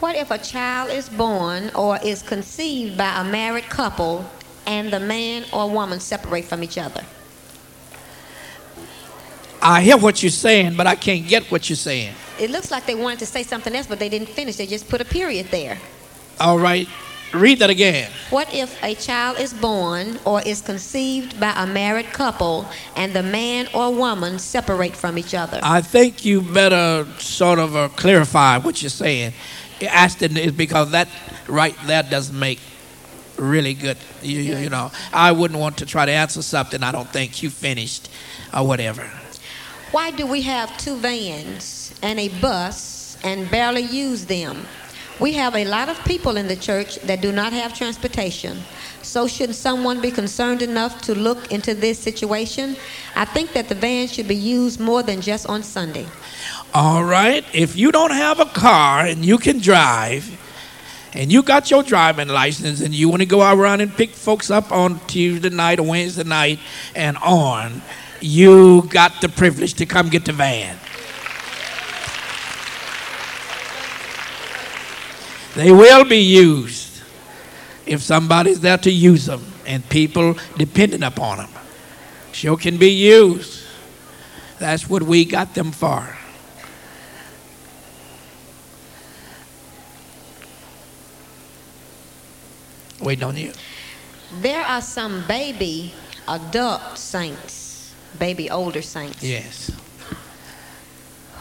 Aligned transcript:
What 0.00 0.16
if 0.16 0.32
a 0.32 0.38
child 0.38 0.90
is 0.90 1.08
born 1.08 1.70
or 1.74 1.98
is 2.02 2.20
conceived 2.20 2.98
by 2.98 3.20
a 3.20 3.24
married 3.24 3.68
couple 3.68 4.28
and 4.66 4.92
the 4.92 4.98
man 4.98 5.44
or 5.52 5.70
woman 5.70 6.00
separate 6.00 6.44
from 6.44 6.64
each 6.64 6.76
other? 6.76 7.04
I 9.62 9.82
hear 9.82 9.96
what 9.96 10.24
you're 10.24 10.30
saying, 10.30 10.76
but 10.76 10.88
I 10.88 10.96
can't 10.96 11.26
get 11.28 11.44
what 11.52 11.70
you're 11.70 11.76
saying. 11.76 12.14
It 12.40 12.50
looks 12.50 12.72
like 12.72 12.84
they 12.86 12.96
wanted 12.96 13.20
to 13.20 13.26
say 13.26 13.44
something 13.44 13.74
else, 13.74 13.86
but 13.86 14.00
they 14.00 14.08
didn't 14.08 14.28
finish. 14.28 14.56
They 14.56 14.66
just 14.66 14.88
put 14.88 15.00
a 15.00 15.04
period 15.04 15.46
there. 15.52 15.78
All 16.40 16.58
right, 16.58 16.88
read 17.32 17.60
that 17.60 17.70
again. 17.70 18.10
What 18.30 18.52
if 18.52 18.82
a 18.82 18.96
child 18.96 19.38
is 19.38 19.54
born 19.54 20.18
or 20.24 20.42
is 20.42 20.62
conceived 20.62 21.38
by 21.38 21.52
a 21.56 21.66
married 21.66 22.06
couple 22.06 22.66
and 22.96 23.12
the 23.12 23.22
man 23.22 23.68
or 23.72 23.94
woman 23.94 24.40
separate 24.40 24.96
from 24.96 25.16
each 25.16 25.32
other? 25.32 25.60
I 25.62 25.80
think 25.80 26.24
you 26.24 26.42
better 26.42 27.06
sort 27.18 27.60
of 27.60 27.76
uh, 27.76 27.88
clarify 27.90 28.58
what 28.58 28.82
you're 28.82 28.90
saying. 28.90 29.32
Asking 29.82 30.36
is 30.36 30.52
because 30.52 30.92
that 30.92 31.08
right 31.48 31.76
there 31.86 32.02
doesn't 32.02 32.38
make 32.38 32.60
really 33.36 33.74
good. 33.74 33.98
You, 34.22 34.40
you, 34.40 34.56
you 34.56 34.70
know, 34.70 34.90
I 35.12 35.32
wouldn't 35.32 35.60
want 35.60 35.78
to 35.78 35.86
try 35.86 36.06
to 36.06 36.12
answer 36.12 36.42
something 36.42 36.82
I 36.82 36.92
don't 36.92 37.08
think 37.08 37.42
you 37.42 37.50
finished 37.50 38.08
or 38.54 38.66
whatever. 38.66 39.10
Why 39.92 40.10
do 40.10 40.26
we 40.26 40.42
have 40.42 40.76
two 40.78 40.96
vans 40.96 41.94
and 42.02 42.18
a 42.18 42.28
bus 42.40 43.16
and 43.22 43.50
barely 43.50 43.82
use 43.82 44.24
them? 44.26 44.66
We 45.18 45.32
have 45.32 45.56
a 45.56 45.64
lot 45.64 45.88
of 45.88 45.98
people 46.04 46.36
in 46.36 46.46
the 46.46 46.56
church 46.56 46.96
that 47.02 47.22
do 47.22 47.32
not 47.32 47.52
have 47.54 47.72
transportation. 47.72 48.58
So, 49.00 49.26
should 49.26 49.54
someone 49.54 50.02
be 50.02 50.10
concerned 50.10 50.60
enough 50.60 51.00
to 51.02 51.14
look 51.14 51.50
into 51.52 51.74
this 51.74 51.98
situation? 51.98 52.76
I 53.14 53.24
think 53.24 53.52
that 53.52 53.68
the 53.68 53.74
van 53.74 54.08
should 54.08 54.28
be 54.28 54.36
used 54.36 54.78
more 54.78 55.02
than 55.02 55.22
just 55.22 55.46
on 55.46 55.62
Sunday. 55.62 56.06
All 56.78 57.02
right, 57.02 57.42
if 57.54 57.74
you 57.74 57.90
don't 57.90 58.10
have 58.10 58.38
a 58.38 58.44
car 58.44 59.06
and 59.06 59.24
you 59.24 59.38
can 59.38 59.60
drive, 59.60 60.30
and 61.14 61.32
you 61.32 61.42
got 61.42 61.70
your 61.70 61.82
driving 61.82 62.28
license, 62.28 62.82
and 62.82 62.94
you 62.94 63.08
want 63.08 63.22
to 63.22 63.26
go 63.26 63.40
out 63.40 63.56
around 63.56 63.80
and 63.80 63.90
pick 63.96 64.10
folks 64.10 64.50
up 64.50 64.70
on 64.70 65.00
Tuesday 65.06 65.48
night 65.48 65.80
or 65.80 65.84
Wednesday 65.84 66.24
night 66.24 66.58
and 66.94 67.16
on, 67.22 67.80
you 68.20 68.82
got 68.90 69.22
the 69.22 69.28
privilege 69.30 69.72
to 69.72 69.86
come 69.86 70.10
get 70.10 70.26
the 70.26 70.34
van. 70.34 70.76
They 75.54 75.72
will 75.72 76.04
be 76.04 76.18
used 76.18 77.00
if 77.86 78.02
somebody's 78.02 78.60
there 78.60 78.76
to 78.76 78.90
use 78.90 79.24
them 79.24 79.46
and 79.66 79.88
people 79.88 80.36
dependent 80.58 81.04
upon 81.04 81.38
them. 81.38 81.50
Sure 82.32 82.58
can 82.58 82.76
be 82.76 82.90
used. 82.90 83.64
That's 84.58 84.90
what 84.90 85.02
we 85.02 85.24
got 85.24 85.54
them 85.54 85.72
for. 85.72 86.18
Waiting 93.00 93.24
on 93.24 93.36
you. 93.36 93.52
There 94.40 94.64
are 94.64 94.80
some 94.80 95.24
baby 95.28 95.92
adult 96.28 96.98
saints, 96.98 97.94
baby 98.18 98.50
older 98.50 98.82
saints, 98.82 99.22
Yes. 99.22 99.70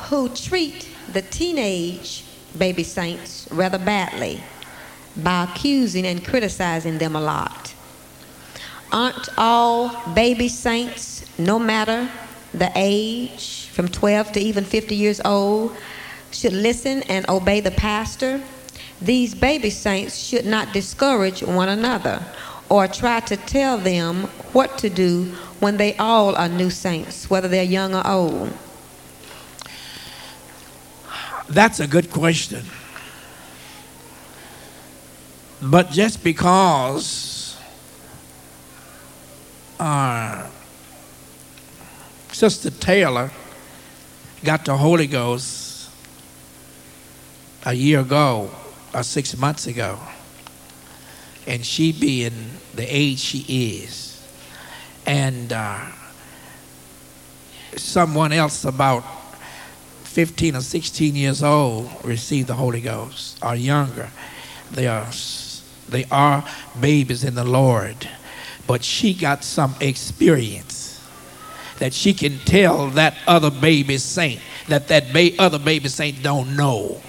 who 0.10 0.30
treat 0.30 0.88
the 1.12 1.22
teenage 1.22 2.24
baby 2.58 2.84
saints 2.84 3.48
rather 3.52 3.78
badly 3.80 4.44
by 5.18 5.44
accusing 5.46 6.06
and 6.06 6.24
criticizing 6.26 6.98
them 6.98 7.16
a 7.16 7.22
lot. 7.22 7.74
Aren't 8.92 9.30
all 9.38 9.90
baby 10.14 10.48
saints, 10.48 11.26
no 11.38 11.58
matter 11.58 12.10
the 12.54 12.72
age, 12.76 13.68
from 13.74 13.88
12 13.88 14.34
to 14.34 14.40
even 14.40 14.64
50 14.64 14.96
years 14.96 15.20
old, 15.26 15.76
should 16.32 16.54
listen 16.54 17.02
and 17.04 17.28
obey 17.30 17.60
the 17.62 17.72
pastor? 17.72 18.42
These 19.02 19.36
baby 19.36 19.70
saints 19.70 20.18
should 20.18 20.46
not 20.46 20.74
discourage 20.74 21.44
one 21.44 21.70
another 21.70 22.24
or 22.70 22.88
try 22.88 23.20
to 23.22 23.38
tell 23.38 23.78
them 23.78 24.24
what 24.54 24.78
to 24.80 24.90
do 24.90 25.26
when 25.60 25.78
they 25.78 25.96
all 25.98 26.36
are 26.36 26.50
new 26.50 26.70
saints, 26.70 27.30
whether 27.30 27.48
they're 27.48 27.64
young 27.64 27.94
or 27.94 28.08
old. 28.08 28.52
That's 31.50 31.80
a 31.80 31.88
good 31.88 32.10
question. 32.10 32.66
But 35.62 35.92
just 35.92 36.24
because 36.24 37.58
uh, 39.80 40.50
Sister 42.32 42.72
Taylor 42.72 43.32
got 44.44 44.66
the 44.66 44.76
Holy 44.76 45.08
Ghost 45.08 45.90
a 47.66 47.74
year 47.74 48.02
ago 48.02 48.52
six 49.04 49.38
months 49.38 49.68
ago, 49.68 50.00
and 51.48 51.66
she 51.66 51.92
being 51.92 52.34
the 52.76 52.84
age 52.84 53.20
she 53.20 53.46
is, 53.84 54.26
and 55.06 55.54
uh, 55.54 55.86
someone 57.76 58.32
else 58.32 58.66
about 58.66 59.04
15 60.04 60.56
or 60.56 60.62
16 60.62 61.16
years 61.16 61.44
old 61.44 61.90
received 62.04 62.48
the 62.48 62.54
Holy 62.54 62.82
Ghost 62.82 63.38
or 63.44 63.56
younger. 63.56 64.10
They 64.72 64.88
are, 64.88 65.08
they 65.90 66.06
are 66.12 66.46
babies 66.80 67.24
in 67.24 67.36
the 67.36 67.44
Lord. 67.44 68.10
But 68.68 68.84
she 68.84 69.14
got 69.14 69.44
some 69.44 69.76
experience 69.80 71.06
that 71.80 71.94
she 71.94 72.14
can 72.14 72.40
tell 72.40 72.88
that 72.92 73.16
other 73.28 73.52
baby 73.52 73.98
saint 73.98 74.40
that 74.70 74.88
that 74.88 75.14
ba- 75.14 75.36
other 75.38 75.60
baby 75.60 75.90
saint 75.90 76.24
don't 76.24 76.56
know. 76.56 77.02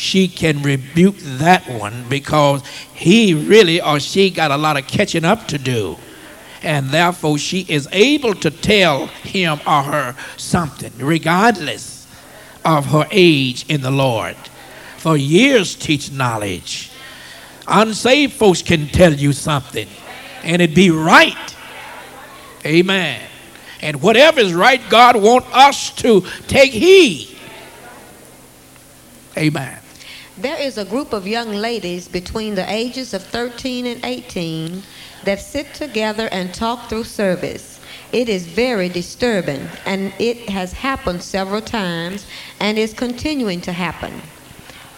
She 0.00 0.28
can 0.28 0.62
rebuke 0.62 1.16
that 1.18 1.68
one 1.68 2.08
because 2.08 2.66
he 2.94 3.34
really 3.34 3.80
or 3.80 4.00
she 4.00 4.30
got 4.30 4.50
a 4.50 4.56
lot 4.56 4.76
of 4.76 4.86
catching 4.86 5.24
up 5.24 5.46
to 5.48 5.58
do 5.58 5.96
and 6.62 6.90
therefore 6.90 7.38
she 7.38 7.60
is 7.68 7.88
able 7.92 8.34
to 8.34 8.50
tell 8.50 9.06
him 9.06 9.60
or 9.66 9.82
her 9.82 10.16
something, 10.36 10.92
regardless 10.98 12.06
of 12.64 12.86
her 12.86 13.06
age 13.10 13.64
in 13.68 13.80
the 13.80 13.90
Lord. 13.90 14.36
For 14.98 15.16
years, 15.16 15.74
teach 15.74 16.12
knowledge. 16.12 16.90
Unsaved 17.66 18.34
folks 18.34 18.62
can 18.62 18.88
tell 18.88 19.12
you 19.12 19.32
something, 19.32 19.88
and 20.42 20.60
it 20.60 20.74
be 20.74 20.90
right. 20.90 21.56
Amen. 22.66 23.20
And 23.80 24.02
whatever 24.02 24.40
is 24.40 24.52
right, 24.52 24.80
God 24.90 25.16
want 25.16 25.46
us 25.54 25.90
to 25.96 26.22
take 26.46 26.72
heed. 26.72 27.38
Amen. 29.38 29.79
There 30.40 30.58
is 30.58 30.78
a 30.78 30.86
group 30.86 31.12
of 31.12 31.28
young 31.28 31.52
ladies 31.52 32.08
between 32.08 32.54
the 32.54 32.64
ages 32.72 33.12
of 33.12 33.22
13 33.22 33.84
and 33.84 34.02
18 34.02 34.82
that 35.24 35.38
sit 35.38 35.74
together 35.74 36.30
and 36.32 36.54
talk 36.54 36.88
through 36.88 37.04
service. 37.04 37.78
It 38.10 38.30
is 38.30 38.46
very 38.46 38.88
disturbing, 38.88 39.68
and 39.84 40.14
it 40.18 40.48
has 40.48 40.72
happened 40.72 41.22
several 41.22 41.60
times 41.60 42.26
and 42.58 42.78
is 42.78 42.94
continuing 42.94 43.60
to 43.60 43.72
happen. 43.72 44.22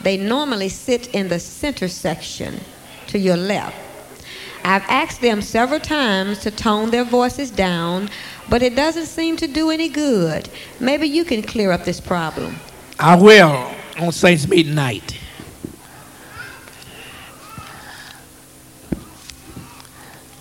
They 0.00 0.16
normally 0.16 0.68
sit 0.68 1.12
in 1.12 1.26
the 1.26 1.40
center 1.40 1.88
section 1.88 2.60
to 3.08 3.18
your 3.18 3.36
left. 3.36 3.74
I've 4.62 4.88
asked 4.88 5.22
them 5.22 5.42
several 5.42 5.80
times 5.80 6.38
to 6.42 6.52
tone 6.52 6.92
their 6.92 7.02
voices 7.04 7.50
down, 7.50 8.10
but 8.48 8.62
it 8.62 8.76
doesn't 8.76 9.06
seem 9.06 9.36
to 9.38 9.48
do 9.48 9.70
any 9.70 9.88
good. 9.88 10.48
Maybe 10.78 11.08
you 11.08 11.24
can 11.24 11.42
clear 11.42 11.72
up 11.72 11.84
this 11.84 12.00
problem. 12.00 12.60
I 13.00 13.16
will 13.16 13.74
on 13.98 14.12
Saints 14.12 14.46
meeting 14.46 14.76
night. 14.76 15.18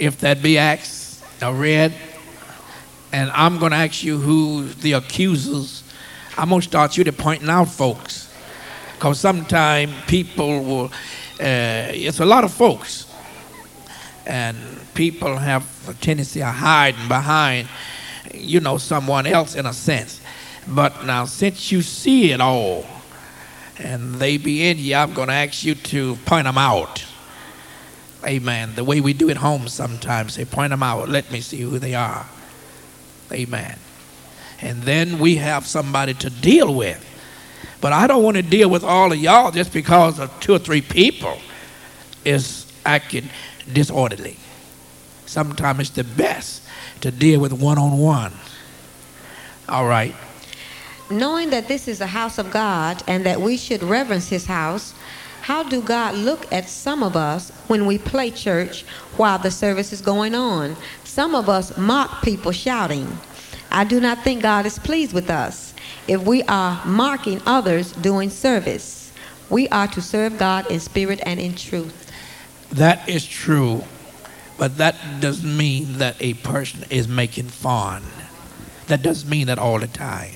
If 0.01 0.17
that 0.22 0.41
be 0.41 0.57
asked 0.57 1.23
or 1.44 1.53
read, 1.53 1.94
and 3.13 3.29
I'm 3.29 3.59
going 3.59 3.72
to 3.72 3.78
ask 3.78 4.03
you 4.03 4.17
who 4.17 4.66
the 4.66 4.94
accusers. 4.94 5.84
I'm 6.35 6.50
going 6.50 6.62
to 6.62 6.67
start 6.67 6.97
you 6.97 7.03
to 7.03 7.13
pointing 7.13 7.50
out 7.50 7.65
folks, 7.65 8.33
because 8.94 9.19
sometimes 9.19 9.94
people 10.07 10.63
will. 10.63 10.86
Uh, 11.39 11.94
it's 11.94 12.19
a 12.19 12.25
lot 12.25 12.44
of 12.44 12.51
folks, 12.51 13.13
and 14.25 14.57
people 14.95 15.38
have 15.38 15.63
a 15.88 15.94
tendency 15.94 16.42
of 16.42 16.56
hiding 16.56 17.07
behind, 17.07 17.68
you 18.33 18.59
know, 18.59 18.80
someone 18.80 19.27
else 19.27 19.53
in 19.53 19.68
a 19.68 19.74
sense. 19.74 20.19
But 20.68 21.06
now, 21.06 21.25
since 21.25 21.71
you 21.71 21.83
see 21.83 22.31
it 22.31 22.42
all, 22.42 22.88
and 23.77 24.15
they 24.15 24.38
be 24.38 24.68
in 24.68 24.80
you, 24.80 24.95
I'm 24.95 25.13
going 25.13 25.27
to 25.27 25.36
ask 25.36 25.63
you 25.63 25.75
to 25.75 26.15
point 26.25 26.45
them 26.45 26.57
out. 26.57 27.06
Amen. 28.25 28.75
The 28.75 28.83
way 28.83 29.01
we 29.01 29.13
do 29.13 29.29
at 29.29 29.38
home 29.38 29.68
sometimes, 29.68 30.35
they 30.35 30.45
point 30.45 30.69
them 30.69 30.83
out. 30.83 31.09
Let 31.09 31.31
me 31.31 31.41
see 31.41 31.62
who 31.62 31.79
they 31.79 31.95
are. 31.95 32.25
Amen. 33.31 33.77
And 34.62 34.83
then 34.83 35.18
we 35.18 35.38
have 35.38 35.65
somebody 35.65 36.13
to 36.15 36.29
deal 36.29 36.73
with. 36.73 37.07
But 37.81 37.94
I 37.94 38.06
don't 38.06 38.23
want 38.23 38.38
to 38.38 38.44
deal 38.44 38.69
with 38.69 38.83
all 38.83 39.12
of 39.12 39.18
y'all 39.18 39.50
just 39.50 39.73
because 39.73 40.19
of 40.19 40.39
two 40.39 40.53
or 40.53 40.59
three 40.59 40.81
people 40.81 41.39
is 42.23 42.71
acting 42.85 43.29
disorderly. 43.73 44.38
Sometimes 45.25 45.79
it's 45.79 45.89
the 45.89 46.03
best 46.03 46.63
to 47.01 47.09
deal 47.09 47.39
with 47.39 47.53
one 47.53 47.79
on 47.79 47.97
one. 47.97 48.33
All 49.67 49.88
right. 49.88 50.13
Knowing 51.09 51.50
that 51.50 51.67
this 51.67 51.88
is 51.88 52.01
a 52.01 52.07
house 52.07 52.38
of 52.38 52.51
God 52.51 53.01
and 53.07 53.25
that 53.25 53.41
we 53.41 53.57
should 53.57 53.81
reverence 53.81 54.29
his 54.29 54.45
house, 54.45 54.94
How 55.41 55.63
do 55.63 55.81
God 55.81 56.15
look 56.15 56.51
at 56.53 56.69
some 56.69 57.01
of 57.01 57.15
us 57.15 57.49
when 57.67 57.88
we 57.88 57.97
play 57.97 58.29
church 58.29 58.83
while 59.17 59.39
the 59.39 59.49
service 59.51 59.91
is 59.91 60.01
going 60.01 60.35
on? 60.35 60.75
Some 61.03 61.33
of 61.33 61.49
us 61.49 61.75
mock 61.77 62.21
people 62.23 62.51
shouting. 62.51 63.17
I 63.71 63.83
do 63.83 63.99
not 63.99 64.23
think 64.23 64.43
God 64.43 64.65
is 64.65 64.77
pleased 64.77 65.13
with 65.13 65.29
us 65.29 65.73
if 66.07 66.21
we 66.21 66.43
are 66.43 66.85
mocking 66.85 67.41
others 67.45 67.91
doing 67.93 68.29
service. 68.29 69.11
We 69.49 69.67
are 69.69 69.88
to 69.88 70.01
serve 70.01 70.38
God 70.38 70.69
in 70.69 70.79
spirit 70.79 71.21
and 71.25 71.39
in 71.39 71.55
truth. 71.55 72.11
That 72.71 73.09
is 73.09 73.25
true, 73.25 73.83
but 74.57 74.77
that 74.77 74.95
doesn't 75.19 75.57
mean 75.57 75.97
that 75.97 76.15
a 76.19 76.35
person 76.35 76.85
is 76.89 77.07
making 77.07 77.47
fun. 77.47 78.03
That 78.88 79.01
doesn't 79.01 79.29
mean 79.29 79.47
that 79.47 79.57
all 79.57 79.79
the 79.79 79.88
time. 79.88 80.35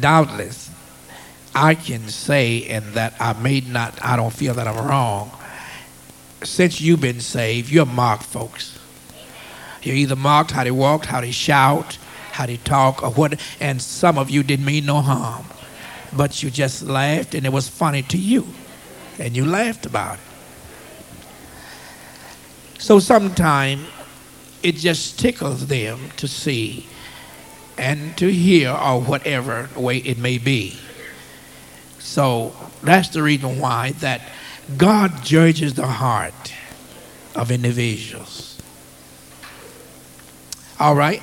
Doubtless, 0.00 0.70
I 1.54 1.74
can 1.74 2.08
say, 2.08 2.66
and 2.66 2.84
that 2.94 3.14
I 3.20 3.32
may 3.34 3.60
not, 3.60 3.98
I 4.04 4.16
don't 4.16 4.32
feel 4.32 4.54
that 4.54 4.66
I'm 4.66 4.86
wrong. 4.86 5.30
Since 6.42 6.80
you've 6.80 7.00
been 7.00 7.20
saved, 7.20 7.70
you're 7.70 7.86
marked, 7.86 8.24
folks. 8.24 8.78
You're 9.82 9.96
either 9.96 10.16
marked 10.16 10.50
how 10.50 10.64
they 10.64 10.70
walk, 10.70 11.04
how 11.04 11.20
they 11.20 11.30
shout, 11.30 11.98
how 12.32 12.46
they 12.46 12.56
talk, 12.56 13.02
or 13.02 13.10
what, 13.10 13.40
and 13.60 13.80
some 13.80 14.18
of 14.18 14.30
you 14.30 14.42
didn't 14.42 14.64
mean 14.64 14.86
no 14.86 15.00
harm. 15.00 15.44
But 16.16 16.42
you 16.42 16.50
just 16.50 16.82
laughed 16.82 17.34
and 17.34 17.46
it 17.46 17.52
was 17.52 17.68
funny 17.68 18.02
to 18.02 18.18
you. 18.18 18.46
And 19.18 19.36
you 19.36 19.44
laughed 19.44 19.86
about 19.86 20.18
it. 20.18 20.20
So 22.80 22.98
sometimes 22.98 23.86
it 24.62 24.76
just 24.76 25.18
tickles 25.18 25.66
them 25.66 26.10
to 26.16 26.26
see 26.26 26.86
and 27.78 28.16
to 28.16 28.32
hear 28.32 28.70
or 28.70 29.00
whatever 29.00 29.68
way 29.76 29.98
it 29.98 30.18
may 30.18 30.38
be. 30.38 30.76
So 32.04 32.52
that's 32.82 33.08
the 33.08 33.22
reason 33.22 33.58
why 33.58 33.92
that 34.00 34.20
God 34.76 35.24
judges 35.24 35.72
the 35.72 35.86
heart 35.86 36.52
of 37.34 37.50
individuals. 37.50 38.60
All 40.78 40.94
right? 40.94 41.22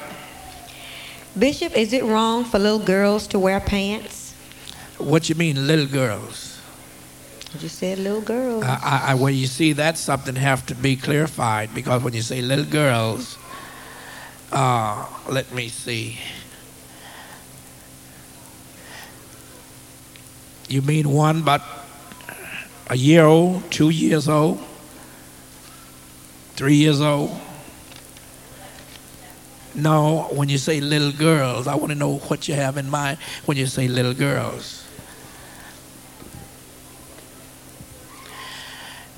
Bishop, 1.37 1.77
is 1.77 1.93
it 1.93 2.03
wrong 2.03 2.43
for 2.43 2.57
little 2.57 2.79
girls 2.79 3.27
to 3.27 3.39
wear 3.39 3.59
pants? 3.59 4.33
What 4.97 5.29
you 5.29 5.35
mean, 5.35 5.67
little 5.67 5.85
girls? 5.85 6.59
You 7.59 7.69
said 7.69 7.99
little 7.99 8.21
girls. 8.21 8.63
I, 8.63 8.79
I, 8.81 9.11
I, 9.11 9.15
when 9.15 9.35
you 9.35 9.45
see 9.45 9.73
that, 9.73 9.97
something 9.99 10.35
have 10.35 10.65
to 10.65 10.75
be 10.75 10.95
clarified 10.95 11.75
because 11.75 12.01
when 12.01 12.13
you 12.13 12.23
say 12.23 12.41
little 12.41 12.65
girls, 12.65 13.37
uh, 14.51 15.05
let 15.29 15.53
me 15.53 15.69
see. 15.69 16.17
You 20.71 20.81
mean 20.81 21.09
one 21.09 21.41
but 21.41 21.61
a 22.87 22.95
year 22.95 23.25
old, 23.25 23.69
two 23.69 23.89
years 23.89 24.29
old, 24.29 24.57
three 26.53 26.75
years 26.75 27.01
old? 27.01 27.37
No, 29.75 30.29
when 30.31 30.47
you 30.47 30.57
say 30.57 30.79
little 30.79 31.11
girls, 31.11 31.67
I 31.67 31.75
want 31.75 31.91
to 31.91 31.97
know 31.97 32.19
what 32.19 32.47
you 32.47 32.53
have 32.53 32.77
in 32.77 32.89
mind 32.89 33.17
when 33.45 33.57
you 33.57 33.65
say 33.65 33.89
little 33.89 34.13
girls. 34.13 34.87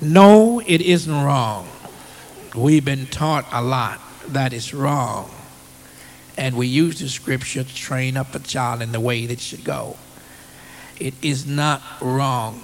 No, 0.00 0.60
it 0.66 0.80
isn't 0.80 1.24
wrong. 1.24 1.68
We've 2.56 2.84
been 2.84 3.06
taught 3.06 3.46
a 3.52 3.62
lot 3.62 4.00
that 4.26 4.52
is 4.52 4.74
wrong. 4.74 5.30
And 6.36 6.56
we 6.56 6.66
use 6.66 6.98
the 6.98 7.08
scripture 7.08 7.62
to 7.62 7.74
train 7.76 8.16
up 8.16 8.34
a 8.34 8.40
child 8.40 8.82
in 8.82 8.90
the 8.90 8.98
way 8.98 9.26
that 9.26 9.38
should 9.38 9.62
go. 9.62 9.96
It 11.00 11.14
is 11.22 11.46
not 11.46 11.82
wrong. 12.00 12.62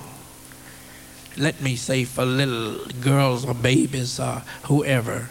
Let 1.37 1.61
me 1.61 1.77
say 1.77 2.05
for 2.05 2.25
little 2.25 2.85
girls 3.00 3.44
or 3.44 3.55
babies 3.55 4.21
or 4.21 4.43
whoever 4.65 5.31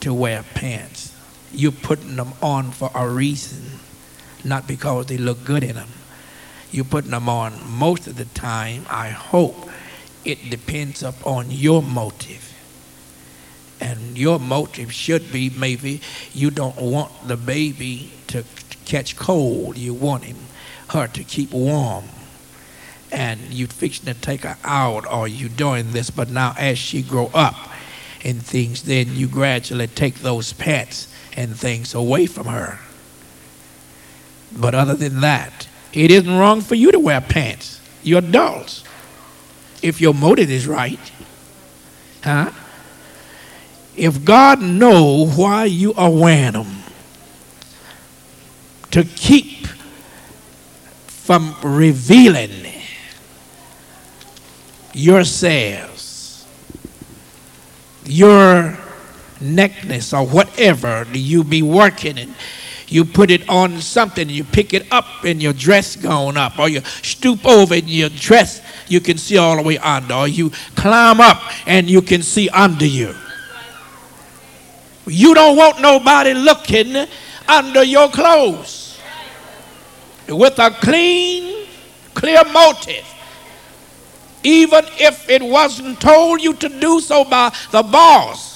to 0.00 0.14
wear 0.14 0.42
pants. 0.54 1.14
You're 1.52 1.72
putting 1.72 2.16
them 2.16 2.32
on 2.42 2.70
for 2.70 2.90
a 2.94 3.08
reason, 3.08 3.80
not 4.44 4.66
because 4.66 5.06
they 5.06 5.18
look 5.18 5.44
good 5.44 5.62
in 5.62 5.76
them. 5.76 5.88
You're 6.70 6.84
putting 6.84 7.10
them 7.10 7.28
on 7.28 7.52
most 7.68 8.06
of 8.06 8.16
the 8.16 8.26
time, 8.26 8.86
I 8.88 9.08
hope. 9.08 9.68
It 10.24 10.50
depends 10.50 11.02
upon 11.02 11.50
your 11.50 11.82
motive. 11.82 12.46
And 13.80 14.16
your 14.16 14.38
motive 14.38 14.92
should 14.92 15.32
be 15.32 15.50
maybe 15.50 16.02
you 16.32 16.50
don't 16.50 16.76
want 16.76 17.10
the 17.26 17.36
baby 17.36 18.12
to 18.28 18.44
catch 18.84 19.16
cold. 19.16 19.78
You 19.78 19.94
want 19.94 20.24
him, 20.24 20.36
her 20.92 21.06
to 21.08 21.24
keep 21.24 21.52
warm. 21.52 22.04
And 23.12 23.40
you 23.52 23.66
fixing 23.66 24.06
to 24.06 24.20
take 24.20 24.42
her 24.42 24.56
out 24.64 25.04
or 25.10 25.26
you 25.26 25.48
doing 25.48 25.92
this, 25.92 26.10
but 26.10 26.30
now 26.30 26.54
as 26.56 26.78
she 26.78 27.02
grow 27.02 27.30
up 27.34 27.56
and 28.24 28.40
things, 28.42 28.84
then 28.84 29.16
you 29.16 29.26
gradually 29.26 29.88
take 29.88 30.16
those 30.16 30.52
pets 30.52 31.12
and 31.36 31.56
things 31.56 31.94
away 31.94 32.26
from 32.26 32.46
her. 32.46 32.78
But 34.56 34.74
other 34.74 34.94
than 34.94 35.20
that, 35.20 35.68
it 35.92 36.10
isn't 36.10 36.32
wrong 36.32 36.60
for 36.60 36.74
you 36.74 36.92
to 36.92 36.98
wear 36.98 37.20
pants. 37.20 37.80
You're 38.02 38.20
adults. 38.20 38.84
If 39.82 40.00
your 40.00 40.14
motive 40.14 40.50
is 40.50 40.66
right. 40.66 40.98
Huh? 42.22 42.50
If 43.96 44.24
God 44.24 44.60
know 44.60 45.26
why 45.26 45.64
you 45.64 45.94
are 45.94 46.10
wearing 46.10 46.52
them, 46.52 46.82
to 48.90 49.04
keep 49.04 49.59
from 51.30 51.54
revealing 51.62 52.50
yourselves, 54.92 56.44
your 58.04 58.76
necklace 59.40 60.12
or 60.12 60.26
whatever 60.26 61.06
you 61.12 61.44
be 61.44 61.62
working 61.62 62.18
and 62.18 62.34
you 62.88 63.04
put 63.04 63.30
it 63.30 63.48
on 63.48 63.80
something 63.80 64.28
you 64.28 64.42
pick 64.42 64.74
it 64.74 64.92
up 64.92 65.04
and 65.22 65.40
your 65.40 65.52
dress 65.52 65.94
going 65.94 66.36
up 66.36 66.58
or 66.58 66.68
you 66.68 66.80
stoop 66.80 67.46
over 67.46 67.74
and 67.74 67.88
your 67.88 68.08
dress 68.08 68.60
you 68.88 69.00
can 69.00 69.16
see 69.16 69.38
all 69.38 69.54
the 69.54 69.62
way 69.62 69.78
under 69.78 70.14
or 70.14 70.26
you 70.26 70.50
climb 70.74 71.20
up 71.20 71.40
and 71.68 71.88
you 71.88 72.02
can 72.02 72.22
see 72.24 72.48
under 72.48 72.86
you. 72.86 73.14
You 75.06 75.32
don't 75.32 75.56
want 75.56 75.80
nobody 75.80 76.34
looking 76.34 77.06
under 77.46 77.84
your 77.84 78.08
clothes 78.08 78.89
with 80.30 80.58
a 80.58 80.70
clean 80.70 81.66
clear 82.14 82.42
motive 82.52 83.06
even 84.42 84.84
if 84.98 85.28
it 85.28 85.42
wasn't 85.42 86.00
told 86.00 86.40
you 86.40 86.54
to 86.54 86.68
do 86.68 87.00
so 87.00 87.24
by 87.24 87.54
the 87.72 87.82
boss 87.82 88.50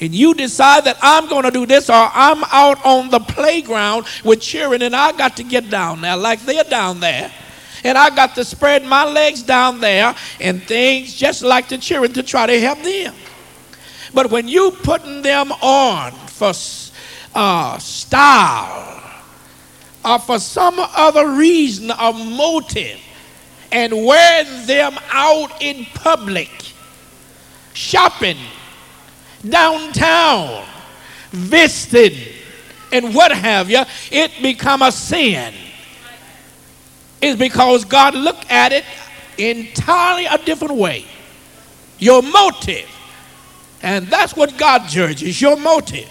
and 0.00 0.14
you 0.14 0.34
decide 0.34 0.84
that 0.84 0.98
I'm 1.00 1.28
going 1.28 1.44
to 1.44 1.50
do 1.50 1.66
this, 1.66 1.88
or 1.88 1.94
I'm 2.12 2.42
out 2.52 2.84
on 2.84 3.10
the 3.10 3.20
playground 3.20 4.06
with 4.24 4.40
cheering, 4.40 4.82
and 4.82 4.94
I 4.94 5.12
got 5.12 5.36
to 5.36 5.44
get 5.44 5.70
down 5.70 6.00
there 6.00 6.16
like 6.16 6.40
they're 6.40 6.64
down 6.64 7.00
there. 7.00 7.32
And 7.84 7.98
I 7.98 8.10
got 8.14 8.34
to 8.36 8.44
spread 8.44 8.84
my 8.84 9.04
legs 9.04 9.42
down 9.42 9.78
there 9.78 10.14
and 10.40 10.62
things 10.62 11.14
just 11.14 11.42
like 11.42 11.68
the 11.68 11.76
cheering 11.76 12.14
to 12.14 12.22
try 12.22 12.46
to 12.46 12.58
help 12.58 12.82
them. 12.82 13.14
But 14.14 14.30
when 14.30 14.48
you 14.48 14.70
putting 14.70 15.20
them 15.20 15.52
on 15.52 16.12
for 16.12 16.52
uh, 17.34 17.78
style 17.78 19.03
or 20.04 20.18
for 20.18 20.38
some 20.38 20.74
other 20.78 21.30
reason 21.30 21.90
or 21.90 22.12
motive 22.12 23.00
and 23.72 24.04
wearing 24.04 24.66
them 24.66 24.96
out 25.10 25.60
in 25.60 25.84
public, 25.94 26.50
shopping, 27.72 28.38
downtown, 29.48 30.64
visiting, 31.30 32.32
and 32.92 33.14
what 33.14 33.32
have 33.32 33.70
you, 33.70 33.82
it 34.12 34.30
become 34.42 34.82
a 34.82 34.92
sin. 34.92 35.52
It's 37.20 37.38
because 37.38 37.84
God 37.84 38.14
looked 38.14 38.50
at 38.50 38.72
it 38.72 38.84
entirely 39.38 40.26
a 40.26 40.38
different 40.38 40.74
way. 40.74 41.04
Your 41.98 42.22
motive. 42.22 42.88
And 43.82 44.06
that's 44.06 44.36
what 44.36 44.56
God 44.56 44.88
judges, 44.88 45.40
your 45.40 45.56
motive. 45.56 46.08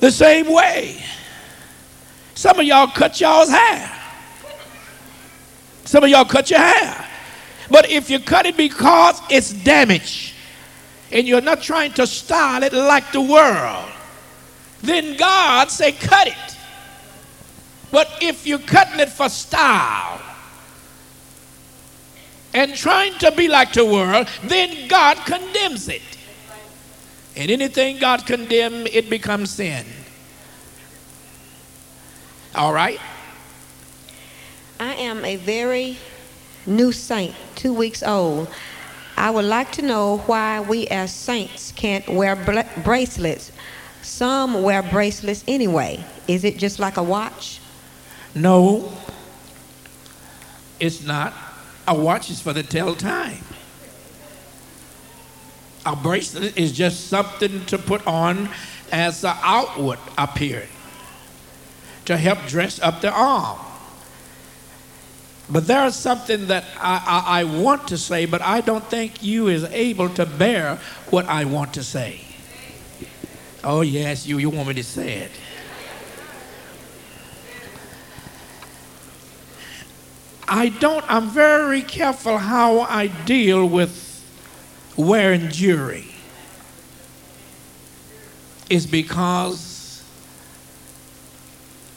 The 0.00 0.10
same 0.10 0.52
way. 0.52 1.02
Some 2.34 2.58
of 2.58 2.66
y'all 2.66 2.88
cut 2.88 3.20
y'all's 3.20 3.48
hair. 3.48 4.00
Some 5.84 6.04
of 6.04 6.10
y'all 6.10 6.24
cut 6.24 6.50
your 6.50 6.60
hair. 6.60 7.08
But 7.70 7.90
if 7.90 8.10
you 8.10 8.18
cut 8.18 8.46
it 8.46 8.56
because 8.56 9.20
it's 9.30 9.52
damaged 9.52 10.34
and 11.12 11.26
you're 11.26 11.40
not 11.40 11.62
trying 11.62 11.92
to 11.94 12.06
style 12.06 12.62
it 12.62 12.72
like 12.72 13.12
the 13.12 13.20
world, 13.20 13.90
then 14.82 15.16
God 15.16 15.70
say 15.70 15.92
cut 15.92 16.26
it. 16.26 16.56
But 17.90 18.08
if 18.20 18.46
you're 18.46 18.58
cutting 18.58 18.98
it 19.00 19.08
for 19.08 19.28
style 19.28 20.20
and 22.52 22.74
trying 22.74 23.14
to 23.18 23.30
be 23.32 23.48
like 23.48 23.72
the 23.72 23.84
world, 23.84 24.28
then 24.42 24.88
God 24.88 25.16
condemns 25.18 25.88
it. 25.88 26.02
And 27.36 27.50
anything 27.50 27.98
God 27.98 28.26
condemns, 28.26 28.88
it 28.92 29.10
becomes 29.10 29.50
sin. 29.50 29.84
All 32.54 32.72
right? 32.72 33.00
I 34.78 34.94
am 34.94 35.24
a 35.24 35.36
very 35.36 35.98
new 36.66 36.92
saint, 36.92 37.34
two 37.56 37.72
weeks 37.72 38.02
old. 38.02 38.48
I 39.16 39.30
would 39.30 39.44
like 39.44 39.72
to 39.72 39.82
know 39.82 40.18
why 40.26 40.60
we 40.60 40.86
as 40.88 41.12
saints 41.12 41.72
can't 41.72 42.08
wear 42.08 42.36
bla- 42.36 42.68
bracelets. 42.82 43.52
Some 44.02 44.62
wear 44.62 44.82
bracelets 44.82 45.44
anyway. 45.48 46.04
Is 46.28 46.44
it 46.44 46.58
just 46.58 46.78
like 46.78 46.96
a 46.96 47.02
watch? 47.02 47.60
No, 48.34 48.92
it's 50.80 51.04
not. 51.04 51.32
A 51.86 51.94
watch 51.94 52.30
is 52.30 52.40
for 52.40 52.52
the 52.52 52.62
tell 52.62 52.94
time. 52.94 53.42
A 55.86 55.94
bracelet 55.94 56.56
is 56.56 56.72
just 56.72 57.08
something 57.08 57.64
to 57.66 57.78
put 57.78 58.06
on 58.06 58.48
as 58.90 59.24
an 59.24 59.36
outward 59.42 59.98
appearance 60.16 60.70
to 62.06 62.16
help 62.16 62.46
dress 62.46 62.80
up 62.80 63.00
the 63.00 63.10
arm. 63.10 63.58
But 65.50 65.66
there 65.66 65.84
is 65.84 65.94
something 65.94 66.46
that 66.46 66.64
I, 66.78 67.22
I, 67.26 67.40
I, 67.40 67.44
want 67.44 67.88
to 67.88 67.98
say, 67.98 68.24
but 68.24 68.40
I 68.40 68.62
don't 68.62 68.84
think 68.84 69.22
you 69.22 69.48
is 69.48 69.64
able 69.64 70.08
to 70.10 70.24
bear 70.24 70.76
what 71.10 71.26
I 71.26 71.44
want 71.44 71.74
to 71.74 71.82
say. 71.82 72.20
Oh 73.62 73.82
yes, 73.82 74.26
you 74.26 74.38
you 74.38 74.50
want 74.50 74.68
me 74.68 74.74
to 74.74 74.84
say 74.84 75.12
it. 75.14 75.30
I 80.46 80.68
don't, 80.68 81.04
I'm 81.08 81.30
very 81.30 81.82
careful 81.82 82.36
how 82.36 82.80
I 82.80 83.06
deal 83.06 83.66
with 83.66 84.03
wearing 84.96 85.50
jewelry. 85.50 86.06
Is 88.70 88.86
because 88.86 90.02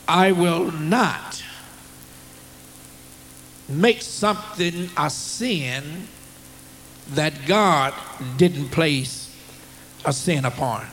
I 0.08 0.32
will 0.32 0.72
not 0.72 1.44
make 3.70 4.02
something 4.02 4.90
a 4.98 5.10
sin 5.10 6.08
that 7.10 7.34
God 7.46 7.94
didn't 8.38 8.70
place 8.70 9.36
a 10.06 10.14
sin 10.14 10.46
upon. 10.46 10.86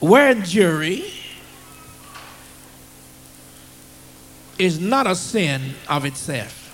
Wearing 0.00 0.42
jewelry 0.42 1.04
is 4.58 4.78
not 4.78 5.06
a 5.06 5.14
sin 5.14 5.74
of 5.88 6.04
itself. 6.04 6.65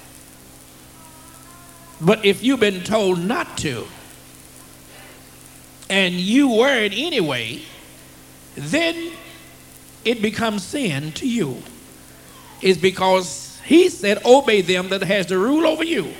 But 2.03 2.25
if 2.25 2.43
you've 2.43 2.61
been 2.61 2.83
told 2.83 3.21
not 3.21 3.57
to, 3.59 3.87
and 5.89 6.15
you 6.15 6.49
wear 6.49 6.83
it 6.85 6.93
anyway, 6.95 7.63
then 8.57 9.13
it 10.05 10.21
becomes 10.21 10.65
sin 10.65 11.13
to 11.13 11.29
you. 11.29 11.63
It's 12.61 12.81
because 12.81 13.61
he 13.65 13.89
said, 13.89 14.25
Obey 14.25 14.63
them 14.63 14.89
that 14.89 15.03
has 15.03 15.27
the 15.27 15.39
rule 15.39 15.67
over 15.67 15.85
you. 15.85 16.13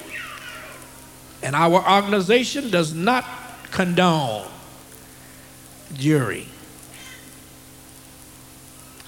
And 1.43 1.57
our 1.57 1.85
organization 1.91 2.71
does 2.71 2.95
not 2.95 3.25
condone 3.73 4.49
jury 5.95 6.47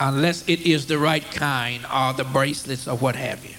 unless 0.01 0.47
it 0.49 0.61
is 0.63 0.87
the 0.87 0.99
right 0.99 1.25
kind 1.31 1.87
or 1.95 2.13
the 2.13 2.25
bracelets 2.25 2.89
or 2.89 2.97
what 2.97 3.15
have 3.15 3.45
you. 3.45 3.55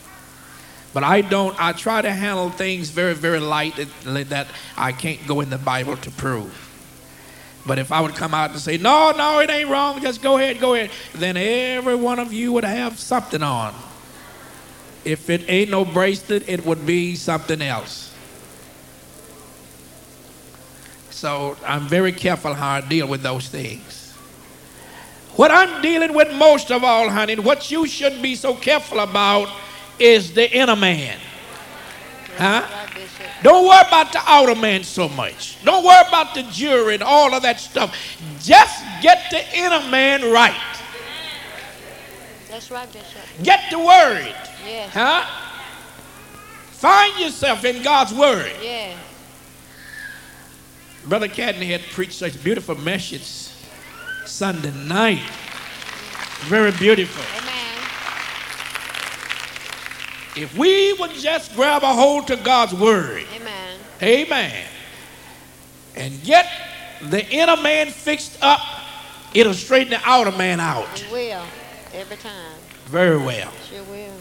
But 0.96 1.04
I 1.04 1.20
don't, 1.20 1.54
I 1.62 1.74
try 1.74 2.02
to 2.02 2.10
handle 2.10 2.50
things 2.50 2.90
very, 2.90 3.16
very 3.16 3.42
light 3.42 3.76
that 4.06 4.48
I 4.78 4.94
can't 4.94 5.28
go 5.28 5.42
in 5.42 5.50
the 5.50 5.58
Bible 5.58 5.98
to 5.98 6.10
prove. 6.10 6.54
But 7.66 7.80
if 7.80 7.92
I 7.92 8.00
would 8.00 8.16
come 8.16 8.34
out 8.34 8.52
and 8.52 8.60
say, 8.62 8.78
no, 8.78 9.12
no, 9.12 9.42
it 9.42 9.50
ain't 9.50 9.70
wrong, 9.70 10.02
just 10.02 10.22
go 10.22 10.38
ahead, 10.38 10.62
go 10.62 10.74
ahead, 10.74 10.92
then 11.14 11.36
every 11.36 11.96
one 11.96 12.18
of 12.18 12.32
you 12.32 12.54
would 12.54 12.64
have 12.64 12.98
something 12.98 13.44
on. 13.44 13.76
If 15.04 15.30
it 15.30 15.44
ain't 15.50 15.70
no 15.70 15.84
bracelet, 15.84 16.48
it 16.48 16.66
would 16.66 16.86
be 16.86 17.18
something 17.18 17.62
else. 17.62 18.16
So 21.10 21.58
I'm 21.68 21.90
very 21.90 22.14
careful 22.14 22.54
how 22.54 22.70
I 22.70 22.80
deal 22.80 23.10
with 23.10 23.22
those 23.22 23.50
things. 23.50 24.14
What 25.36 25.52
I'm 25.52 25.82
dealing 25.82 26.14
with 26.14 26.34
most 26.36 26.72
of 26.72 26.86
all, 26.86 27.10
honey, 27.10 27.36
what 27.36 27.70
you 27.70 27.86
should 27.86 28.22
be 28.22 28.36
so 28.36 28.56
careful 28.56 29.02
about 29.02 29.50
is 30.00 30.34
the 30.34 30.52
inner 30.52 30.76
man. 30.76 31.20
Huh? 32.38 32.66
Don't 33.44 33.68
worry 33.68 33.88
about 33.88 34.12
the 34.12 34.22
outer 34.26 34.56
man 34.56 34.84
so 34.84 35.08
much. 35.10 35.64
Don't 35.64 35.86
worry 35.86 36.04
about 36.08 36.34
the 36.34 36.44
jury 36.44 36.96
and 36.96 37.04
all 37.04 37.34
of 37.34 37.44
that 37.44 37.60
stuff. 37.60 37.96
Just 38.42 38.84
get 39.02 39.30
the 39.30 39.44
inner 39.58 39.88
man 39.90 40.32
right. 40.32 40.56
That's 42.50 42.72
right, 42.72 42.92
Bishop. 42.92 43.22
Get 43.44 43.70
the 43.70 43.80
word. 43.80 44.34
Yes. 44.66 44.94
Huh? 44.94 45.26
Find 46.72 47.20
yourself 47.20 47.66
in 47.66 47.84
God's 47.84 48.14
word. 48.14 48.52
Yeah. 48.62 48.96
Brother 51.08 51.28
Cadney 51.28 51.68
had 51.68 51.82
preached 51.92 52.14
such 52.14 52.44
beautiful 52.44 52.76
messages 52.76 53.56
Sunday 54.26 54.72
night. 54.72 55.22
Very 56.48 56.72
beautiful. 56.72 57.24
Amen. 57.42 57.55
If 60.36 60.58
we 60.58 60.94
would 60.94 61.12
just 61.12 61.56
grab 61.56 61.84
a 61.84 61.94
hold 61.94 62.28
to 62.28 62.36
God's 62.36 62.74
word, 62.74 63.26
Amen. 63.36 63.80
amen, 64.02 64.66
and 65.96 66.24
get 66.24 66.48
the 67.02 67.26
inner 67.30 67.56
man 67.58 67.88
fixed 67.90 68.38
up, 68.42 68.60
it'll 69.34 69.54
straighten 69.54 69.92
the 69.92 70.02
outer 70.04 70.32
man 70.38 70.60
out 70.60 71.02
It 71.02 71.12
will. 71.12 71.44
Every 71.94 72.18
time. 72.18 72.56
very 72.88 73.18
well. 73.18 73.52
Sure 73.70 73.84
will. 73.84 74.14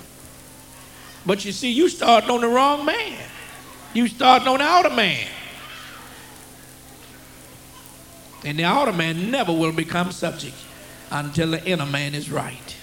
But 1.26 1.44
you 1.44 1.50
see, 1.52 1.72
you 1.72 1.88
starting 1.88 2.30
on 2.30 2.42
the 2.42 2.48
wrong 2.48 2.84
man. 2.84 3.18
You 3.94 4.06
starting 4.08 4.46
on 4.46 4.58
the 4.58 4.64
outer 4.64 4.90
man. 4.90 5.26
And 8.44 8.58
the 8.58 8.64
outer 8.64 8.92
man 8.92 9.30
never 9.30 9.52
will 9.52 9.72
become 9.72 10.12
subject 10.12 10.54
until 11.10 11.52
the 11.52 11.64
inner 11.64 11.86
man 11.86 12.14
is 12.14 12.30
right. 12.30 12.76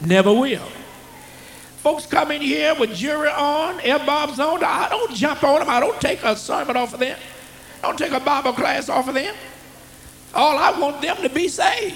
Never 0.00 0.32
will. 0.32 0.66
Folks 1.86 2.04
come 2.04 2.32
in 2.32 2.42
here 2.42 2.74
with 2.74 2.96
jewelry 2.96 3.28
on, 3.28 3.78
air 3.78 4.00
bobs 4.00 4.40
on. 4.40 4.64
I 4.64 4.88
don't 4.88 5.14
jump 5.14 5.44
on 5.44 5.60
them. 5.60 5.70
I 5.70 5.78
don't 5.78 6.00
take 6.00 6.20
a 6.24 6.34
sermon 6.34 6.76
off 6.76 6.92
of 6.92 6.98
them. 6.98 7.16
I 7.80 7.86
don't 7.86 7.96
take 7.96 8.10
a 8.10 8.18
Bible 8.18 8.54
class 8.54 8.88
off 8.88 9.06
of 9.06 9.14
them. 9.14 9.32
All 10.34 10.58
I 10.58 10.76
want 10.80 11.00
them 11.00 11.16
to 11.18 11.28
be 11.28 11.46
saved. 11.46 11.94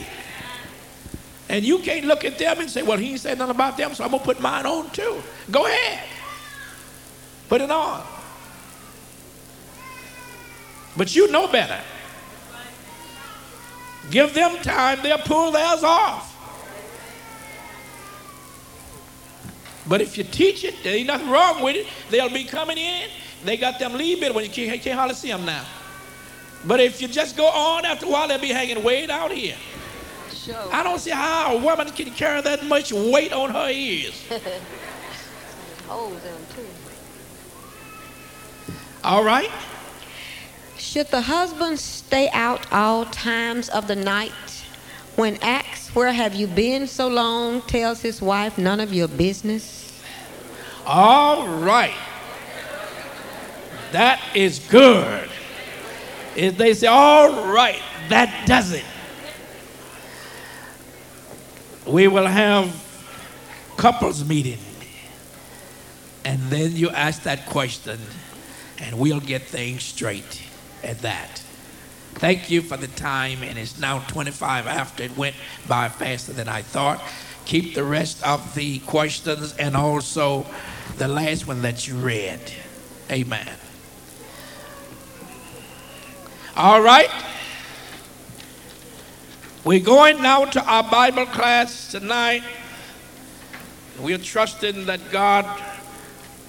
And 1.49 1.65
you 1.65 1.81
can't 1.81 2.07
look 2.07 2.25
at 2.25 2.39
them 2.39 2.61
and 2.61 2.71
say, 2.71 2.83
well, 2.83 2.99
he 2.99 3.11
ain't 3.11 3.19
said 3.19 3.37
nothing 3.39 3.57
about 3.57 3.77
them, 3.77 3.93
so 3.93 4.05
I'm 4.05 4.11
going 4.11 4.21
to 4.21 4.25
put 4.25 4.39
mine 4.39 4.65
on 4.65 4.91
too. 4.91 5.21
Go 5.51 5.67
ahead. 5.67 6.09
Put 7.49 7.61
it 7.61 7.71
on. 7.73 8.07
But 10.97 11.17
you 11.17 11.33
know 11.33 11.51
better. 11.51 11.81
Give 14.09 14.33
them 14.33 14.57
time, 14.59 15.01
they'll 15.03 15.19
pull 15.19 15.51
theirs 15.51 15.83
off. 15.83 16.30
But 19.89 20.01
if 20.01 20.19
you 20.19 20.25
teach 20.25 20.65
it, 20.65 20.75
there 20.83 20.95
ain't 20.95 21.07
nothing 21.07 21.31
wrong 21.31 21.63
with 21.63 21.77
it. 21.77 21.87
They'll 22.11 22.29
be 22.29 22.45
coming 22.45 22.79
in. 22.79 23.09
They 23.45 23.57
got 23.57 23.79
them 23.79 23.95
leave 23.95 24.23
it 24.23 24.35
when 24.35 24.45
you 24.45 24.51
can't, 24.51 24.81
can't 24.81 24.99
hardly 24.99 25.15
see 25.15 25.29
them 25.29 25.45
now. 25.45 25.65
But 26.67 26.81
if 26.81 27.01
you 27.01 27.09
just 27.09 27.37
go 27.37 27.47
on, 27.47 27.85
after 27.87 28.07
a 28.07 28.09
while, 28.11 28.29
they'll 28.29 28.39
be 28.39 28.49
hanging 28.49 28.83
way 28.83 29.07
down 29.07 29.31
here. 29.31 29.57
Sure. 30.33 30.69
I 30.73 30.83
don't 30.83 30.99
see 30.99 31.11
how 31.11 31.57
a 31.57 31.63
woman 31.63 31.91
can 31.91 32.11
carry 32.13 32.41
that 32.43 32.65
much 32.65 32.93
weight 32.93 33.33
on 33.33 33.51
her 33.51 33.71
ears. 33.71 34.27
Holes 35.89 36.13
in 36.13 36.33
them 36.33 36.47
too. 36.55 36.67
All 39.03 39.25
right? 39.25 39.51
Should 40.77 41.09
the 41.09 41.23
husband 41.23 41.79
stay 41.79 42.29
out 42.33 42.71
all 42.73 43.07
times 43.07 43.69
of 43.69 43.87
the 43.87 43.97
night? 43.97 44.33
When 45.21 45.37
asked, 45.43 45.95
Where 45.95 46.13
have 46.13 46.35
you 46.35 46.47
been 46.47 46.87
so 46.87 47.07
long? 47.07 47.61
tells 47.61 48.01
his 48.01 48.23
wife, 48.23 48.57
None 48.57 48.81
of 48.81 48.95
your 48.95 49.07
business. 49.07 50.03
All 50.87 51.47
right. 51.47 51.95
That 53.93 54.19
is 54.35 54.61
good. 54.61 55.29
If 56.35 56.57
they 56.57 56.73
say, 56.73 56.87
all 56.87 57.53
right, 57.53 57.83
that 58.09 58.47
does 58.47 58.73
it. 58.73 58.85
We 61.87 62.09
will 62.09 62.27
have 62.27 62.75
couples 63.77 64.25
meeting. 64.25 64.59
And 66.25 66.41
then 66.45 66.77
you 66.77 66.89
ask 66.89 67.25
that 67.25 67.45
question, 67.45 68.01
and 68.79 68.99
we'll 68.99 69.21
get 69.21 69.43
things 69.43 69.83
straight 69.83 70.45
at 70.83 71.01
that. 71.01 71.43
Thank 72.21 72.51
you 72.51 72.61
for 72.61 72.77
the 72.77 72.87
time, 72.87 73.43
and 73.43 73.59
it's 73.59 73.79
now 73.79 74.01
25 74.01 74.67
after 74.67 75.05
it 75.05 75.17
went 75.17 75.35
by 75.67 75.89
faster 75.89 76.35
than 76.35 76.49
I 76.49 76.61
thought. 76.61 77.03
Keep 77.47 77.75
the 77.75 77.83
rest 77.83 78.23
of 78.23 78.55
the 78.55 78.81
questions 78.81 79.57
and 79.57 79.75
also 79.75 80.45
the 80.99 81.09
last 81.09 81.47
one 81.47 81.63
that 81.63 81.89
you 81.89 81.95
read. 81.97 82.39
Amen. 83.11 83.49
All 86.59 86.83
right. 86.83 87.09
We're 89.65 89.81
going 89.81 90.21
now 90.21 90.45
to 90.45 90.63
our 90.63 90.83
Bible 90.83 91.25
class 91.25 91.91
tonight. 91.91 92.43
We're 93.99 94.19
trusting 94.19 94.85
that 94.85 95.11
God, 95.11 95.47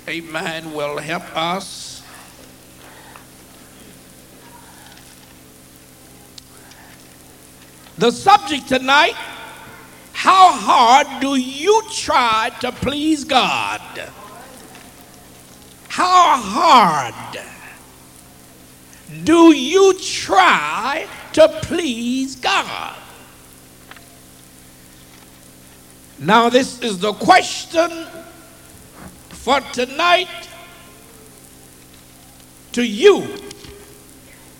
amen, 0.09 0.73
will 0.73 0.97
help 0.97 1.33
us. 1.33 1.90
The 8.01 8.09
subject 8.09 8.67
tonight 8.67 9.13
how 10.11 10.53
hard 10.53 11.21
do 11.21 11.35
you 11.35 11.83
try 11.91 12.49
to 12.61 12.71
please 12.71 13.23
God? 13.23 13.79
How 15.87 16.35
hard 16.35 17.13
do 19.23 19.53
you 19.55 19.93
try 19.99 21.07
to 21.33 21.47
please 21.61 22.37
God? 22.37 22.95
Now, 26.17 26.49
this 26.49 26.81
is 26.81 26.97
the 26.97 27.13
question 27.13 28.07
for 29.29 29.59
tonight 29.73 30.49
to 32.71 32.83
you. 32.83 33.27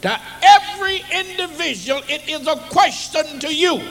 To 0.01 0.19
every 0.41 1.03
individual, 1.13 2.01
it 2.09 2.27
is 2.27 2.47
a 2.47 2.55
question 2.55 3.39
to 3.39 3.53
you. 3.53 3.81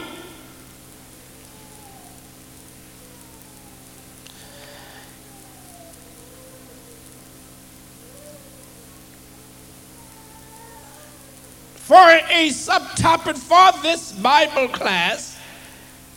For 11.75 11.97
a 11.97 12.49
subtopic 12.51 13.37
for 13.37 13.83
this 13.83 14.13
Bible 14.13 14.69
class, 14.69 15.39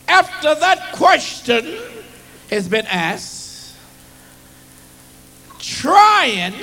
after 0.07 0.53
that 0.55 0.93
question 0.93 1.79
has 2.49 2.67
been 2.67 2.85
asked, 2.87 3.75
trying 5.59 6.53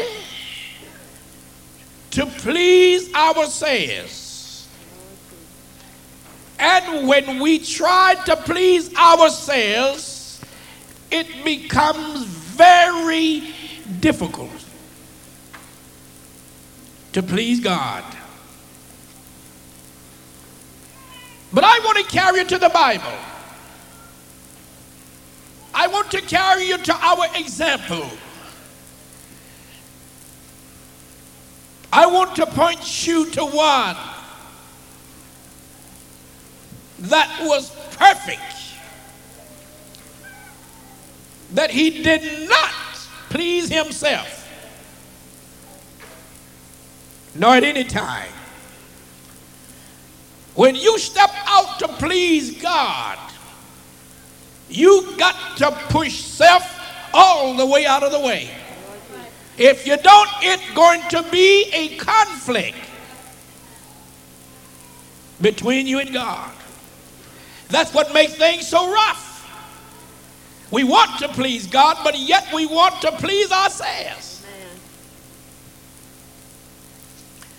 to 2.11 2.27
please 2.27 3.13
ourselves. 3.15 4.69
And 6.59 7.09
when 7.09 7.41
we 7.41 7.59
try 7.59 8.17
to 8.27 8.37
please 8.37 8.95
ourselves, 8.97 10.41
it 11.11 11.45
becomes 11.45 12.25
very 12.25 13.55
difficult 14.01 14.51
to 17.13 17.23
please 17.23 17.61
God. 17.61 18.05
But 21.53 21.65
I 21.65 21.81
want 21.81 21.99
to 21.99 22.05
carry 22.05 22.41
you 22.41 22.45
to 22.45 22.59
the 22.59 22.69
Bible. 22.69 23.19
I 25.75 25.87
want 25.87 26.11
to 26.13 26.21
carry 26.21 26.69
you 26.69 26.79
to 26.79 26.95
our 26.95 27.27
example. 27.37 28.09
I 31.93 32.07
want 32.07 32.37
to 32.37 32.47
point 32.47 33.07
you 33.07 33.31
to 33.31 33.45
one 33.45 33.97
that 37.01 37.39
was 37.43 37.71
perfect, 37.97 38.41
that 41.53 41.71
he 41.71 42.03
did 42.03 42.49
not 42.49 42.73
please 43.31 43.69
himself, 43.69 44.49
nor 47.35 47.57
at 47.57 47.65
any 47.65 47.85
time. 47.85 48.33
When 50.55 50.75
you 50.75 50.99
step 50.99 51.31
out 51.47 51.79
to 51.79 51.89
please 51.89 52.61
God, 52.61 53.19
you 54.69 55.17
got 55.17 55.57
to 55.57 55.71
push 55.89 56.21
self 56.21 56.63
all 57.15 57.57
the 57.57 57.67
way 57.67 57.87
out 57.87 58.03
of 58.03 58.13
the 58.13 58.21
way. 58.21 58.51
If 59.59 59.87
you 59.87 59.97
don't, 59.97 60.29
it's 60.43 60.71
going 60.75 61.03
to 61.11 61.23
be 61.31 61.71
a 61.73 61.97
conflict 61.97 62.77
between 65.41 65.87
you 65.87 65.99
and 65.99 66.13
God. 66.13 66.53
That's 67.69 67.95
what 67.95 68.13
makes 68.13 68.35
things 68.35 68.67
so 68.67 68.91
rough. 68.93 69.29
We 70.71 70.85
want 70.85 71.19
to 71.21 71.29
please 71.29 71.67
God, 71.67 71.99
but 72.05 72.19
yet 72.19 72.53
we 72.55 72.67
want 72.67 73.01
to 73.03 73.13
please 73.13 73.51
ourselves. 73.51 74.45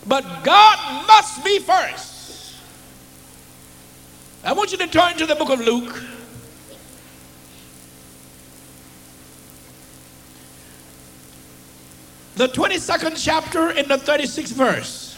But 0.07 0.43
God 0.43 1.07
must 1.07 1.43
be 1.43 1.59
first. 1.59 2.55
I 4.43 4.53
want 4.53 4.71
you 4.71 4.77
to 4.79 4.87
turn 4.87 5.17
to 5.17 5.25
the 5.25 5.35
book 5.35 5.49
of 5.49 5.59
Luke. 5.59 6.03
The 12.41 12.47
22nd 12.47 13.23
chapter 13.23 13.69
in 13.69 13.87
the 13.87 13.97
36th 13.97 14.53
verse. 14.53 15.15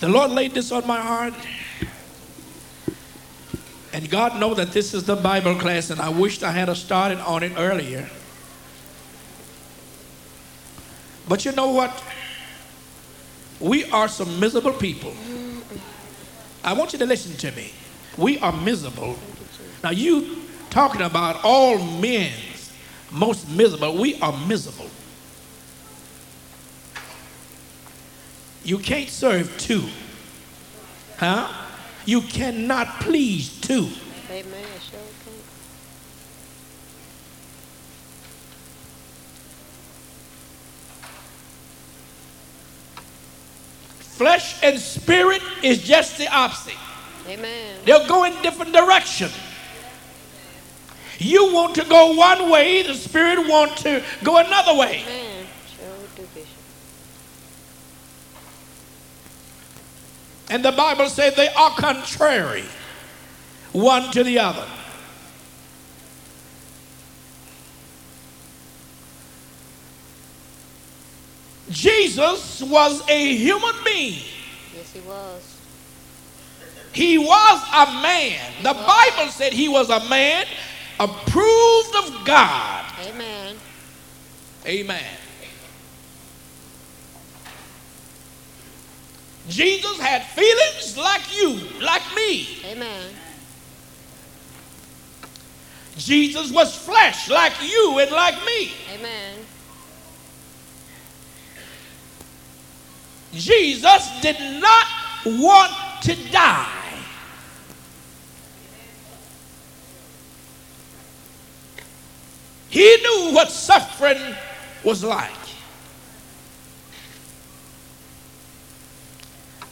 The 0.00 0.10
Lord 0.10 0.32
laid 0.32 0.52
this 0.52 0.70
on 0.70 0.86
my 0.86 1.00
heart. 1.00 1.32
And 3.94 4.10
God 4.10 4.38
know 4.38 4.52
that 4.52 4.72
this 4.72 4.92
is 4.92 5.04
the 5.04 5.16
Bible 5.16 5.54
class, 5.54 5.88
and 5.88 6.02
I 6.02 6.10
wished 6.10 6.42
I 6.42 6.50
had 6.50 6.70
started 6.76 7.18
on 7.20 7.42
it 7.42 7.52
earlier. 7.56 8.10
But 11.26 11.46
you 11.46 11.52
know 11.52 11.70
what? 11.70 12.04
We 13.58 13.90
are 13.90 14.08
some 14.08 14.38
miserable 14.38 14.74
people. 14.74 15.14
I 16.62 16.74
want 16.74 16.92
you 16.92 16.98
to 16.98 17.06
listen 17.06 17.34
to 17.38 17.56
me. 17.56 17.72
We 18.18 18.38
are 18.40 18.52
miserable. 18.52 19.18
Now 19.82 19.92
you 19.92 20.42
talking 20.68 21.00
about 21.00 21.42
all 21.42 21.78
men's 21.78 22.53
most 23.14 23.48
miserable. 23.48 23.96
We 23.96 24.20
are 24.20 24.36
miserable. 24.46 24.90
You 28.64 28.78
can't 28.78 29.08
serve 29.08 29.56
two. 29.58 29.84
Huh? 31.18 31.52
You 32.06 32.22
cannot 32.22 33.00
please 33.00 33.60
two. 33.60 33.88
Amen. 34.30 34.64
Sure. 34.90 35.00
Flesh 44.14 44.62
and 44.62 44.78
spirit 44.78 45.42
is 45.62 45.82
just 45.82 46.18
the 46.18 46.28
opposite. 46.32 46.76
Amen. 47.28 47.76
They'll 47.84 48.06
go 48.06 48.24
in 48.24 48.32
different 48.42 48.72
direction. 48.72 49.28
You 51.24 51.54
want 51.54 51.74
to 51.76 51.84
go 51.84 52.12
one 52.12 52.50
way, 52.50 52.82
the 52.82 52.92
spirit 52.92 53.48
want 53.48 53.78
to 53.78 54.04
go 54.22 54.36
another 54.36 54.74
way. 54.74 55.02
Amen. 55.06 55.46
Sure 55.74 55.86
do, 56.16 56.28
Bishop. 56.34 56.48
And 60.50 60.62
the 60.62 60.72
Bible 60.72 61.08
says 61.08 61.34
they 61.34 61.48
are 61.48 61.70
contrary 61.70 62.64
one 63.72 64.12
to 64.12 64.22
the 64.22 64.38
other. 64.38 64.66
Jesus 71.70 72.62
was 72.62 73.02
a 73.08 73.34
human 73.34 73.74
being. 73.82 74.20
Yes, 74.76 74.92
he 74.92 75.00
was. 75.00 75.56
He 76.92 77.16
was 77.16 77.68
a 77.72 77.86
man. 78.02 78.52
The 78.62 78.74
Bible 78.74 79.32
said 79.32 79.54
he 79.54 79.70
was 79.70 79.88
a 79.88 80.06
man 80.10 80.46
approved 81.00 81.94
of 81.96 82.24
God. 82.24 82.84
Amen. 83.06 83.56
Amen. 84.66 85.04
Jesus 89.48 89.98
had 89.98 90.22
feelings 90.22 90.96
like 90.96 91.36
you, 91.36 91.60
like 91.80 92.02
me. 92.14 92.60
Amen. 92.64 93.10
Jesus 95.96 96.50
was 96.50 96.74
flesh 96.74 97.28
like 97.28 97.52
you 97.62 97.98
and 97.98 98.10
like 98.10 98.42
me. 98.44 98.72
Amen. 98.94 99.38
Jesus 103.32 104.20
did 104.20 104.38
not 104.60 104.86
want 105.26 105.72
to 106.02 106.14
die. 106.30 106.83
He 112.74 112.96
knew 112.96 113.32
what 113.32 113.52
suffering 113.52 114.34
was 114.82 115.04
like. 115.04 115.30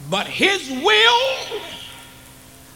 But 0.09 0.29
his 0.29 0.71
will 0.71 1.61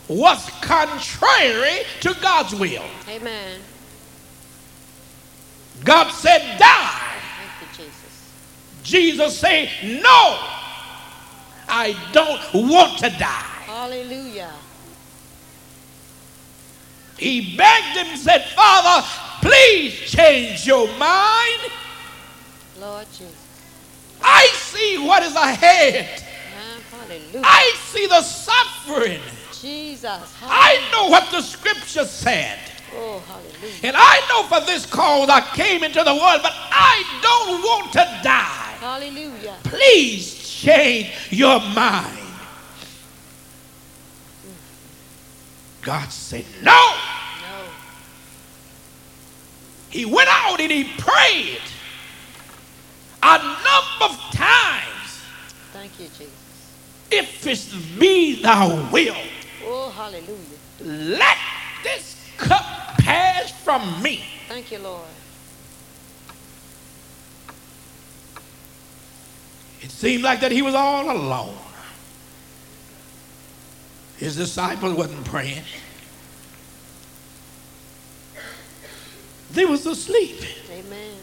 was 0.08 0.50
contrary 0.62 1.84
to 2.00 2.12
God's 2.20 2.56
will. 2.56 2.82
Amen. 3.08 3.60
God 5.84 6.10
said, 6.10 6.58
Die. 6.58 7.02
Thank 7.38 7.78
you, 7.78 7.84
Jesus. 7.84 8.32
Jesus 8.82 9.38
said, 9.38 9.70
No, 9.84 10.40
I 11.68 11.96
don't 12.10 12.68
want 12.68 12.98
to 12.98 13.10
die. 13.10 13.62
Hallelujah. 13.66 14.54
He 17.16 17.56
begged 17.56 17.96
him 17.96 18.08
and 18.08 18.18
said, 18.18 18.44
Father, 18.46 19.06
please 19.46 20.10
change 20.10 20.66
your 20.66 20.86
mind. 20.98 21.70
Lord 22.80 23.06
Jesus. 23.12 23.46
I 24.22 24.48
see 24.54 24.98
what 24.98 25.22
is 25.22 25.34
ahead. 25.34 26.22
Ah, 26.56 26.98
hallelujah. 26.98 27.42
I 27.44 27.72
see 27.76 28.06
the 28.06 28.22
suffering. 28.22 29.20
Jesus. 29.60 30.34
Hallelujah. 30.34 30.48
I 30.48 30.90
know 30.92 31.08
what 31.08 31.30
the 31.30 31.40
scripture 31.40 32.04
said. 32.04 32.58
Oh, 32.94 33.20
hallelujah. 33.20 33.80
And 33.82 33.96
I 33.96 34.20
know 34.28 34.42
for 34.48 34.64
this 34.66 34.86
cause 34.86 35.28
I 35.28 35.40
came 35.54 35.84
into 35.84 36.02
the 36.02 36.14
world, 36.14 36.40
but 36.42 36.52
I 36.54 37.04
don't 37.22 37.62
want 37.62 37.92
to 37.92 38.20
die. 38.22 38.74
Hallelujah. 38.80 39.56
Please 39.64 40.48
change 40.48 41.12
your 41.30 41.60
mind. 41.60 42.18
God 45.82 46.08
said, 46.10 46.44
No. 46.62 47.15
He 49.90 50.04
went 50.04 50.28
out 50.30 50.60
and 50.60 50.70
he 50.70 50.84
prayed 50.98 51.60
a 53.22 53.38
number 53.38 54.04
of 54.14 54.18
times. 54.32 55.20
Thank 55.72 55.98
you, 55.98 56.06
Jesus. 56.06 56.30
If 57.10 57.46
it's 57.46 57.72
me 57.96 58.34
thou 58.42 58.90
will, 58.90 59.16
Oh, 59.64 59.90
hallelujah. 59.90 60.36
let 61.18 61.36
this 61.82 62.16
cup 62.36 62.62
pass 62.98 63.50
from 63.62 64.02
me. 64.02 64.24
Thank 64.48 64.70
you, 64.72 64.78
Lord. 64.78 65.02
It 69.80 69.90
seemed 69.90 70.22
like 70.24 70.40
that 70.40 70.52
he 70.52 70.62
was 70.62 70.74
all 70.74 71.10
alone. 71.10 71.56
His 74.16 74.36
disciples 74.36 74.94
wasn't 74.94 75.24
praying. 75.26 75.62
They 79.56 79.64
was 79.64 79.86
asleep. 79.86 80.38
Amen. 80.70 81.16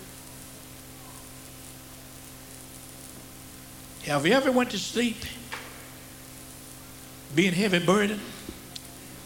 Have 4.06 4.26
you 4.26 4.34
ever 4.34 4.52
went 4.52 4.72
to 4.72 4.80
sleep 4.80 5.18
being 7.36 7.54
heavy 7.54 7.78
burden 7.78 8.20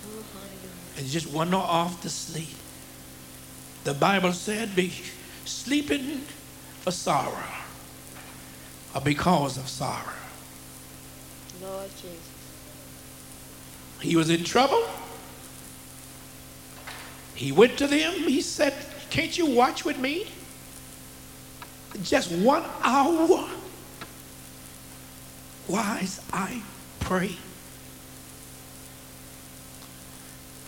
hallelujah. 0.03 0.97
and 0.97 1.07
just 1.07 1.27
went 1.27 1.53
off 1.53 2.01
to 2.01 2.09
sleep? 2.09 2.57
The 3.85 3.93
Bible 3.93 4.33
said 4.33 4.75
be 4.75 4.91
sleeping 5.45 6.23
for 6.81 6.91
sorrow 6.91 7.45
or 8.93 8.99
because 8.99 9.57
of 9.57 9.69
sorrow. 9.69 10.11
Lord 11.61 11.89
Jesus. 11.91 12.19
He 14.01 14.17
was 14.17 14.29
in 14.29 14.43
trouble. 14.43 14.85
He 17.35 17.53
went 17.53 17.77
to 17.77 17.87
them. 17.87 18.13
He 18.13 18.41
said, 18.41 18.73
Can't 19.09 19.37
you 19.37 19.45
watch 19.47 19.85
with 19.85 19.97
me? 19.97 20.27
Just 22.03 22.31
one 22.31 22.63
hour. 22.83 23.47
Wise 25.67 26.21
I 26.31 26.61
pray. 26.99 27.35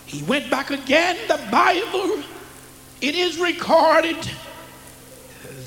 He 0.06 0.22
went 0.24 0.50
back 0.50 0.70
again. 0.70 1.16
The 1.28 1.40
Bible, 1.50 2.22
it 3.00 3.14
is 3.14 3.38
recorded 3.38 4.16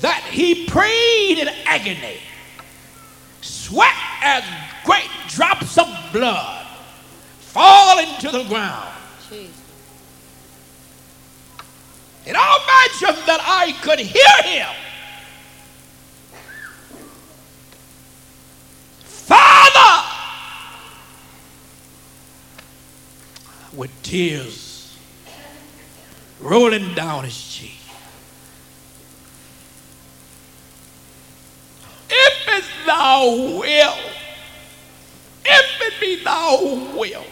that 0.00 0.22
he 0.30 0.66
prayed 0.66 1.38
in 1.38 1.48
agony, 1.64 2.18
sweat 3.40 3.94
as 4.22 4.44
great 4.84 5.08
drops 5.28 5.78
of 5.78 5.86
blood 6.12 6.66
falling 7.40 8.08
to 8.20 8.30
the 8.30 8.44
ground. 8.44 8.92
Jesus. 9.30 9.63
And 12.26 12.36
I 12.38 12.90
imagine 13.00 13.26
that 13.26 13.40
I 13.42 13.72
could 13.82 13.98
hear 13.98 14.42
him. 14.44 14.68
Father! 19.04 20.08
With 23.76 23.90
tears 24.02 24.96
rolling 26.40 26.94
down 26.94 27.24
his 27.24 27.42
cheek. 27.42 27.78
If 32.08 32.48
it's 32.48 32.68
thou 32.86 33.24
will, 33.26 33.94
if 35.44 35.80
it 35.80 36.00
be 36.00 36.22
thou 36.22 36.58
will, 36.96 37.24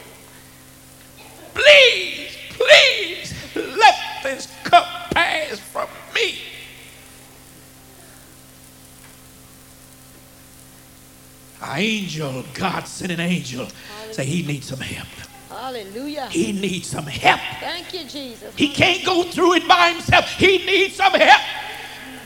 please, 1.55 2.37
please 2.50 3.35
let 3.55 4.12
this 4.22 4.52
cup 4.64 4.87
pass 5.12 5.58
from 5.58 5.88
me. 6.14 6.38
An 11.62 11.78
angel, 11.78 12.44
God 12.54 12.88
sent 12.88 13.12
an 13.12 13.20
angel, 13.20 13.68
say 14.11 14.24
he 14.24 14.42
needs 14.42 14.68
some 14.68 14.80
help. 14.80 15.08
Hallelujah. 15.48 16.26
He 16.26 16.52
needs 16.52 16.88
some 16.88 17.06
help. 17.06 17.40
Thank 17.61 17.92
you, 17.94 18.04
Jesus. 18.08 18.54
He 18.56 18.68
can't 18.68 19.04
go 19.04 19.22
through 19.22 19.54
it 19.54 19.68
by 19.68 19.90
himself. 19.90 20.28
He 20.32 20.58
needs 20.58 20.96
some 20.96 21.12
help. 21.12 21.40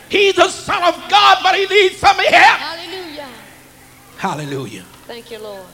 He's 0.09 0.37
the 0.37 0.49
Son 0.49 0.83
of 0.83 0.95
God, 1.11 1.39
but 1.43 1.55
he 1.55 1.67
needs 1.67 1.97
some 1.97 2.17
help. 2.17 2.59
Hallelujah. 2.61 3.29
Hallelujah. 4.17 4.85
Thank 5.07 5.31
you, 5.31 5.39
Lord. 5.39 5.67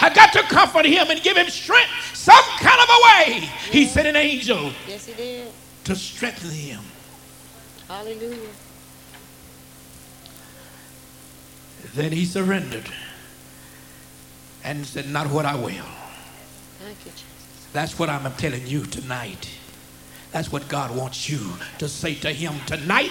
I 0.00 0.10
got 0.14 0.32
to 0.34 0.42
comfort 0.42 0.86
him 0.86 1.08
and 1.10 1.20
give 1.22 1.36
him 1.36 1.48
strength 1.48 1.90
some 2.14 2.44
kind 2.58 2.80
of 2.80 2.88
a 2.88 3.00
way. 3.32 3.40
He 3.70 3.86
sent 3.86 4.06
an 4.06 4.16
angel 4.16 4.72
Yes, 4.86 5.06
He 5.06 5.14
did. 5.14 5.48
to 5.84 5.96
strengthen 5.96 6.50
him. 6.50 6.80
Hallelujah. 7.88 8.36
Then 11.94 12.12
he 12.12 12.24
surrendered 12.24 12.90
and 14.64 14.86
said, 14.86 15.08
Not 15.08 15.28
what 15.30 15.44
I 15.46 15.54
will. 15.54 15.84
Thank 16.80 16.98
you, 17.04 17.10
Jesus. 17.12 17.66
That's 17.72 17.98
what 17.98 18.08
I'm 18.10 18.30
telling 18.34 18.66
you 18.66 18.84
tonight. 18.86 19.48
That's 20.32 20.52
what 20.52 20.68
God 20.68 20.94
wants 20.94 21.28
you 21.28 21.54
to 21.78 21.88
say 21.88 22.14
to 22.16 22.30
him 22.32 22.54
tonight. 22.66 23.10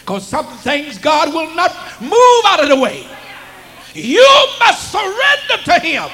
Because 0.00 0.26
some 0.26 0.46
things 0.58 0.96
God 0.98 1.32
will 1.34 1.54
not 1.54 1.70
move 2.00 2.42
out 2.46 2.62
of 2.62 2.68
the 2.68 2.80
way. 2.80 3.06
You 3.94 4.26
must 4.60 4.92
surrender 4.92 5.64
to 5.64 5.80
him. 5.80 6.08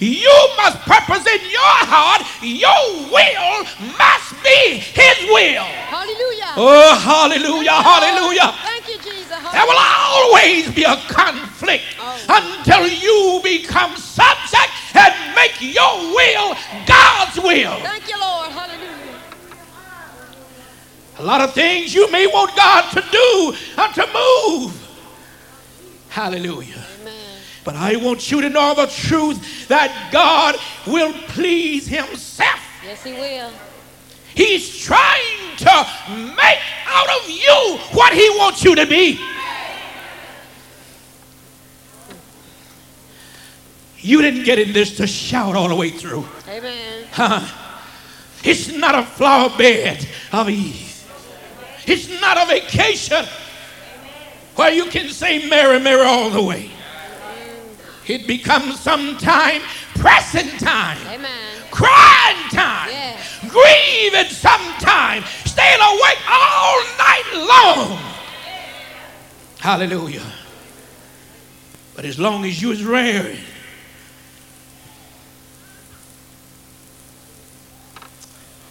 You 0.00 0.34
must 0.56 0.78
purpose 0.80 1.24
in 1.26 1.40
your 1.50 1.74
heart, 1.86 2.26
your 2.42 3.06
will 3.06 3.62
must 3.94 4.34
be 4.42 4.82
his 4.82 5.30
will. 5.30 5.62
Hallelujah. 5.62 6.52
Oh, 6.56 6.98
hallelujah, 6.98 7.70
hallelujah. 7.70 8.50
Thank 8.66 8.88
you, 8.88 8.98
Jesus. 8.98 9.38
There 9.52 9.62
will 9.62 9.78
always 9.78 10.74
be 10.74 10.82
a 10.82 10.96
conflict 11.06 11.84
until 12.28 12.88
you 12.88 13.40
become 13.44 13.94
subject 13.96 14.72
and 14.94 15.14
make 15.36 15.60
your 15.60 15.94
will 16.14 16.56
God's 16.84 17.38
will. 17.38 17.78
Thank 17.86 18.08
you, 18.08 18.18
Lord. 18.18 18.50
Hallelujah. 18.50 19.20
A 21.18 21.22
lot 21.22 21.40
of 21.42 21.54
things 21.54 21.94
you 21.94 22.10
may 22.10 22.26
want 22.26 22.56
God 22.56 22.90
to 22.90 23.04
do 23.12 23.54
and 23.78 23.94
to 23.94 24.06
move. 24.12 24.81
Hallelujah. 26.12 26.84
Amen. 27.00 27.14
But 27.64 27.74
I 27.74 27.96
want 27.96 28.30
you 28.30 28.42
to 28.42 28.50
know 28.50 28.74
the 28.74 28.86
truth 28.86 29.66
that 29.68 30.10
God 30.12 30.56
will 30.86 31.14
please 31.28 31.86
Himself. 31.86 32.60
Yes, 32.84 33.02
He 33.02 33.14
will. 33.14 33.50
He's 34.34 34.78
trying 34.78 35.56
to 35.56 35.86
make 36.36 36.58
out 36.86 37.08
of 37.18 37.30
you 37.30 37.78
what 37.92 38.12
He 38.12 38.28
wants 38.36 38.62
you 38.62 38.74
to 38.74 38.84
be. 38.84 39.18
You 44.00 44.20
didn't 44.20 44.44
get 44.44 44.58
in 44.58 44.74
this 44.74 44.98
to 44.98 45.06
shout 45.06 45.56
all 45.56 45.68
the 45.68 45.76
way 45.76 45.88
through. 45.88 46.28
Amen. 46.46 47.06
Huh? 47.10 47.40
It's 48.44 48.70
not 48.70 48.94
a 48.96 49.02
flower 49.02 49.48
bed 49.56 50.06
of 50.30 50.50
ease. 50.50 51.08
It's 51.86 52.20
not 52.20 52.36
a 52.36 52.46
vacation 52.46 53.24
where 54.56 54.72
you 54.72 54.86
can 54.86 55.08
say 55.08 55.48
Mary, 55.48 55.78
Mary 55.80 56.04
all 56.04 56.30
the 56.30 56.42
way. 56.42 56.70
It 58.06 58.26
becomes 58.26 58.80
sometime 58.80 59.62
pressing 59.94 60.48
time, 60.58 60.98
Amen. 61.06 61.30
crying 61.70 62.48
time, 62.50 62.88
Yes. 62.90 63.38
grieving 63.48 64.30
sometime, 64.30 65.24
staying 65.44 65.80
awake 65.80 66.18
all 66.30 66.82
night 66.98 67.46
long. 67.48 67.98
Hallelujah. 69.60 70.26
But 71.94 72.04
as 72.04 72.18
long 72.18 72.44
as 72.44 72.60
you 72.60 72.72
is 72.72 72.82
rearing, 72.84 73.38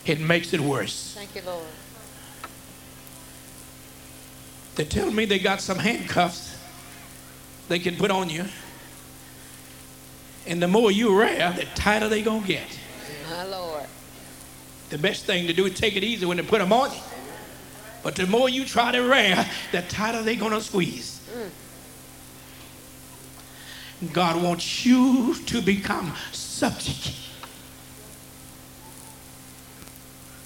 it 0.05 0.19
makes 0.19 0.53
it 0.53 0.59
worse. 0.59 1.13
Thank 1.15 1.35
you, 1.35 1.41
Lord. 1.45 1.65
They 4.75 4.85
tell 4.85 5.11
me 5.11 5.25
they 5.25 5.39
got 5.39 5.61
some 5.61 5.79
handcuffs 5.79 6.57
they 7.67 7.79
can 7.79 7.95
put 7.95 8.11
on 8.11 8.29
you. 8.29 8.45
And 10.47 10.61
the 10.61 10.67
more 10.67 10.91
you 10.91 11.17
rear, 11.17 11.53
the 11.55 11.65
tighter 11.75 12.09
they 12.09 12.21
gonna 12.21 12.45
get. 12.45 12.67
My 13.29 13.45
Lord. 13.45 13.85
The 14.89 14.97
best 14.97 15.25
thing 15.25 15.47
to 15.47 15.53
do 15.53 15.65
is 15.65 15.79
take 15.79 15.95
it 15.95 16.03
easy 16.03 16.25
when 16.25 16.37
they 16.37 16.43
put 16.43 16.59
them 16.59 16.73
on 16.73 16.91
you. 16.91 16.99
But 18.03 18.15
the 18.15 18.27
more 18.27 18.49
you 18.49 18.65
try 18.65 18.91
to 18.91 18.99
rear, 18.99 19.45
the 19.71 19.83
tighter 19.83 20.23
they're 20.23 20.35
going 20.35 20.51
to 20.51 20.61
squeeze. 20.61 21.21
God 24.11 24.41
wants 24.41 24.85
you 24.85 25.35
to 25.45 25.61
become 25.61 26.15
subject 26.31 27.15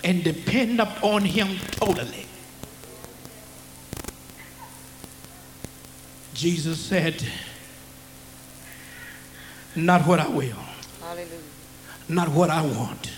and 0.04 0.24
depend 0.24 0.82
upon 0.82 1.24
Him 1.24 1.58
totally. 1.72 2.25
Jesus 6.36 6.78
said, 6.80 7.26
Not 9.74 10.06
what 10.06 10.20
I 10.20 10.28
will, 10.28 10.58
Hallelujah. 11.02 11.30
not 12.10 12.28
what 12.28 12.50
I 12.50 12.62
want. 12.62 13.12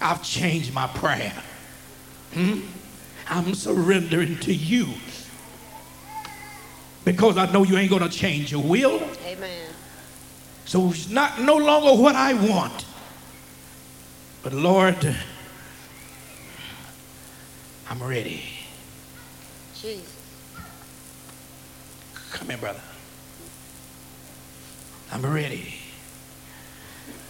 I've 0.00 0.22
changed 0.22 0.74
my 0.74 0.88
prayer. 0.88 1.32
Hmm? 2.34 2.60
I'm 3.28 3.54
surrendering 3.54 4.38
to 4.40 4.52
you 4.52 4.88
because 7.04 7.38
I 7.38 7.50
know 7.52 7.62
you 7.62 7.76
ain't 7.76 7.90
going 7.90 8.02
to 8.02 8.08
change 8.08 8.50
your 8.50 8.62
will. 8.62 9.00
Amen. 9.24 9.68
So 10.64 10.90
it's 10.90 11.08
not 11.08 11.40
no 11.40 11.56
longer 11.56 12.02
what 12.02 12.16
I 12.16 12.34
want. 12.34 12.84
But 14.42 14.52
Lord, 14.52 15.16
I'm 17.88 18.02
ready. 18.02 18.42
Jesus. 19.80 20.15
Come 22.36 22.50
here, 22.50 22.58
brother. 22.58 22.82
I'm 25.10 25.24
ready. 25.24 25.74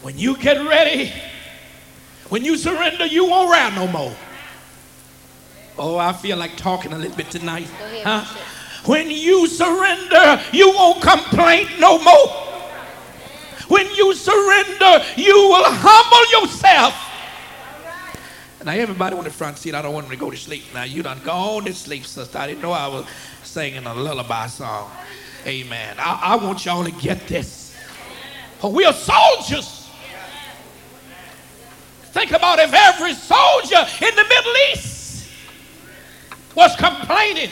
When 0.03 0.19
you 0.19 0.37
get 0.37 0.67
ready, 0.67 1.13
when 2.29 2.45
you 2.45 2.57
surrender, 2.57 3.07
you 3.07 3.25
won't 3.25 3.49
run 3.49 3.75
no 3.77 3.87
more. 3.87 4.17
Oh, 5.79 5.97
I 5.97 6.13
feel 6.13 6.37
like 6.37 6.57
talking 6.57 6.93
a 6.93 6.99
little 6.99 7.17
bit 7.17 7.31
tonight. 7.31 7.69
Huh? 8.03 8.25
When 8.85 9.09
you 9.09 9.47
surrender, 9.47 10.43
you 10.53 10.73
won't 10.73 11.01
complain 11.01 11.69
no 11.79 12.03
more. 12.03 12.29
When 13.69 13.87
you 13.95 14.13
surrender, 14.13 15.05
you 15.17 15.35
will 15.35 15.67
humble 15.67 16.41
yourself. 16.41 17.06
Now, 18.67 18.73
everybody 18.73 19.15
on 19.15 19.23
the 19.23 19.31
front 19.31 19.59
seat, 19.59 19.77
I 19.77 19.81
don't 19.81 19.95
want 19.95 20.09
them 20.09 20.17
to 20.17 20.21
go 20.21 20.29
to 20.29 20.37
sleep. 20.37 20.65
Now, 20.75 20.83
you 20.83 21.01
done 21.01 21.21
gone 21.23 21.67
to 21.67 21.73
sleep, 21.73 22.05
sister. 22.05 22.37
I 22.37 22.49
didn't 22.49 22.63
know 22.63 22.73
I 22.73 22.89
was 22.89 23.07
singing 23.45 23.87
a 23.87 23.95
lullaby 23.95 24.49
song. 24.49 24.91
Amen. 25.47 25.95
I, 26.01 26.21
I 26.21 26.45
want 26.45 26.65
y'all 26.65 26.83
to 26.83 26.91
get 26.91 27.29
this. 27.29 27.77
For 28.59 28.73
we 28.73 28.85
are 28.85 28.93
soldiers. 28.93 29.89
Think 32.07 32.33
about 32.33 32.59
if 32.59 32.75
every 32.75 33.15
soldier 33.15 33.87
in 34.05 34.17
the 34.17 34.25
Middle 34.25 34.55
East 34.73 35.31
was 36.57 36.75
complaining 36.75 37.51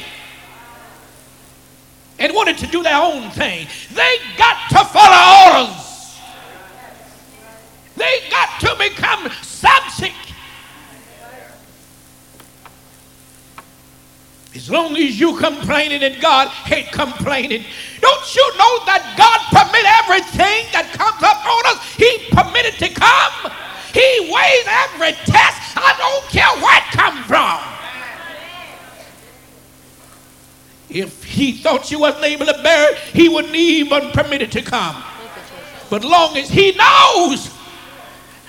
and 2.18 2.35
wanted 2.35 2.59
to 2.59 2.66
do 2.66 2.83
their 2.83 3.00
own 3.00 3.31
thing. 3.31 3.68
They 3.92 4.16
got 4.37 4.68
to 4.70 4.85
follow 4.87 5.62
orders. 5.62 6.18
They 7.94 8.18
got 8.29 8.59
to 8.62 8.74
become 8.81 9.31
subject. 9.42 10.24
As 14.55 14.71
long 14.71 14.97
as 14.97 15.19
you 15.19 15.37
complaining 15.37 16.05
and 16.05 16.21
God 16.21 16.47
hate 16.49 16.93
complaining. 16.93 17.64
Don't 18.01 18.35
you 18.37 18.47
know 18.57 18.85
that 18.87 19.03
God 19.19 19.40
permit 19.51 19.85
everything 19.99 20.71
that 20.71 20.95
comes 20.95 21.23
up 21.27 21.43
on 21.43 21.75
us? 21.75 21.83
He 21.99 22.31
permitted 22.31 22.79
to 22.79 22.88
come. 22.95 23.51
He 23.93 24.31
weighs 24.31 24.67
every 24.67 25.12
test. 25.27 25.75
I 25.75 25.95
don't 25.99 26.25
care 26.31 26.55
where 26.62 26.79
it 26.79 26.85
come 26.95 27.25
from. 27.25 27.59
If 30.88 31.25
he 31.25 31.53
thought 31.53 31.90
you 31.90 31.99
wasn't 31.99 32.25
able 32.25 32.47
to 32.47 32.62
bear 32.62 32.93
it, 32.93 32.99
he 32.99 33.29
wouldn't 33.29 33.57
even 33.57 34.12
permit 34.12 34.40
it 34.43 34.53
to 34.53 34.62
come. 34.62 35.03
But 35.90 36.05
long 36.05 36.37
as 36.37 36.49
he 36.49 36.71
knows, 36.77 37.51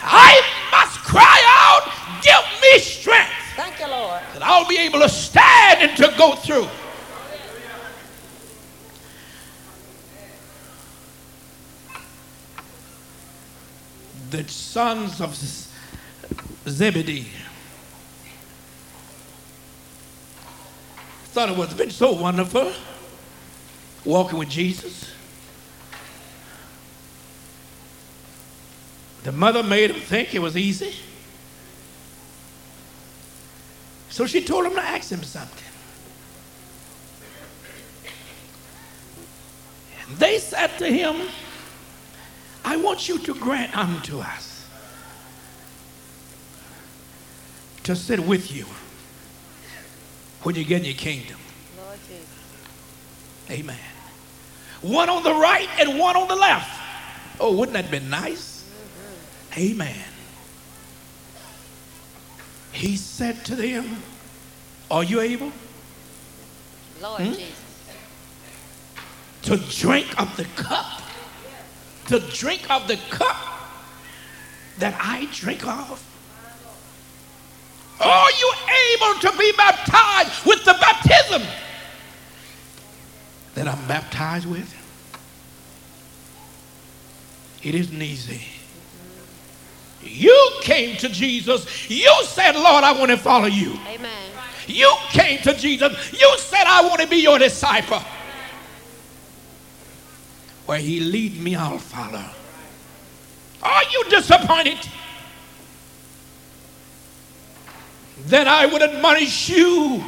I 0.02 0.42
must 0.70 1.00
cry 1.00 1.42
out, 1.66 1.92
give 2.22 2.62
me 2.62 2.78
strength 2.78 3.45
Thank 3.56 3.80
you, 3.80 3.88
Lord. 3.88 4.22
that 4.34 4.44
I'll 4.44 4.68
be 4.68 4.78
able 4.78 5.00
to 5.00 5.08
stand 5.08 5.90
and 5.90 5.98
to 5.98 6.14
go 6.18 6.36
through. 6.36 6.68
The 14.32 14.46
sons 14.50 15.22
of 15.22 15.34
Zebedee 16.68 17.28
thought 21.28 21.50
it 21.50 21.58
was 21.58 21.74
been 21.74 21.92
so 21.92 22.12
wonderful 22.12 22.74
walking 24.04 24.40
with 24.40 24.50
Jesus. 24.50 25.12
The 29.24 29.32
mother 29.32 29.64
made 29.64 29.92
him 29.92 30.02
think 30.02 30.36
it 30.36 30.40
was 30.40 30.58
easy. 30.58 30.96
So 34.16 34.26
she 34.26 34.42
told 34.42 34.66
him 34.66 34.76
to 34.76 34.82
ask 34.82 35.12
him 35.12 35.24
something. 35.24 35.68
And 40.08 40.18
they 40.18 40.40
said 40.40 40.68
to 40.78 40.88
him, 40.88 41.28
I 42.64 42.78
want 42.78 43.10
you 43.10 43.20
to 43.20 43.34
grant 43.36 43.78
unto 43.78 44.20
us 44.20 44.70
to 47.84 47.94
sit 47.94 48.22
with 48.22 48.56
you 48.56 48.64
when 50.44 50.56
you 50.56 50.64
get 50.64 50.80
in 50.80 50.86
your 50.86 50.94
kingdom. 50.94 51.38
Lord 51.78 52.00
Jesus. 52.08 52.26
Amen. 53.52 53.76
One 54.82 55.10
on 55.10 55.24
the 55.24 55.34
right 55.34 55.68
and 55.78 56.00
one 56.00 56.16
on 56.16 56.30
the 56.30 56.38
left. 56.38 56.72
Oh, 57.38 57.54
wouldn't 57.54 57.74
that 57.74 57.92
be 57.92 58.00
nice? 58.00 58.64
Mm-hmm. 59.52 59.60
Amen. 59.60 60.15
He 62.76 62.98
said 62.98 63.46
to 63.46 63.56
them, 63.56 64.04
Are 64.92 65.04
you 65.04 65.22
able 65.22 65.52
Lord 67.02 67.22
Hmm? 67.22 67.34
Jesus. 67.34 67.54
to 69.44 69.58
drink 69.80 70.20
of 70.20 70.36
the 70.36 70.44
cup? 70.62 71.02
To 72.08 72.20
drink 72.20 72.70
of 72.70 72.88
the 72.90 72.98
cup 73.10 73.38
that 74.80 74.94
I 75.00 75.28
drink 75.32 75.66
of? 75.66 76.04
Are 78.02 78.32
you 78.40 78.54
able 78.94 79.20
to 79.22 79.38
be 79.38 79.54
baptized 79.56 80.46
with 80.46 80.66
the 80.66 80.74
baptism 80.74 81.44
that 83.56 83.70
I'm 83.70 83.88
baptized 83.88 84.48
with? 84.48 84.70
It 87.64 87.74
isn't 87.74 88.02
easy. 88.02 88.42
You 90.06 90.52
came 90.62 90.98
to 90.98 91.10
Jesus. 91.10 91.90
You 91.90 92.14
said, 92.24 92.54
Lord, 92.54 92.84
I 92.84 92.92
want 92.92 93.12
to 93.12 93.18
follow 93.18 93.48
you. 93.48 93.78
Amen. 93.88 94.32
You 94.68 94.94
came 95.10 95.40
to 95.40 95.54
Jesus. 95.54 96.14
You 96.14 96.38
said, 96.38 96.64
I 96.66 96.88
want 96.88 97.02
to 97.02 97.08
be 97.08 97.18
your 97.18 97.38
disciple. 97.38 98.02
Where 100.66 100.80
he 100.80 101.00
lead 101.00 101.40
me, 101.40 101.56
I'll 101.56 101.78
follow. 101.78 102.26
Are 103.62 103.84
you 103.92 104.04
disappointed? 104.10 104.78
Then 108.26 108.48
I 108.48 108.66
would 108.66 108.82
admonish 108.82 109.50
you 109.50 110.04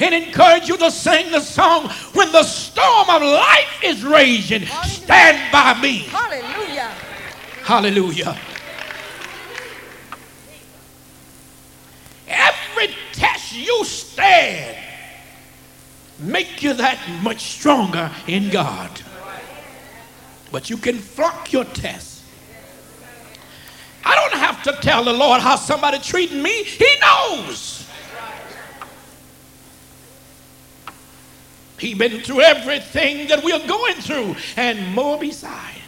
and 0.00 0.14
encourage 0.14 0.68
you 0.68 0.78
to 0.78 0.90
sing 0.90 1.30
the 1.30 1.40
song 1.40 1.90
when 2.14 2.32
the 2.32 2.42
storm 2.42 3.10
of 3.10 3.22
life 3.22 3.80
is 3.84 4.02
raging. 4.02 4.66
Stand 4.84 5.52
by 5.52 5.78
me. 5.80 5.98
Hallelujah. 6.08 6.88
Hallelujah. 7.62 8.38
Every 12.30 12.94
test 13.12 13.52
you 13.52 13.84
stand 13.84 14.76
make 16.20 16.62
you 16.62 16.74
that 16.74 16.98
much 17.22 17.40
stronger 17.40 18.10
in 18.26 18.50
God. 18.50 18.90
But 20.52 20.70
you 20.70 20.76
can 20.76 20.98
flunk 20.98 21.52
your 21.52 21.64
test. 21.64 22.22
I 24.04 24.14
don't 24.14 24.40
have 24.40 24.62
to 24.64 24.72
tell 24.80 25.04
the 25.04 25.12
Lord 25.12 25.40
how 25.40 25.56
somebody 25.56 25.98
treating 25.98 26.42
me. 26.42 26.64
He 26.64 26.88
knows. 27.00 27.88
He 31.78 31.94
been 31.94 32.20
through 32.20 32.42
everything 32.42 33.28
that 33.28 33.42
we 33.42 33.52
are 33.52 33.66
going 33.66 33.94
through 33.94 34.36
and 34.56 34.94
more 34.94 35.18
beside. 35.18 35.80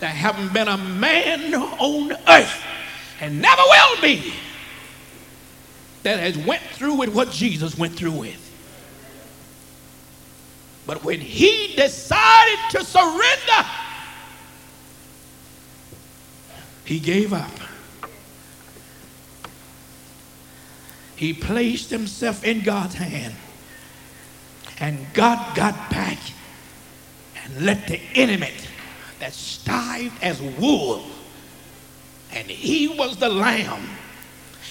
There 0.00 0.08
haven't 0.08 0.52
been 0.52 0.68
a 0.68 0.78
man 0.78 1.54
on 1.54 2.12
earth 2.28 2.64
and 3.20 3.40
never 3.40 3.62
will 3.62 4.00
be 4.00 4.34
that 6.02 6.18
has 6.18 6.38
went 6.38 6.62
through 6.62 6.94
with 6.94 7.14
what 7.14 7.30
Jesus 7.30 7.76
went 7.76 7.94
through 7.94 8.12
with. 8.12 8.44
But 10.86 11.04
when 11.04 11.20
he 11.20 11.74
decided 11.76 12.58
to 12.70 12.84
surrender, 12.84 13.68
he 16.84 16.98
gave 16.98 17.32
up. 17.32 17.50
He 21.16 21.34
placed 21.34 21.90
himself 21.90 22.44
in 22.44 22.62
God's 22.62 22.94
hand. 22.94 23.34
And 24.80 25.06
God 25.12 25.56
got 25.56 25.90
back 25.90 26.18
and 27.36 27.66
let 27.66 27.88
the 27.88 28.00
enemy 28.14 28.52
that 29.18 29.32
stived 29.34 30.22
as 30.22 30.40
wool, 30.40 31.04
and 32.30 32.48
he 32.48 32.86
was 32.86 33.16
the 33.16 33.28
lamb 33.28 33.84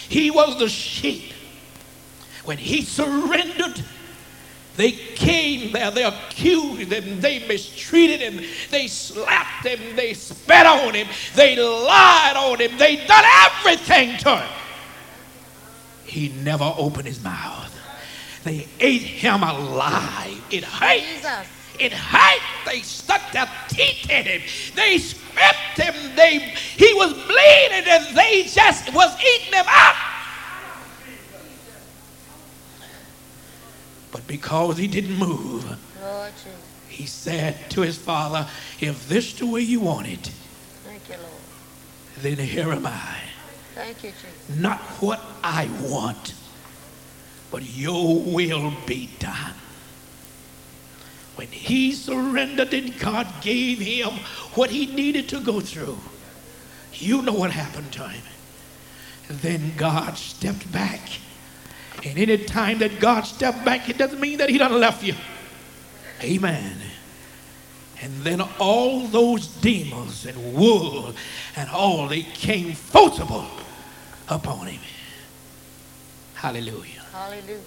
he 0.10 0.32
was 0.32 0.58
the 0.58 0.70
sheep. 0.70 1.34
When 2.46 2.58
he 2.58 2.82
surrendered, 2.82 3.84
they 4.78 4.92
came 4.92 5.72
there, 5.74 5.92
they 5.92 6.04
accused 6.04 6.92
him, 6.92 7.20
they 7.20 7.46
mistreated 7.48 8.22
him, 8.22 8.46
they 8.70 8.88
slapped 8.88 9.66
him, 9.66 9.96
they 9.96 10.14
spat 10.14 10.66
on 10.66 10.94
him, 10.94 11.08
they 11.36 11.56
lied 11.58 12.38
on 12.38 12.60
him, 12.60 12.78
they 12.78 13.06
done 13.06 13.26
everything 13.46 14.18
to 14.20 14.38
him. 14.38 14.50
He 16.06 16.30
never 16.30 16.74
opened 16.78 17.08
his 17.08 17.22
mouth. 17.24 17.74
They 18.44 18.68
ate 18.80 19.02
him 19.02 19.44
alive. 19.44 20.42
It 20.50 20.64
hurt. 20.64 21.02
Jesus. 21.02 21.57
It 21.80 21.94
height. 21.94 22.42
They 22.66 22.82
stuck 22.82 23.32
their 23.32 23.50
teeth 23.70 24.10
in 24.10 24.26
him. 24.26 24.42
They 24.76 24.98
scraped 24.98 25.78
him. 25.78 26.16
They 26.16 26.40
he 26.40 26.94
was 26.94 27.14
bleeding 27.14 27.88
and 27.88 28.18
they 28.18 28.44
just 28.44 28.94
was 28.94 29.16
eating 29.22 29.54
him 29.54 29.66
up. 29.68 29.96
But 34.12 34.26
because 34.28 34.78
he 34.78 34.88
didn't 34.88 35.18
move, 35.18 35.78
he 36.90 37.06
said 37.06 37.70
to 37.72 37.82
his 37.82 37.98
father, 37.98 38.48
if 38.80 39.08
this 39.08 39.34
the 39.34 39.46
way 39.46 39.62
you 39.62 39.82
want 39.82 40.08
it, 40.08 40.32
Thank 40.86 41.10
you, 41.10 41.16
Lord. 41.18 42.38
then 42.38 42.38
here 42.38 42.72
am 42.72 42.88
I. 42.88 43.20
Thank 43.76 44.04
you, 44.04 44.10
Jesus. 44.10 44.60
Not 44.60 44.80
what 45.00 45.22
I 45.44 45.70
want, 45.82 46.34
but 47.52 47.62
your 47.64 48.20
will 48.24 48.74
be 48.88 49.10
done. 49.20 49.54
When 51.38 51.50
he 51.50 51.92
surrendered 51.92 52.74
and 52.74 52.98
God 52.98 53.28
gave 53.42 53.78
him 53.78 54.10
what 54.56 54.72
he 54.72 54.88
needed 54.88 55.30
to 55.30 55.40
go 55.40 55.60
through, 55.60 56.00
you 56.94 57.22
know 57.22 57.34
what 57.34 57.52
happened 57.52 57.92
to 57.94 58.08
him. 58.08 58.24
Then 59.30 59.74
God 59.78 60.18
stepped 60.18 60.72
back. 60.72 61.00
And 62.04 62.18
any 62.18 62.40
time 62.40 62.80
that 62.80 63.00
God 63.00 63.22
stepped 63.22 63.64
back, 63.64 63.88
it 63.88 64.00
doesn't 64.00 64.20
mean 64.20 64.40
that 64.40 64.50
he 64.50 64.58
done 64.58 64.80
left 64.80 65.04
you. 65.04 65.14
Amen. 66.24 66.76
And 68.02 68.24
then 68.24 68.42
all 68.58 69.02
those 69.08 69.46
demons 69.46 70.26
and 70.26 70.56
wool 70.56 71.14
and 71.56 71.70
all, 71.70 72.08
they 72.08 72.24
came 72.24 72.74
forcible 72.74 73.46
upon 74.28 74.66
him. 74.66 74.82
Hallelujah. 76.34 77.04
Hallelujah. 77.12 77.60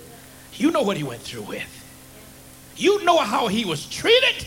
You 0.55 0.73
know 0.73 0.83
what 0.83 0.97
he 0.97 1.05
went 1.05 1.23
through 1.23 1.43
with. 1.43 1.80
You 2.77 3.05
know 3.05 3.19
how 3.19 3.49
he 3.49 3.65
was 3.65 3.87
treated. 3.87 4.47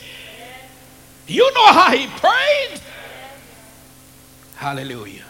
You 1.28 1.54
know 1.54 1.68
how 1.68 1.96
he 1.96 2.08
prayed. 2.08 2.82
Hallelujah. 4.56 5.26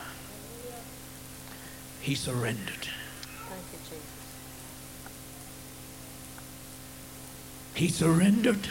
He 2.01 2.15
surrendered. 2.15 2.67
Thank 2.67 3.63
you, 3.71 3.79
Jesus. 3.79 4.01
He 7.75 7.88
surrendered. 7.88 8.67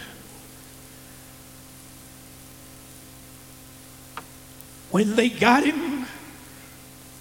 When 4.90 5.16
they 5.16 5.30
got 5.30 5.64
him 5.64 6.06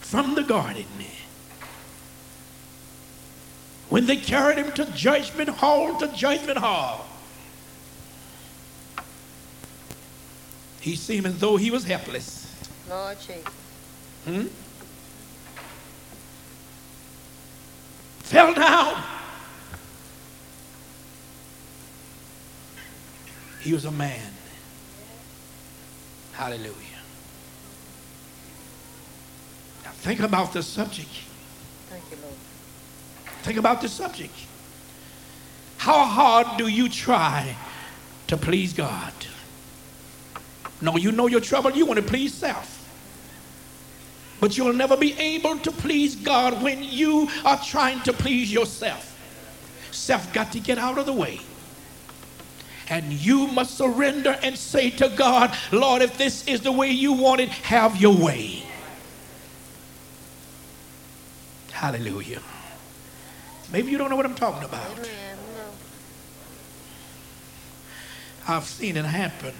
from 0.01 0.35
the 0.35 0.43
garden, 0.43 0.85
when 3.91 4.05
they 4.05 4.15
carried 4.15 4.57
him 4.57 4.71
to 4.71 4.85
judgment 4.93 5.49
hall, 5.49 5.93
to 5.97 6.07
judgment 6.15 6.57
hall, 6.57 7.05
he 10.79 10.95
seemed 10.95 11.25
as 11.25 11.37
though 11.39 11.57
he 11.57 11.69
was 11.69 11.83
helpless. 11.83 12.55
Lord 12.89 13.17
Jesus. 13.19 13.43
Hmm? 14.23 14.47
Fell 18.19 18.53
down. 18.53 19.03
He 23.59 23.73
was 23.73 23.83
a 23.83 23.91
man. 23.91 24.31
Hallelujah. 26.31 26.73
Now 29.83 29.91
think 29.91 30.21
about 30.21 30.53
the 30.53 30.63
subject. 30.63 31.09
Thank 31.89 32.05
you, 32.09 32.17
Lord. 32.23 32.35
Think 33.43 33.57
about 33.57 33.81
the 33.81 33.89
subject. 33.89 34.33
How 35.77 36.05
hard 36.05 36.57
do 36.57 36.67
you 36.67 36.89
try 36.89 37.55
to 38.27 38.37
please 38.37 38.73
God? 38.73 39.13
No, 40.79 40.95
you 40.97 41.11
know 41.11 41.27
your 41.27 41.41
trouble. 41.41 41.71
You 41.71 41.85
want 41.85 41.99
to 41.99 42.05
please 42.05 42.33
self. 42.33 42.77
But 44.39 44.57
you'll 44.57 44.73
never 44.73 44.97
be 44.97 45.13
able 45.19 45.57
to 45.59 45.71
please 45.71 46.15
God 46.15 46.61
when 46.63 46.83
you 46.83 47.29
are 47.45 47.59
trying 47.63 48.01
to 48.01 48.13
please 48.13 48.51
yourself. 48.51 49.07
Self 49.91 50.31
got 50.33 50.51
to 50.53 50.59
get 50.59 50.77
out 50.77 50.97
of 50.97 51.05
the 51.05 51.13
way. 51.13 51.39
And 52.89 53.13
you 53.13 53.47
must 53.47 53.77
surrender 53.77 54.37
and 54.43 54.57
say 54.57 54.89
to 54.91 55.09
God, 55.09 55.55
Lord, 55.71 56.01
if 56.01 56.17
this 56.17 56.47
is 56.47 56.61
the 56.61 56.71
way 56.71 56.89
you 56.89 57.13
want 57.13 57.39
it, 57.41 57.49
have 57.49 57.97
your 57.97 58.15
way. 58.15 58.63
Hallelujah. 61.71 62.41
Maybe 63.71 63.91
you 63.91 63.97
don't 63.97 64.09
know 64.09 64.15
what 64.15 64.25
I'm 64.25 64.35
talking 64.35 64.63
about. 64.63 65.09
I've 68.47 68.65
seen 68.65 68.97
it 68.97 69.05
happen. 69.05 69.53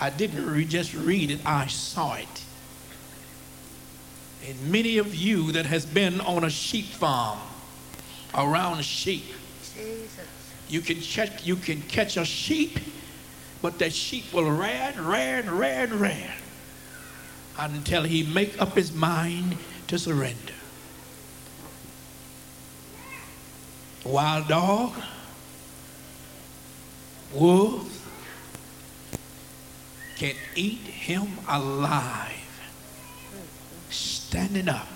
I 0.00 0.10
didn't 0.10 0.46
re- 0.46 0.64
just 0.64 0.94
read 0.94 1.30
it, 1.30 1.40
I 1.44 1.66
saw 1.66 2.14
it. 2.14 2.44
And 4.46 4.70
many 4.70 4.98
of 4.98 5.14
you 5.14 5.52
that 5.52 5.66
has 5.66 5.86
been 5.86 6.20
on 6.20 6.44
a 6.44 6.50
sheep 6.50 6.86
farm 6.86 7.38
around 8.34 8.84
sheep, 8.84 9.24
Jesus. 9.74 10.26
you 10.68 10.80
can 10.80 11.00
check 11.00 11.46
you 11.46 11.54
can 11.56 11.82
catch 11.82 12.16
a 12.16 12.24
sheep, 12.24 12.78
but 13.60 13.78
that 13.78 13.92
sheep 13.92 14.32
will 14.32 14.50
rad, 14.50 14.98
rad, 14.98 15.48
rad, 15.48 15.92
rad 15.92 16.34
until 17.58 18.02
he 18.02 18.24
make 18.24 18.60
up 18.60 18.74
his 18.74 18.92
mind 18.92 19.56
to 19.86 19.98
surrender. 19.98 20.54
Wild 24.04 24.48
dog, 24.48 24.94
wolves 27.32 28.00
can 30.16 30.34
eat 30.56 30.80
him 30.80 31.38
alive, 31.48 32.60
standing 33.90 34.68
up. 34.68 34.88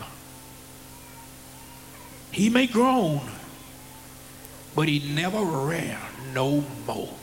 He 2.33 2.51
may 2.51 2.67
groan, 2.67 3.21
but 4.75 4.89
he 4.89 4.99
never 5.15 5.43
rear 5.43 5.99
no 6.35 6.65
more. 6.87 7.15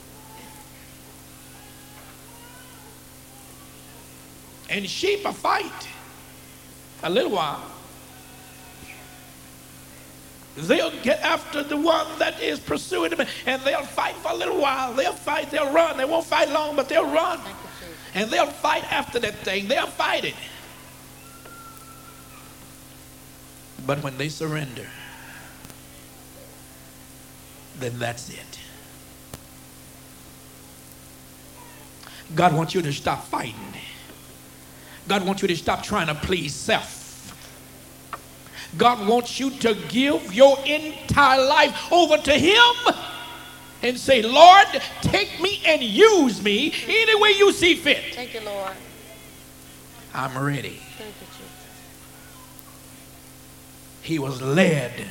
And 4.69 4.89
sheep 4.89 5.25
a 5.25 5.33
fight 5.33 5.87
a 7.03 7.09
little 7.09 7.31
while. 7.31 7.72
They'll 10.55 10.91
get 11.01 11.19
after 11.21 11.63
the 11.63 11.77
one 11.77 12.07
that 12.19 12.39
is 12.41 12.59
pursuing 12.59 13.09
them 13.11 13.27
and 13.45 13.61
they'll 13.63 13.83
fight 13.83 14.15
for 14.15 14.31
a 14.31 14.35
little 14.35 14.59
while. 14.59 14.93
They'll 14.93 15.13
fight, 15.13 15.49
they'll 15.49 15.73
run. 15.73 15.97
They 15.97 16.05
won't 16.05 16.25
fight 16.25 16.49
long, 16.49 16.75
but 16.75 16.87
they'll 16.87 17.11
run. 17.11 17.39
Thank 17.39 17.47
you, 17.47 17.87
Jesus. 17.87 17.97
And 18.13 18.31
they'll 18.31 18.45
fight 18.45 18.91
after 18.91 19.19
that 19.19 19.35
thing. 19.39 19.67
They'll 19.67 19.87
fight 19.87 20.25
it. 20.25 20.35
But 23.85 24.03
when 24.03 24.17
they 24.17 24.29
surrender, 24.29 24.87
then 27.79 27.97
that's 27.99 28.29
it. 28.29 28.59
God 32.35 32.53
wants 32.53 32.73
you 32.73 32.81
to 32.81 32.93
stop 32.93 33.25
fighting. 33.25 33.55
God 35.07 35.25
wants 35.25 35.41
you 35.41 35.47
to 35.47 35.55
stop 35.55 35.83
trying 35.83 36.07
to 36.07 36.15
please 36.15 36.53
self. 36.53 37.02
God 38.77 39.07
wants 39.07 39.39
you 39.39 39.51
to 39.51 39.75
give 39.89 40.33
your 40.33 40.57
entire 40.65 41.45
life 41.45 41.91
over 41.91 42.17
to 42.17 42.33
Him 42.33 42.95
and 43.81 43.97
say, 43.97 44.21
Lord, 44.21 44.67
take 45.01 45.39
me 45.41 45.61
and 45.65 45.83
use 45.83 46.41
me 46.41 46.73
any 46.87 47.21
way 47.21 47.31
you 47.31 47.51
see 47.51 47.75
fit. 47.75 48.15
Thank 48.15 48.33
you, 48.33 48.41
Lord. 48.41 48.71
I'm 50.13 50.37
ready. 50.37 50.79
Thank 50.97 51.13
you, 51.21 51.27
Jesus. 51.27 51.51
He 54.01 54.19
was 54.19 54.41
led 54.41 55.05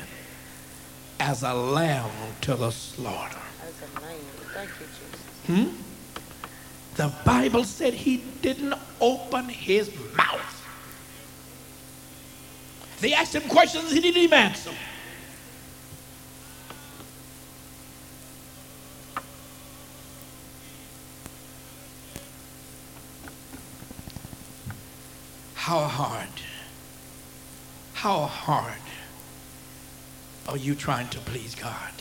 as 1.19 1.43
a 1.43 1.53
lamb 1.53 2.11
to 2.41 2.55
the 2.55 2.71
slaughter. 2.71 3.37
As 3.61 3.73
a 3.89 4.01
man. 4.01 4.15
Thank 4.53 4.69
you, 4.79 4.85
Jesus. 4.85 5.75
Hmm? 5.75 5.83
The 6.95 7.13
Bible 7.25 7.63
said 7.63 7.93
he 7.93 8.17
didn't 8.41 8.75
open 9.01 9.49
his 9.49 9.91
mouth. 10.15 10.52
They 13.03 13.13
asked 13.13 13.35
him 13.35 13.41
questions, 13.49 13.91
he 13.91 13.99
didn't 13.99 14.23
even 14.23 14.39
answer. 14.39 14.71
How 25.53 25.81
hard, 25.81 26.29
how 27.91 28.21
hard 28.21 28.71
are 30.47 30.55
you 30.55 30.73
trying 30.73 31.09
to 31.09 31.19
please 31.19 31.55
God? 31.55 31.91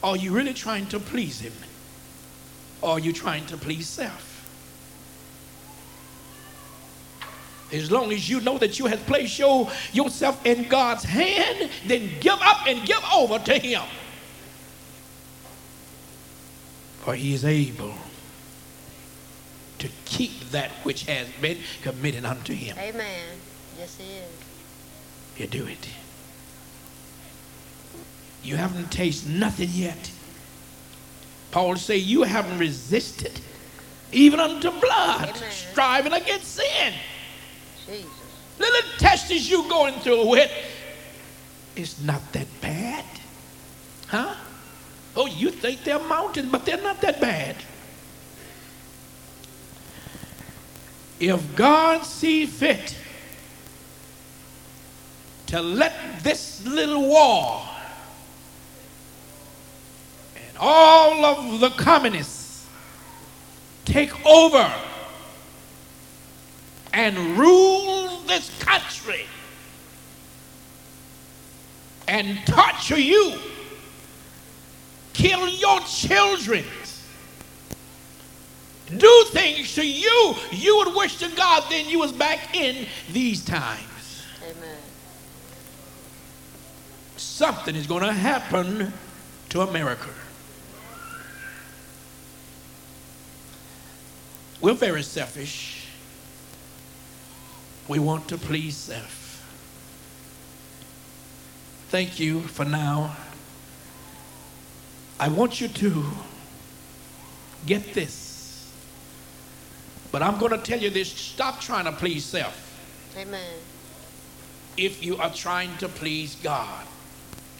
Are 0.00 0.16
you 0.16 0.30
really 0.30 0.54
trying 0.54 0.86
to 0.90 1.00
please 1.00 1.40
Him? 1.40 1.54
Or 2.82 2.90
are 2.90 3.00
you 3.00 3.12
trying 3.12 3.46
to 3.46 3.56
please 3.56 3.88
self? 3.88 4.27
As 7.72 7.90
long 7.90 8.12
as 8.12 8.28
you 8.28 8.40
know 8.40 8.56
that 8.58 8.78
you 8.78 8.86
have 8.86 9.04
placed 9.06 9.38
your, 9.38 9.70
yourself 9.92 10.44
in 10.46 10.68
God's 10.68 11.04
hand, 11.04 11.70
then 11.86 12.10
give 12.20 12.38
up 12.40 12.66
and 12.66 12.86
give 12.86 13.02
over 13.12 13.38
to 13.38 13.58
Him. 13.58 13.82
For 17.00 17.14
He 17.14 17.34
is 17.34 17.44
able 17.44 17.94
to 19.78 19.88
keep 20.06 20.50
that 20.50 20.70
which 20.82 21.04
has 21.04 21.28
been 21.40 21.58
committed 21.82 22.24
unto 22.24 22.54
Him. 22.54 22.76
Amen. 22.78 23.38
Yes, 23.78 23.96
he 23.96 24.04
is. 24.04 24.30
You 25.36 25.46
do 25.46 25.66
it. 25.66 25.88
You 28.42 28.56
haven't 28.56 28.90
tasted 28.90 29.30
nothing 29.30 29.68
yet. 29.72 30.10
Paul 31.50 31.76
say 31.76 31.96
you 31.96 32.22
haven't 32.22 32.58
resisted 32.58 33.40
even 34.12 34.40
unto 34.40 34.70
blood, 34.70 35.28
Amen. 35.28 35.50
striving 35.50 36.12
against 36.12 36.54
sin. 36.54 36.94
Jesus. 37.88 38.10
Little 38.58 38.90
test 38.98 39.30
is 39.30 39.50
you 39.50 39.68
going 39.68 39.94
through 40.00 40.34
it. 40.34 40.50
It's 41.76 42.00
not 42.02 42.32
that 42.32 42.46
bad. 42.60 43.04
Huh? 44.08 44.34
Oh, 45.16 45.26
you 45.26 45.50
think 45.50 45.84
they're 45.84 45.98
mountains, 45.98 46.50
but 46.50 46.64
they're 46.64 46.82
not 46.82 47.00
that 47.00 47.20
bad. 47.20 47.56
If 51.20 51.56
God 51.56 52.04
see 52.04 52.46
fit 52.46 52.96
to 55.46 55.62
let 55.62 56.22
this 56.22 56.64
little 56.66 57.08
war 57.08 57.62
and 60.36 60.58
all 60.58 61.24
of 61.24 61.60
the 61.60 61.70
communists 61.70 62.66
take 63.84 64.14
over 64.26 64.72
and 66.92 67.16
rule 67.38 68.20
this 68.26 68.50
country 68.60 69.26
and 72.06 72.38
torture 72.46 72.98
you, 72.98 73.38
kill 75.12 75.48
your 75.48 75.80
children, 75.80 76.64
do 78.96 79.24
things 79.32 79.74
to 79.74 79.86
you 79.86 80.34
you 80.50 80.76
would 80.78 80.94
wish 80.94 81.18
to 81.18 81.28
God 81.36 81.64
then 81.68 81.88
you 81.88 81.98
was 81.98 82.12
back 82.12 82.56
in 82.56 82.86
these 83.12 83.44
times. 83.44 84.24
Amen. 84.42 84.76
Something 87.16 87.76
is 87.76 87.86
going 87.86 88.02
to 88.02 88.12
happen 88.12 88.92
to 89.50 89.60
America. 89.60 90.08
We're 94.60 94.74
very 94.74 95.02
selfish. 95.02 95.77
We 97.88 97.98
want 97.98 98.28
to 98.28 98.38
please 98.38 98.76
self. 98.76 99.24
Thank 101.88 102.20
you 102.20 102.42
for 102.42 102.66
now. 102.66 103.16
I 105.18 105.28
want 105.28 105.60
you 105.60 105.68
to 105.68 106.04
get 107.66 107.94
this. 107.94 108.72
But 110.12 110.22
I'm 110.22 110.38
going 110.38 110.52
to 110.52 110.58
tell 110.58 110.78
you 110.78 110.90
this 110.90 111.10
stop 111.10 111.60
trying 111.60 111.86
to 111.86 111.92
please 111.92 112.24
self 112.24 112.54
Amen. 113.16 113.40
if 114.76 115.02
you 115.02 115.16
are 115.16 115.32
trying 115.32 115.76
to 115.78 115.88
please 115.88 116.34
God. 116.36 116.86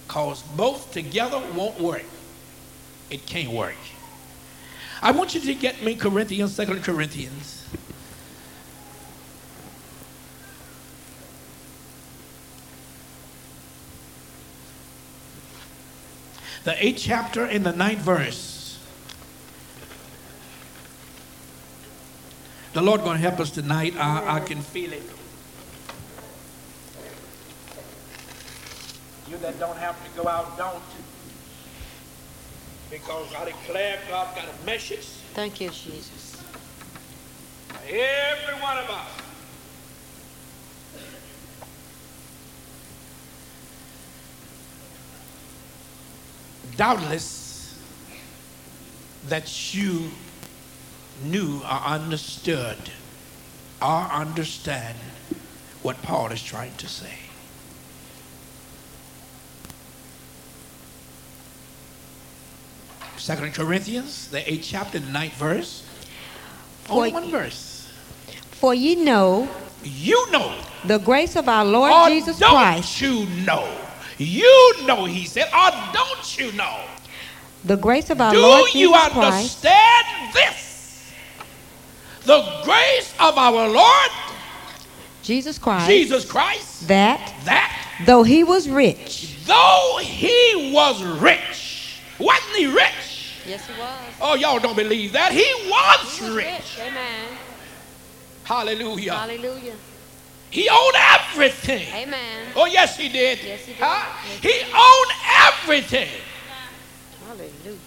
Because 0.07 0.43
both 0.43 0.93
together 0.93 1.43
won't 1.55 1.81
work. 1.81 2.05
It 3.11 3.27
can't 3.27 3.51
work. 3.51 3.77
I 5.01 5.11
want 5.11 5.35
you 5.35 5.41
to 5.41 5.55
get 5.55 5.83
me 5.83 5.95
Corinthians, 5.95 6.55
Second 6.55 6.83
Corinthians. 6.83 7.58
The 16.69 16.85
eighth 16.85 17.01
chapter 17.01 17.47
in 17.47 17.63
the 17.63 17.73
ninth 17.73 18.01
verse. 18.01 18.79
The 22.75 22.83
Lord 22.83 23.01
going 23.01 23.17
to 23.17 23.23
help 23.23 23.41
us 23.41 23.51
tonight. 23.51 23.97
I, 23.97 24.37
I 24.37 24.41
can 24.41 24.61
feel 24.61 24.93
it. 24.93 25.03
You 29.31 29.39
that 29.39 29.59
don't 29.59 29.79
have 29.79 29.97
to 30.05 30.23
go 30.23 30.29
out, 30.29 30.59
don't. 30.59 30.83
Because 32.91 33.35
I 33.35 33.47
declare 33.47 33.99
God 34.11 34.37
got 34.37 34.45
a 34.45 34.67
message 34.67 35.07
Thank 35.33 35.63
you, 35.63 35.71
Jesus. 35.71 36.37
every 37.89 38.61
one 38.61 38.77
of 38.77 38.91
us. 38.91 39.28
Doubtless 46.77 47.79
that 49.29 49.75
you 49.75 50.11
knew 51.25 51.59
or 51.65 51.71
understood 51.85 52.77
or 53.83 54.03
understand 54.13 54.97
what 55.83 56.01
Paul 56.03 56.31
is 56.33 56.43
trying 56.43 56.75
to 56.77 56.89
say. 56.89 57.13
Second 63.17 63.53
Corinthians, 63.55 64.29
the 64.29 64.49
eighth 64.51 64.67
chapter, 64.71 64.99
the 64.99 65.11
ninth 65.11 65.35
verse. 65.35 65.85
Only 66.89 67.11
For- 67.11 67.15
one 67.21 67.31
verse. 67.31 67.89
For 68.53 68.75
ye 68.75 68.95
know 68.97 69.49
You 69.85 70.31
know. 70.31 70.55
the 70.85 70.99
grace 70.99 71.37
of 71.37 71.49
our 71.49 71.65
Lord 71.65 71.93
or 71.93 72.09
Jesus 72.09 72.39
don't 72.39 72.51
Christ, 72.51 73.01
you 73.01 73.27
know? 73.45 73.69
You 74.19 74.75
know, 74.85 75.05
he 75.05 75.25
said, 75.25 75.49
or 75.55 75.71
don't 75.93 76.39
you 76.39 76.53
know? 76.53 76.85
the 77.65 77.77
grace 77.77 78.11
of 78.11 78.21
our 78.21 78.33
Do 78.33 78.41
Lord 78.41 78.71
Jesus 78.71 79.09
Christ, 79.13 79.63
Do 79.63 79.69
you 79.69 79.75
understand 79.75 80.35
this? 80.35 81.13
The 82.25 82.61
grace 82.65 83.15
of 83.21 83.39
our 83.39 83.69
Lord 83.69 84.11
Jesus 85.23 85.59
Christ, 85.59 85.87
Jesus 85.89 86.25
Christ, 86.25 86.89
that 86.89 87.35
that 87.45 87.75
though 88.07 88.23
he 88.23 88.45
was 88.45 88.69
rich, 88.69 89.37
though 89.45 89.99
he 90.03 90.73
was 90.75 91.03
rich, 91.03 92.01
wasn't 92.19 92.57
he 92.57 92.67
rich? 92.67 93.43
Yes, 93.47 93.67
he 93.67 93.79
was. 93.79 93.91
Oh, 94.21 94.35
y'all 94.35 94.59
don't 94.59 94.77
believe 94.77 95.13
that. 95.13 95.33
He 95.33 95.47
was 95.69 96.19
He 96.19 96.25
was 96.25 96.35
rich. 96.35 96.47
rich. 96.47 96.79
Amen. 96.81 97.29
Hallelujah. 98.45 99.15
Hallelujah. 99.15 99.75
He 100.51 100.69
owned 100.69 100.95
everything. 100.97 101.87
Amen. 101.95 102.47
Oh, 102.57 102.67
yes, 102.67 102.97
he 102.97 103.09
did. 103.09 103.39
Yes, 103.43 103.67
he 103.67 103.73
did. 103.75 103.83
Huh? 103.83 104.21
Yes, 104.29 104.43
He 104.43 104.63
owned 104.75 105.11
everything. 105.69 106.09
Hallelujah. 107.27 107.79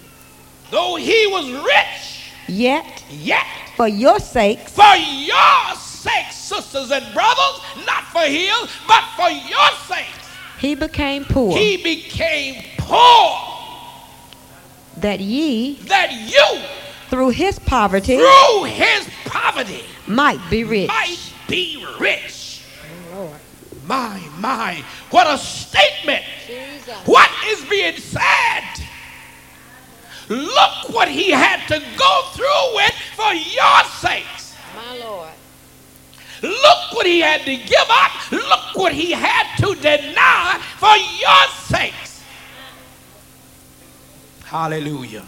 Though 0.70 0.96
he 0.96 1.28
was 1.28 1.52
rich, 1.52 2.32
yet 2.48 3.04
yet 3.10 3.46
for 3.76 3.88
your 3.88 4.20
sakes 4.20 4.74
for 4.74 4.96
your 4.96 5.76
sake, 5.76 6.32
sisters 6.32 6.92
and 6.92 7.14
brothers, 7.14 7.62
not 7.86 8.04
for 8.06 8.22
his, 8.22 8.70
but 8.88 9.04
for 9.18 9.30
your 9.30 9.70
sakes, 9.88 10.30
he 10.60 10.76
became 10.76 11.26
poor, 11.26 11.58
he 11.58 11.78
became 11.78 12.64
poor 12.78 13.38
that 14.98 15.20
ye 15.20 15.74
that 15.88 16.12
you, 16.14 16.62
through 17.10 17.30
his 17.30 17.60
poverty 17.60 18.18
through 18.18 18.64
his 18.66 19.10
poverty, 19.26 19.84
might 20.08 20.40
be 20.50 20.64
rich. 20.64 20.88
might 20.88 21.18
be 21.48 21.86
rich. 22.00 22.41
My, 23.92 24.22
my, 24.40 24.86
what 25.10 25.28
a 25.28 25.38
statement. 25.38 26.24
Jesus. 26.48 26.96
What 27.06 27.30
is 27.48 27.66
being 27.66 27.98
said? 27.98 28.88
Look 30.30 30.90
what 30.92 31.10
he 31.10 31.30
had 31.30 31.68
to 31.68 31.78
go 31.98 32.22
through 32.32 32.76
with 32.76 32.94
for 33.18 33.34
your 33.34 33.84
sakes. 34.00 34.56
My 34.74 34.98
Lord. 34.98 35.32
Look 36.42 36.94
what 36.94 37.06
he 37.06 37.20
had 37.20 37.42
to 37.42 37.58
give 37.58 37.90
up. 37.90 38.32
Look 38.32 38.76
what 38.78 38.94
he 38.94 39.12
had 39.12 39.58
to 39.58 39.76
deny 39.76 40.62
for 40.78 40.96
your 40.96 41.48
sakes. 41.68 42.24
Hallelujah. 44.46 45.26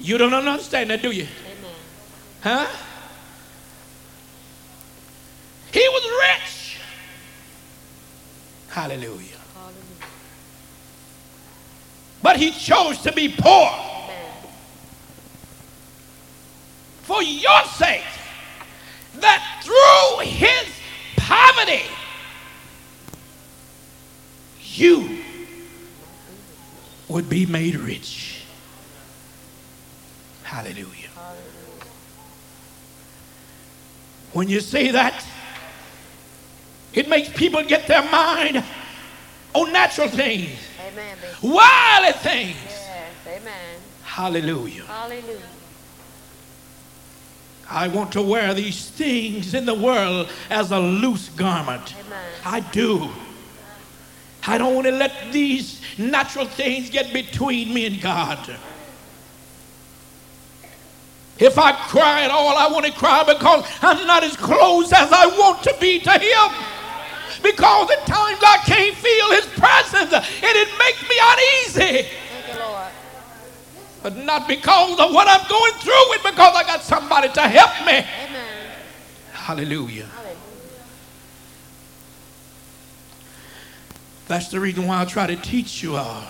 You 0.00 0.18
don't 0.18 0.34
understand 0.34 0.90
that, 0.90 1.02
do 1.02 1.12
you? 1.12 1.28
Amen. 1.46 1.74
Huh? 2.40 2.66
He 5.72 5.88
was 5.88 6.04
rich. 6.04 6.78
Hallelujah. 8.68 9.36
Hallelujah. 9.54 9.76
But 12.22 12.36
he 12.36 12.50
chose 12.52 12.98
to 13.02 13.12
be 13.12 13.28
poor. 13.28 13.70
For 17.02 17.22
your 17.22 17.64
sake, 17.64 18.04
that 19.16 19.62
through 19.64 20.26
his 20.26 20.68
poverty, 21.16 21.82
you 24.62 25.18
would 27.08 27.28
be 27.28 27.46
made 27.46 27.74
rich. 27.74 28.44
Hallelujah. 30.44 31.08
Hallelujah. 31.14 31.46
When 34.32 34.48
you 34.48 34.60
see 34.60 34.92
that, 34.92 35.24
it 36.94 37.08
makes 37.08 37.28
people 37.30 37.62
get 37.64 37.86
their 37.86 38.02
mind 38.10 38.64
on 39.54 39.72
natural 39.72 40.08
things, 40.08 40.58
Amen. 40.88 41.16
Worldly 41.42 42.12
things. 42.18 42.56
Yes. 42.64 43.12
Amen. 43.26 43.80
Hallelujah. 44.02 44.84
Hallelujah. 44.84 45.40
I 47.68 47.86
want 47.88 48.12
to 48.12 48.22
wear 48.22 48.52
these 48.52 48.90
things 48.90 49.54
in 49.54 49.64
the 49.64 49.74
world 49.74 50.28
as 50.50 50.72
a 50.72 50.78
loose 50.78 51.28
garment. 51.30 51.94
Amen. 52.06 52.32
I 52.44 52.60
do. 52.60 53.08
I 54.46 54.58
don't 54.58 54.74
want 54.74 54.86
to 54.86 54.92
let 54.92 55.32
these 55.32 55.80
natural 55.98 56.46
things 56.46 56.90
get 56.90 57.12
between 57.12 57.72
me 57.72 57.86
and 57.86 58.00
God. 58.00 58.56
If 61.38 61.58
I 61.58 61.72
cry 61.72 62.24
at 62.24 62.30
all, 62.30 62.56
I 62.56 62.68
want 62.68 62.86
to 62.86 62.92
cry 62.92 63.22
because 63.24 63.64
I'm 63.80 64.06
not 64.06 64.24
as 64.24 64.36
close 64.36 64.92
as 64.92 65.12
I 65.12 65.26
want 65.26 65.62
to 65.62 65.74
be 65.80 66.00
to 66.00 66.10
Him. 66.10 66.79
Because 67.42 67.90
at 67.90 68.06
times 68.06 68.38
I 68.42 68.58
can't 68.64 68.96
feel 68.96 69.30
His 69.32 69.46
presence 69.46 70.12
and 70.12 70.56
it 70.56 70.68
makes 70.78 71.02
me 71.08 71.16
uneasy. 71.22 72.08
Thank 72.08 72.54
you, 72.54 72.60
Lord. 72.60 72.88
But 74.02 74.16
not 74.16 74.48
because 74.48 74.98
of 74.98 75.12
what 75.12 75.26
I'm 75.28 75.46
going 75.48 75.72
through, 75.74 76.14
it's 76.14 76.22
because 76.22 76.54
I 76.56 76.62
got 76.64 76.82
somebody 76.82 77.28
to 77.28 77.40
help 77.42 77.86
me. 77.86 77.98
Amen. 77.98 78.72
Hallelujah. 79.32 80.06
Hallelujah. 80.06 80.36
That's 84.28 84.48
the 84.48 84.60
reason 84.60 84.86
why 84.86 85.02
I 85.02 85.04
try 85.06 85.26
to 85.26 85.36
teach 85.36 85.82
you 85.82 85.96
all. 85.96 86.24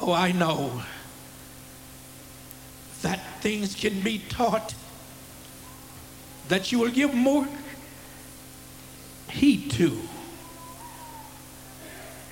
Oh, 0.00 0.12
I 0.12 0.32
know 0.32 0.82
that 3.02 3.20
things 3.40 3.74
can 3.74 4.00
be 4.00 4.18
taught 4.18 4.74
that 6.48 6.72
you 6.72 6.78
will 6.78 6.90
give 6.90 7.14
more 7.14 7.46
heed 9.32 9.70
to. 9.72 9.98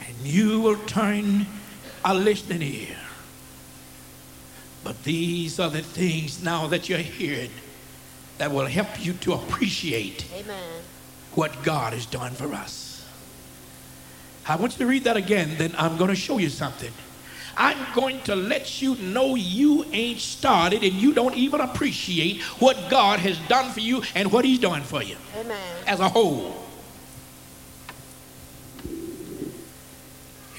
And 0.07 0.17
you 0.23 0.61
will 0.61 0.77
turn 0.87 1.47
a 2.05 2.15
listening 2.15 2.63
ear. 2.63 2.97
But 4.85 5.03
these 5.05 5.61
are 5.61 5.71
the 5.71 5.83
things 5.83 6.43
now 6.43 6.67
that 6.69 6.89
you're 6.89 6.99
hearing 6.99 7.51
that 8.39 8.51
will 8.51 8.67
help 8.67 9.05
you 9.05 9.13
to 9.15 9.35
appreciate 9.35 10.27
Amen. 10.35 10.83
what 11.35 11.63
God 11.63 11.93
has 11.93 12.07
done 12.07 12.33
for 12.33 12.55
us. 12.55 13.07
I 14.49 14.57
want 14.57 14.73
you 14.73 14.79
to 14.79 14.87
read 14.87 15.05
that 15.05 15.17
again, 15.17 15.57
then 15.59 15.75
I'm 15.77 15.97
going 15.99 16.09
to 16.09 16.17
show 16.17 16.39
you 16.39 16.49
something. 16.49 16.93
I'm 17.57 17.77
going 17.95 18.23
to 18.23 18.35
let 18.35 18.81
you 18.81 18.95
know 18.97 19.35
you 19.35 19.85
ain't 19.93 20.21
started 20.21 20.83
and 20.83 20.95
you 20.95 21.13
don't 21.13 21.35
even 21.35 21.61
appreciate 21.61 22.41
what 22.59 22.89
God 22.89 23.21
has 23.21 23.39
done 23.49 23.71
for 23.71 23.81
you 23.81 24.03
and 24.15 24.33
what 24.33 24.45
He's 24.47 24.59
doing 24.59 24.83
for 24.83 25.03
you 25.03 25.17
Amen. 25.37 25.85
as 25.87 26.01
a 26.01 26.09
whole. 26.09 26.57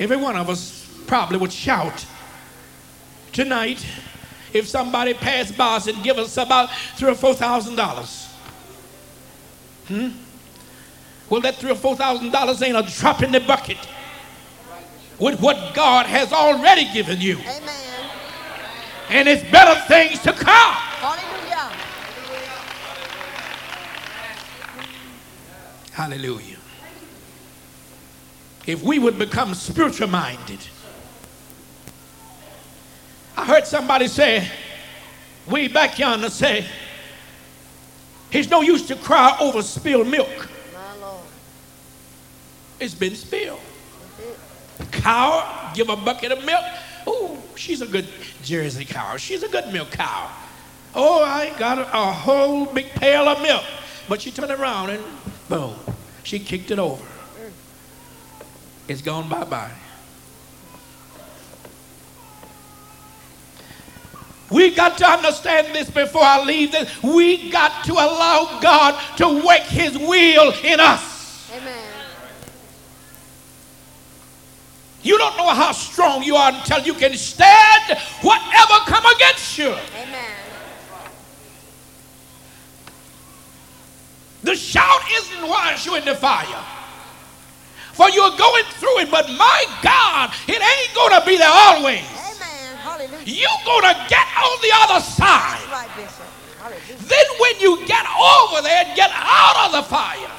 Every 0.02 0.18
one 0.18 0.36
of 0.36 0.50
us 0.50 0.92
probably 1.06 1.38
would 1.38 1.54
shout 1.54 2.08
tonight 3.32 3.86
if 4.52 4.68
somebody 4.68 5.14
passed 5.14 5.56
by 5.56 5.76
us 5.76 5.86
and 5.86 6.04
give 6.04 6.18
us 6.18 6.38
about 6.38 6.72
three 6.96 7.12
or 7.12 7.14
four 7.14 7.36
thousand 7.36 7.76
dollars. 7.76 8.28
Hmm? 9.88 10.10
Well, 11.30 11.42
that 11.42 11.58
three 11.58 11.70
or 11.70 11.76
four 11.76 11.96
thousand 11.96 12.32
dollars 12.32 12.64
ain't 12.64 12.76
a 12.76 12.82
drop 12.82 13.22
in 13.22 13.32
the 13.32 13.42
bucket 13.42 13.78
with 15.20 15.40
what 15.40 15.76
God 15.76 16.08
has 16.08 16.34
already 16.34 16.92
given 16.92 17.22
you. 17.22 17.38
Amen. 17.38 18.10
And 19.10 19.30
it's 19.30 19.44
better 19.52 19.80
things 19.88 20.20
to 20.24 20.34
come. 20.34 20.74
Hallelujah. 20.74 21.72
Hallelujah. 25.92 26.61
If 28.68 28.84
we 28.84 29.00
would 29.00 29.18
become 29.18 29.54
spiritual 29.54 30.08
minded. 30.08 30.60
I 33.36 33.46
heard 33.46 33.66
somebody 33.66 34.08
say, 34.08 34.48
way 35.48 35.68
back 35.68 35.98
yonder 35.98 36.30
say, 36.30 36.66
it's 38.32 38.50
no 38.50 38.62
use 38.62 38.88
to 38.88 38.96
cry 38.96 39.36
over 39.40 39.62
spilled 39.62 40.08
milk. 40.08 40.50
My 40.74 40.96
Lord. 40.98 41.26
It's 42.80 42.94
been 42.94 43.16
spilled. 43.16 43.60
Cow, 44.92 45.72
give 45.74 45.90
a 45.90 45.96
bucket 45.96 46.32
of 46.32 46.46
milk. 46.46 46.64
Oh, 47.08 47.38
she's 47.56 47.82
a 47.82 47.88
good 47.88 48.08
Jersey 48.44 48.86
cow. 48.86 49.18
She's 49.18 49.44
a 49.44 49.50
good 49.50 49.72
milk 49.74 49.92
cow. 49.92 50.30
Oh, 50.94 51.24
I 51.24 51.58
got 51.58 51.80
a, 51.80 51.82
a 51.82 52.12
whole 52.12 52.66
big 52.66 52.90
pail 52.92 53.28
of 53.28 53.42
milk. 53.42 53.64
But 54.08 54.22
she 54.22 54.32
turned 54.32 54.52
around 54.52 54.92
and 54.92 55.04
boom, 55.50 55.76
she 56.24 56.40
kicked 56.40 56.72
it 56.72 56.80
over. 56.80 57.04
It's 58.88 59.02
gone 59.02 59.30
bye 59.30 59.44
bye. 59.44 59.72
We 64.52 64.76
got 64.76 64.98
to 64.98 65.10
understand 65.10 65.74
this 65.74 65.90
before 65.90 66.24
I 66.24 66.44
leave 66.44 66.74
this. 66.74 67.02
We 67.02 67.50
got 67.50 67.86
to 67.86 67.94
allow 67.94 68.60
God 68.62 69.02
to 69.18 69.46
work 69.46 69.62
His 69.62 69.98
will 69.98 70.54
in 70.64 70.80
us. 70.82 71.50
Amen. 71.56 71.86
You 75.04 75.18
don't 75.18 75.38
know 75.38 75.48
how 75.48 75.72
strong 75.72 76.22
you 76.24 76.36
are 76.36 76.52
until 76.52 76.80
you 76.80 76.94
can 76.94 77.14
stand 77.14 77.98
whatever 78.22 78.74
come 78.88 79.06
against 79.16 79.58
you. 79.58 79.70
Amen. 79.70 80.36
The 84.44 84.56
shout 84.56 85.02
isn't 85.12 85.48
once 85.48 85.86
you're 85.86 85.98
in 85.98 86.06
the 86.06 86.16
fire. 86.16 86.66
For 87.94 88.10
you're 88.10 88.36
going 88.38 88.64
through 88.80 89.00
it, 89.00 89.12
but 89.12 89.28
my 89.38 89.66
God, 89.84 90.34
it 90.48 90.62
ain't 90.62 90.96
gonna 90.96 91.24
be 91.26 91.38
there 91.38 91.52
always. 91.52 92.02
Amen. 92.02 92.78
Hallelujah. 92.78 93.26
You're 93.26 93.64
gonna 93.66 94.06
get 94.08 94.26
on 94.38 94.58
the 94.62 94.72
other 94.88 95.02
side. 95.04 95.60
Right. 95.72 95.82
Then 97.12 97.26
when 97.40 97.60
you 97.60 97.86
get 97.86 98.06
over 98.06 98.62
there 98.62 98.86
and 98.86 98.96
get 98.96 99.12
out 99.14 99.66
of 99.66 99.72
the 99.74 99.84
fire, 99.84 100.32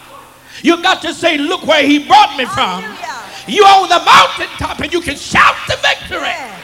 you 0.62 0.80
got 0.82 1.02
to 1.02 1.12
say, 1.12 1.36
look 1.36 1.66
where 1.66 1.84
he 1.84 2.06
brought 2.06 2.36
me 2.36 2.44
from. 2.46 2.82
Hallelujah. 2.82 3.08
You 3.48 3.64
on 3.64 3.88
the 3.88 4.02
mountaintop 4.04 4.78
and 4.80 4.92
you 4.92 5.00
can 5.00 5.16
shout 5.16 5.56
the 5.66 5.76
victory. 5.76 6.20
Yeah. 6.20 6.56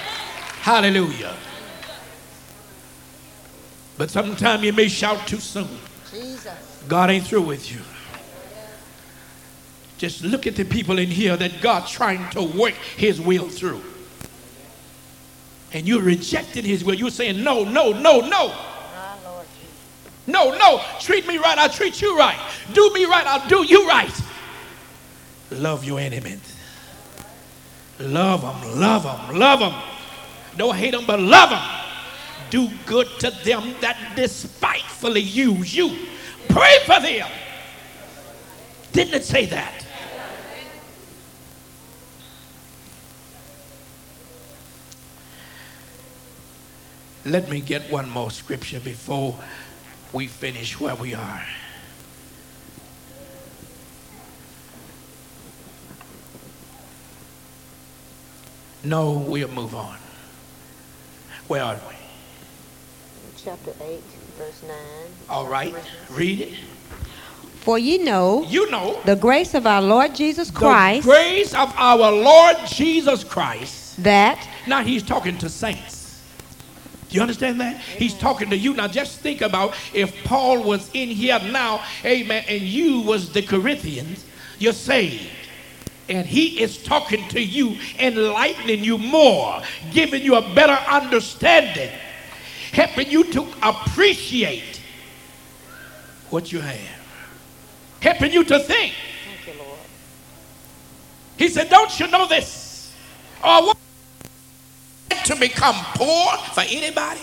Hallelujah. 0.63 1.35
But 3.97 4.11
sometimes 4.11 4.63
you 4.63 4.73
may 4.73 4.89
shout 4.89 5.27
too 5.27 5.41
soon. 5.41 5.69
Jesus. 6.11 6.53
God 6.87 7.11
ain't 7.11 7.27
through 7.27 7.43
with 7.43 7.71
you. 7.73 7.81
Just 9.99 10.23
look 10.23 10.47
at 10.47 10.55
the 10.55 10.65
people 10.65 10.99
in 10.99 11.09
here 11.09 11.37
that 11.37 11.61
God's 11.61 11.91
trying 11.91 12.31
to 12.31 12.43
work 12.43 12.75
his 12.75 13.21
will 13.21 13.49
through. 13.49 13.83
And 15.73 15.87
you're 15.87 16.03
rejecting 16.03 16.65
his 16.65 16.85
will. 16.85 16.95
You're 16.95 17.11
saying, 17.11 17.43
no, 17.43 17.65
no, 17.65 17.91
no, 17.93 18.21
no. 18.21 18.55
No, 20.27 20.57
no. 20.57 20.83
Treat 21.01 21.27
me 21.27 21.39
right, 21.39 21.59
I'll 21.59 21.69
treat 21.69 22.01
you 22.01 22.17
right. 22.17 22.39
Do 22.73 22.91
me 22.95 23.05
right, 23.07 23.27
I'll 23.27 23.49
do 23.49 23.65
you 23.65 23.87
right. 23.89 24.13
Love 25.51 25.85
your 25.85 25.99
enemies. 25.99 26.57
Love 27.99 28.43
them, 28.43 28.81
love 28.81 29.03
them, 29.03 29.37
love 29.37 29.59
them. 29.59 29.75
Don't 30.57 30.77
hate 30.77 30.93
them, 30.93 31.05
but 31.07 31.19
love 31.19 31.51
them. 31.51 31.63
Do 32.51 32.69
good 32.87 33.09
to 33.21 33.31
them 33.45 33.75
that 33.81 34.13
despitefully 34.15 35.21
use 35.21 35.75
you. 35.75 35.97
Pray 36.49 36.79
for 36.85 37.01
them. 37.01 37.29
Didn't 38.93 39.15
it 39.15 39.25
say 39.25 39.47
that? 39.47 39.87
Let 47.29 47.51
me 47.51 47.61
get 47.61 47.91
one 47.93 48.09
more 48.09 48.31
scripture 48.31 48.81
before 48.81 49.37
we 50.15 50.27
finish 50.27 50.81
where 50.81 50.95
we 50.95 51.13
are. 51.13 51.45
No, 58.83 59.13
we'll 59.13 59.49
move 59.49 59.75
on. 59.75 59.99
Where 61.49 61.63
are 61.63 61.75
we? 61.75 61.97
Chapter 63.37 63.73
8, 63.83 64.01
verse 64.39 64.63
9. 64.67 64.77
All 65.29 65.47
right, 65.47 65.75
read 66.11 66.41
it. 66.41 66.55
For 67.61 67.79
ye 67.79 67.99
know 67.99 68.47
You 68.49 68.71
know 68.71 68.99
the 69.05 69.17
grace 69.17 69.53
of 69.53 69.67
our 69.67 69.83
Lord 69.83 70.15
Jesus 70.15 70.49
the 70.49 70.59
Christ, 70.59 71.05
grace 71.05 71.53
of 71.53 71.75
our 71.77 72.11
Lord 72.11 72.57
Jesus 72.67 73.23
Christ. 73.23 74.03
that 74.03 74.49
Now 74.67 74.83
he's 74.83 75.03
talking 75.03 75.37
to 75.39 75.51
saints. 75.51 75.98
Do 77.09 77.17
you 77.17 77.23
understand 77.23 77.61
that? 77.61 77.81
He's 77.81 78.15
talking 78.15 78.51
to 78.51 78.57
you. 78.57 78.75
Now 78.75 78.87
just 78.87 79.21
think 79.21 79.41
about 79.41 79.75
if 79.95 80.25
Paul 80.25 80.63
was 80.63 80.91
in 80.93 81.09
here 81.09 81.39
now, 81.39 81.83
amen, 82.05 82.45
and 82.49 82.61
you 82.61 83.01
was 83.01 83.33
the 83.33 83.43
Corinthians, 83.43 84.27
you're 84.59 84.75
saved. 84.75 85.31
And 86.11 86.27
he 86.27 86.61
is 86.61 86.83
talking 86.83 87.27
to 87.29 87.41
you, 87.41 87.77
enlightening 87.99 88.83
you 88.83 88.99
more, 88.99 89.63
giving 89.91 90.23
you 90.23 90.37
a 90.37 90.55
better 90.55 90.79
understanding, 90.91 91.91
helping 92.73 93.11
you 93.11 93.25
to 93.33 93.47
appreciate 93.63 94.81
what 96.31 96.53
you 96.53 96.61
have, 96.61 96.79
helping 98.01 98.33
you 98.33 98.45
to 98.45 98.59
think. 98.59 98.95
Thank 99.45 99.57
you, 99.57 99.63
Lord. 99.63 99.79
He 101.37 101.49
said, 101.49 101.69
Don't 101.71 101.99
you 101.99 102.07
know 102.09 102.27
this? 102.27 102.95
Or 103.43 103.67
what 103.67 103.78
to 105.29 105.37
become 105.37 105.75
poor 105.95 106.37
for 106.55 106.63
anybody? 106.63 107.21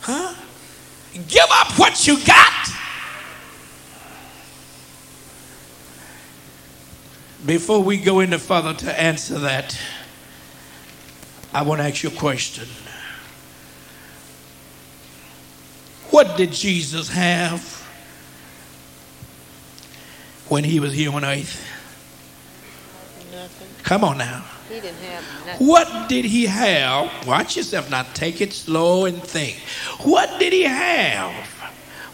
Huh? 0.00 0.34
Give 1.28 1.44
up 1.50 1.78
what 1.78 2.06
you 2.06 2.16
got. 2.24 2.68
Before 7.44 7.82
we 7.82 7.98
go 7.98 8.20
any 8.20 8.38
further 8.38 8.72
to 8.72 9.00
answer 9.00 9.38
that, 9.40 9.78
I 11.52 11.60
want 11.60 11.82
to 11.82 11.86
ask 11.86 12.02
you 12.02 12.08
a 12.08 12.12
question. 12.12 12.66
What 16.08 16.38
did 16.38 16.52
Jesus 16.52 17.10
have 17.10 17.62
when 20.48 20.64
he 20.64 20.80
was 20.80 20.94
here 20.94 21.12
on 21.12 21.22
earth? 21.22 21.62
Nothing. 23.30 23.68
Come 23.82 24.04
on 24.04 24.16
now. 24.16 24.55
He 24.68 24.80
didn't 24.80 24.98
have 24.98 25.46
nothing. 25.46 25.66
What 25.66 26.08
did 26.08 26.24
he 26.24 26.46
have? 26.46 27.26
Watch 27.26 27.56
yourself 27.56 27.90
now. 27.90 28.02
Take 28.14 28.40
it 28.40 28.52
slow 28.52 29.04
and 29.04 29.22
think. 29.22 29.58
What 30.00 30.40
did 30.40 30.52
he 30.52 30.62
have 30.62 31.32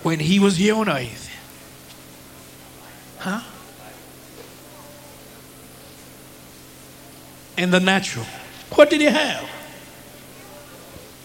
when 0.02 0.18
he 0.18 0.38
was 0.38 0.56
here 0.56 0.74
on 0.74 0.88
earth? 0.88 1.30
Huh? 3.18 3.40
In 7.56 7.70
the 7.70 7.80
natural. 7.80 8.26
What 8.74 8.90
did 8.90 9.00
he 9.00 9.06
have? 9.06 9.48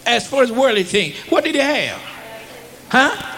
As 0.05 0.27
far 0.27 0.43
as 0.43 0.51
worldly 0.51 0.83
thing, 0.83 1.13
what 1.29 1.43
did 1.43 1.55
he 1.55 1.61
have? 1.61 2.01
Huh? 2.89 3.33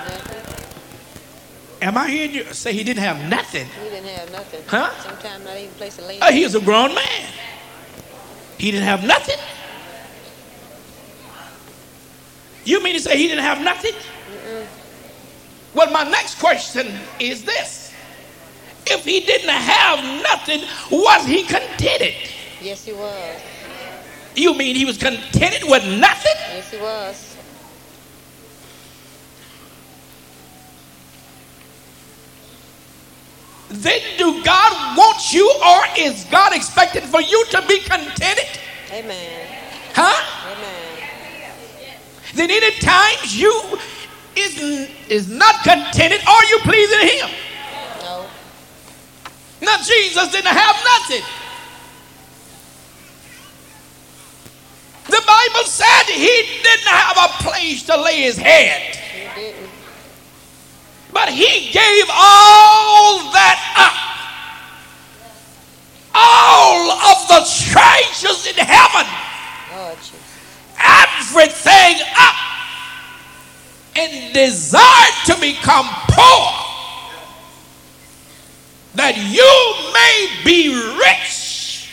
Am 1.81 1.97
I 1.97 2.09
hearing 2.09 2.35
you 2.35 2.43
say 2.53 2.73
he 2.73 2.83
didn't 2.83 3.01
have 3.01 3.29
nothing? 3.29 3.65
He 3.83 3.89
didn't 3.89 4.09
have 4.09 4.31
nothing. 4.31 4.61
Huh? 4.67 4.91
Sometimes 4.99 5.45
not 5.45 5.57
even 5.57 5.73
place 5.75 5.95
to 5.95 6.05
lay. 6.05 6.19
Oh, 6.21 6.31
he 6.31 6.43
was 6.43 6.53
a 6.55 6.59
grown 6.59 6.93
man. 6.93 7.27
He 8.59 8.71
didn't 8.71 8.85
have 8.85 9.05
nothing. 9.05 9.39
You 12.65 12.83
mean 12.83 12.93
to 12.93 12.99
say 13.01 13.17
he 13.17 13.27
didn't 13.27 13.43
have 13.43 13.63
nothing? 13.63 13.93
Well, 15.73 15.89
my 15.91 16.03
next 16.03 16.39
question 16.39 16.93
is 17.19 17.43
this. 17.45 17.93
If 18.85 19.05
he 19.05 19.21
didn't 19.21 19.49
have 19.49 20.03
nothing, 20.23 20.61
was 20.91 21.25
he 21.25 21.43
contented? 21.43 22.15
Yes, 22.61 22.85
he 22.85 22.91
was. 22.91 23.41
You 24.35 24.53
mean 24.53 24.75
he 24.75 24.85
was 24.85 24.97
contented 24.97 25.63
with 25.63 25.85
nothing? 25.99 26.35
Yes, 26.35 26.71
he 26.71 26.77
was. 26.77 27.28
Then 33.69 34.01
do 34.17 34.43
God 34.43 34.97
want 34.97 35.31
you 35.31 35.47
or 35.63 35.81
is 35.97 36.25
God 36.25 36.55
expecting 36.55 37.03
for 37.03 37.21
you 37.21 37.45
to 37.51 37.63
be 37.67 37.79
contented? 37.79 38.47
Amen. 38.91 39.47
Huh? 39.93 40.51
Amen. 40.51 40.79
Then 42.33 42.49
any 42.49 42.71
times 42.79 43.39
you 43.39 43.79
is, 44.35 44.89
is 45.07 45.29
not 45.29 45.63
contented, 45.63 46.21
are 46.27 46.45
you 46.45 46.59
pleasing 46.59 47.07
him? 47.07 47.29
No. 48.01 48.25
Now 49.61 49.77
Jesus 49.77 50.31
didn't 50.31 50.47
have 50.47 50.75
nothing. 50.83 51.23
The 55.05 55.23
Bible 55.25 55.65
said 55.65 56.03
he 56.05 56.61
didn't 56.63 56.87
have 56.87 57.17
a 57.17 57.43
place 57.43 57.83
to 57.83 57.99
lay 57.99 58.21
his 58.21 58.37
head. 58.37 58.98
But 61.11 61.29
he 61.29 61.71
gave 61.71 62.05
all 62.11 63.31
that 63.31 63.59
up. 63.77 63.95
All 66.13 66.91
of 66.91 67.27
the 67.27 67.41
treasures 67.71 68.47
in 68.47 68.55
heaven, 68.55 69.07
Lord 69.75 69.97
Jesus. 69.97 70.19
everything 70.77 72.01
up, 72.17 72.35
and 73.95 74.33
desired 74.33 75.13
to 75.27 75.35
become 75.39 75.87
poor, 76.09 76.51
that 78.95 79.15
you 79.17 79.93
may 79.93 80.43
be 80.43 80.73
rich 80.97 81.91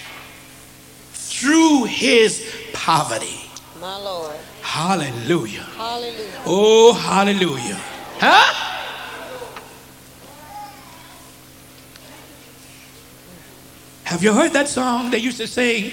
through 1.12 1.84
his 1.84 2.42
poverty. 2.72 3.40
My 3.80 3.96
Lord. 3.98 4.36
Hallelujah. 4.62 5.62
Hallelujah. 5.76 6.42
Oh, 6.46 6.92
hallelujah. 6.94 7.78
Huh? 8.18 8.72
Have 14.06 14.22
you 14.22 14.32
heard 14.32 14.52
that 14.52 14.68
song 14.68 15.10
they 15.10 15.18
used 15.18 15.38
to 15.38 15.48
sing 15.48 15.90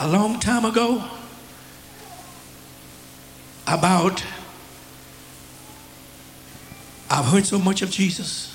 a 0.00 0.08
long 0.08 0.40
time 0.40 0.64
ago 0.64 1.04
about 3.68 4.24
I've 7.08 7.26
heard 7.26 7.46
so 7.46 7.60
much 7.60 7.82
of 7.82 7.90
Jesus? 7.92 8.52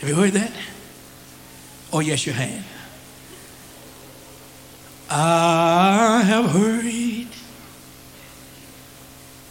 Have 0.00 0.08
you 0.10 0.14
heard 0.14 0.32
that? 0.32 0.52
Oh, 1.94 2.00
yes, 2.00 2.26
you 2.26 2.34
have. 2.34 2.66
I 5.08 6.22
have 6.26 6.50
heard 6.50 7.26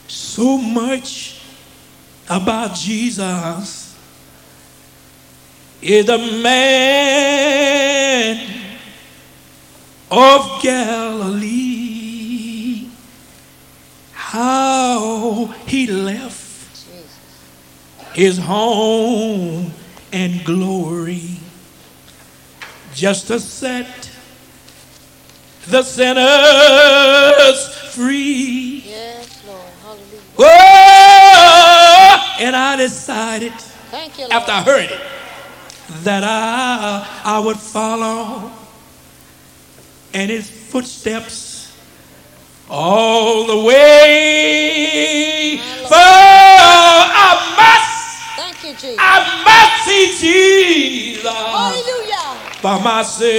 so 0.08 0.60
much 0.60 1.42
about 2.30 2.76
Jesus 2.76 3.85
is 5.86 6.10
a 6.10 6.18
man 6.18 6.76
of 10.10 10.62
Galilee. 10.64 11.70
How 14.12 15.46
he 15.68 15.86
left 15.86 16.88
his 18.14 18.40
home 18.40 19.72
and 20.12 20.44
glory 20.44 21.38
just 22.94 23.28
to 23.28 23.40
set 23.40 24.10
the 25.68 25.84
sinners 25.84 27.76
free. 27.94 28.84
Yes, 28.88 29.44
Lord. 29.46 29.62
Hallelujah. 29.84 30.22
Oh, 30.40 32.38
and 32.40 32.56
I 32.56 32.76
decided 32.76 33.54
Thank 33.92 34.18
you, 34.18 34.26
after 34.32 34.52
I 34.52 34.64
heard 34.64 34.90
it 34.90 35.00
that 36.04 36.24
I, 36.24 37.08
I 37.24 37.40
would 37.40 37.58
follow 37.58 38.52
in 40.14 40.30
his 40.30 40.50
footsteps 40.50 41.78
all 42.70 43.46
the 43.46 43.64
way. 43.64 45.58
For 45.88 45.94
I 45.94 47.54
must, 47.58 47.96
Thank 48.38 48.64
you, 48.64 48.74
Jesus. 48.74 48.98
I 49.00 49.44
must 49.46 49.86
see 49.86 50.08
Jesus 50.20 51.24
Hallelujah. 51.24 52.38
by 52.62 52.78
Thank 52.78 52.80
you, 52.80 52.90
myself 52.90 53.36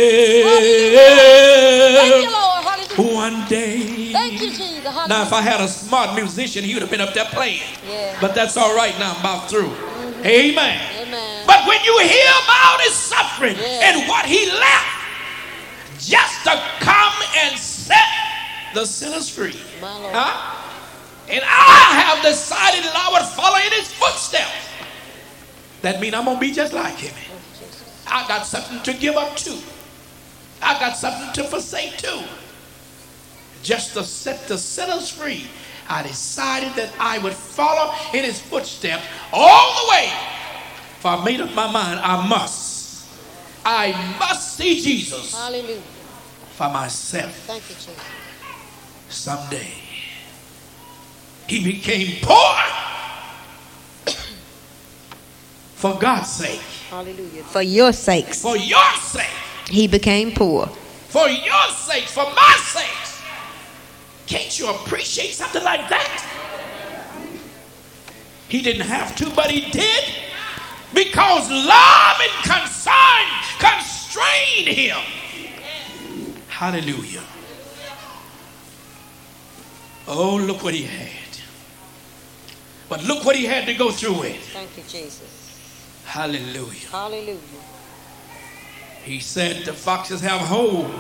Lord. 2.32 2.56
One 2.98 3.46
day. 3.48 4.12
Thank 4.12 4.40
you, 4.40 4.48
Jesus. 4.50 4.84
Hallelujah. 4.84 5.08
Now, 5.08 5.22
if 5.22 5.32
I 5.32 5.42
had 5.42 5.60
a 5.60 5.68
smart 5.68 6.14
musician, 6.14 6.64
he 6.64 6.72
would 6.72 6.80
have 6.82 6.90
been 6.90 7.02
up 7.02 7.12
there 7.12 7.26
playing. 7.26 7.60
Yeah. 7.86 8.16
But 8.20 8.34
that's 8.34 8.56
all 8.56 8.74
right 8.74 8.98
now. 8.98 9.12
I'm 9.12 9.20
about 9.20 9.50
through. 9.50 9.68
Mm-hmm. 9.68 10.26
Amen. 10.26 11.06
Amen. 11.06 11.35
But 11.46 11.66
when 11.66 11.82
you 11.84 11.98
hear 12.00 12.30
about 12.44 12.80
his 12.82 12.94
suffering 12.94 13.56
Yeah. 13.56 13.90
and 13.92 14.08
what 14.08 14.26
he 14.26 14.50
left 14.50 14.86
just 15.98 16.44
to 16.44 16.62
come 16.80 17.14
and 17.38 17.58
set 17.58 18.06
the 18.74 18.84
sinners 18.84 19.28
free. 19.30 19.56
Huh? 19.80 20.62
And 21.28 21.40
I 21.44 22.00
have 22.04 22.22
decided 22.22 22.84
that 22.84 22.94
I 22.94 23.12
would 23.12 23.28
follow 23.32 23.56
in 23.56 23.72
his 23.72 23.92
footsteps. 23.92 24.52
That 25.82 26.00
means 26.00 26.14
I'm 26.14 26.24
going 26.24 26.36
to 26.36 26.40
be 26.40 26.52
just 26.52 26.72
like 26.72 26.96
him. 26.96 27.14
I 28.06 28.26
got 28.28 28.46
something 28.46 28.80
to 28.82 28.92
give 28.92 29.16
up 29.16 29.36
to. 29.36 29.56
I 30.62 30.78
got 30.78 30.96
something 30.96 31.32
to 31.34 31.44
forsake 31.48 31.96
too. 31.98 32.20
Just 33.62 33.94
to 33.94 34.04
set 34.04 34.46
the 34.46 34.56
sinners 34.58 35.10
free. 35.10 35.46
I 35.88 36.02
decided 36.02 36.72
that 36.74 36.92
I 36.98 37.18
would 37.18 37.32
follow 37.32 37.92
in 38.12 38.24
his 38.24 38.40
footsteps 38.40 39.04
all 39.32 39.84
the 39.84 39.90
way. 39.90 40.12
For 41.00 41.08
I 41.08 41.24
made 41.24 41.40
up 41.40 41.52
my 41.54 41.70
mind, 41.70 42.00
I 42.00 42.26
must. 42.28 43.08
I 43.64 44.16
must 44.18 44.56
see 44.56 44.80
Jesus 44.80 45.34
Hallelujah. 45.34 45.80
for 46.56 46.68
myself 46.70 47.32
Thank 47.46 47.62
you, 47.68 47.74
Jesus. 47.74 48.00
someday. 49.08 49.72
He 51.48 51.62
became 51.64 52.18
poor 52.22 52.56
for 55.74 55.98
God's 55.98 56.30
sake, 56.30 56.60
Hallelujah. 56.90 57.42
For 57.44 57.62
your 57.62 57.92
sakes, 57.92 58.40
for 58.42 58.56
your 58.56 58.92
sake, 59.00 59.26
he 59.68 59.86
became 59.86 60.32
poor. 60.32 60.66
for 61.08 61.28
your 61.28 61.64
sake, 61.70 62.04
for 62.04 62.24
my 62.24 62.56
sake. 62.62 62.92
Can't 64.26 64.58
you 64.58 64.68
appreciate 64.70 65.32
something 65.34 65.62
like 65.62 65.88
that? 65.88 66.22
He 68.48 68.60
didn't 68.62 68.86
have 68.86 69.14
to, 69.16 69.30
but 69.30 69.50
he 69.50 69.70
did 69.70 70.04
because 70.96 71.50
love 71.50 72.16
and 72.22 72.32
concern 72.42 73.26
constrained 73.58 74.68
him. 74.68 74.96
Hallelujah. 76.48 77.22
Oh, 80.08 80.36
look 80.36 80.64
what 80.64 80.72
he 80.72 80.84
had. 80.84 81.10
But 82.88 83.04
look 83.04 83.24
what 83.26 83.36
he 83.36 83.44
had 83.44 83.66
to 83.66 83.74
go 83.74 83.90
through 83.90 84.20
with. 84.20 84.40
Thank 84.54 84.74
you, 84.76 84.84
Jesus. 84.88 86.00
Hallelujah. 86.06 86.88
Hallelujah. 86.90 87.38
He 89.04 89.20
said, 89.20 89.66
The 89.66 89.74
foxes 89.74 90.22
have 90.22 90.40
holes, 90.40 90.90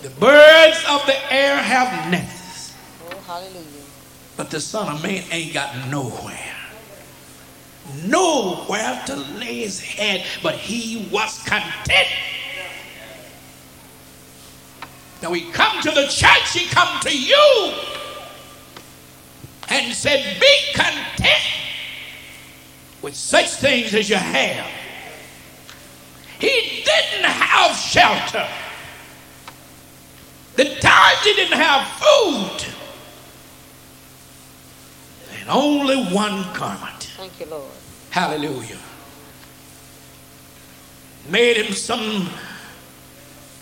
the 0.00 0.10
birds 0.10 0.82
of 0.88 1.04
the 1.04 1.32
air 1.32 1.56
have 1.56 2.10
nests, 2.10 2.74
Oh, 3.04 3.16
hallelujah. 3.26 3.84
but 4.36 4.50
the 4.50 4.60
Son 4.60 4.94
of 4.94 5.02
Man 5.02 5.24
ain't 5.30 5.52
got 5.52 5.88
nowhere. 5.90 6.61
Nowhere 8.04 9.02
to 9.06 9.16
lay 9.16 9.60
his 9.60 9.80
head, 9.80 10.24
but 10.42 10.54
he 10.54 11.08
was 11.10 11.42
content. 11.44 12.08
Now 15.22 15.32
he 15.32 15.50
come 15.52 15.80
to 15.82 15.90
the 15.90 16.06
church, 16.08 16.52
he 16.52 16.66
come 16.66 17.00
to 17.02 17.16
you 17.16 17.74
and 19.68 19.94
said, 19.94 20.40
Be 20.40 20.72
content 20.74 21.42
with 23.02 23.14
such 23.14 23.50
things 23.50 23.94
as 23.94 24.08
you 24.10 24.16
have. 24.16 24.66
He 26.38 26.82
didn't 26.84 27.30
have 27.30 27.76
shelter. 27.76 28.48
The 30.56 30.64
times 30.80 31.20
he 31.24 31.34
didn't 31.34 31.58
have 31.58 31.86
food. 32.00 32.74
And 35.40 35.48
only 35.48 36.04
one 36.12 36.42
garment. 36.52 37.10
Thank 37.16 37.38
you, 37.40 37.46
Lord. 37.46 37.70
Hallelujah. 38.12 38.78
Made 41.30 41.56
him 41.56 41.72
some 41.72 42.28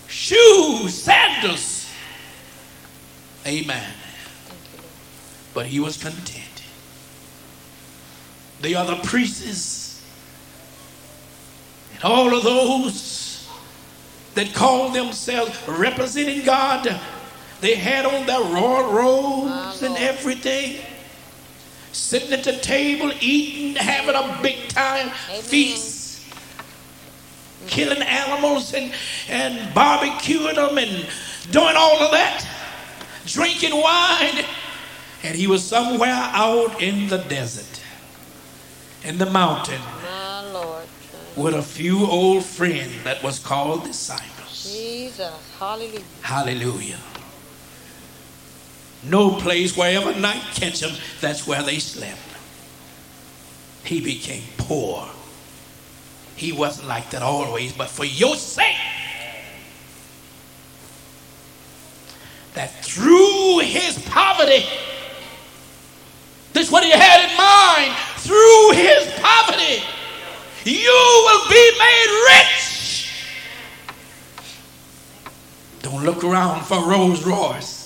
shoes, 0.09 0.93
sandals. 0.93 1.89
Amen. 3.47 3.95
Thank 4.49 4.73
you, 4.73 4.79
Lord. 4.79 4.91
But 5.55 5.67
he 5.67 5.79
was 5.79 5.97
content. 5.97 6.65
The 8.61 8.75
other 8.75 8.97
priests 9.05 10.05
and 11.95 12.03
all 12.03 12.37
of 12.37 12.43
those 12.43 13.49
that 14.35 14.53
called 14.53 14.95
themselves 14.95 15.57
representing 15.69 16.45
God, 16.45 17.01
they 17.61 17.77
had 17.77 18.05
on 18.05 18.27
their 18.27 18.41
royal 18.41 18.93
robes 18.93 19.83
and 19.83 19.97
everything, 19.97 20.83
sitting 21.93 22.32
at 22.32 22.45
the 22.45 22.57
table, 22.59 23.12
eating, 23.20 23.76
having 23.76 24.14
a 24.14 24.43
big 24.43 24.68
time 24.68 25.11
Amen. 25.28 25.43
feast, 25.43 26.24
killing 27.66 28.03
animals 28.03 28.74
and, 28.74 28.93
and 29.28 29.74
barbecuing 29.74 30.55
them 30.55 30.78
and 30.78 31.07
doing 31.51 31.74
all 31.76 32.03
of 32.03 32.11
that, 32.12 32.47
drinking 33.26 33.72
wine. 33.72 34.45
And 35.22 35.36
he 35.36 35.47
was 35.47 35.62
somewhere 35.62 36.09
out 36.09 36.80
in 36.80 37.09
the 37.09 37.18
desert, 37.18 37.82
in 39.05 39.18
the 39.18 39.26
mountain, 39.26 39.80
with 41.36 41.55
a 41.55 41.62
few 41.62 42.07
old 42.07 42.45
friends 42.45 43.03
that 43.05 43.22
was 43.22 43.38
called 43.38 43.84
disciples. 43.84 44.72
Jesus. 44.72 45.32
Hallelujah. 45.59 46.05
Hallelujah. 46.22 46.99
No 49.03 49.31
place 49.31 49.77
wherever 49.77 50.15
night 50.15 50.43
catch 50.55 50.81
them, 50.81 50.93
that's 51.21 51.47
where 51.47 51.63
they 51.63 51.79
slept. 51.79 52.19
He 53.85 54.01
became 54.01 54.43
poor. 54.59 55.09
He 56.37 56.53
wasn't 56.53 56.89
like 56.89 57.11
that 57.11 57.23
always, 57.23 57.73
but 57.73 57.89
for 57.89 58.05
your 58.05 58.37
sake, 58.37 58.77
that 62.55 62.71
through 62.85 63.61
his 63.61 63.99
poverty, 64.07 64.65
this 66.53 66.67
is 66.67 66.73
what 66.73 66.85
he 66.85 66.91
had 66.91 67.31
in 67.31 67.37
mind, 67.37 67.97
through 68.17 68.73
his 68.73 69.09
poverty, 69.21 69.83
you 70.65 71.25
will 71.27 71.49
be 71.49 71.71
made 71.79 72.27
rich. 72.29 73.13
Don't 75.83 76.05
look 76.05 76.23
around 76.23 76.65
for 76.65 76.87
Rolls 76.87 77.25
Royce. 77.25 77.80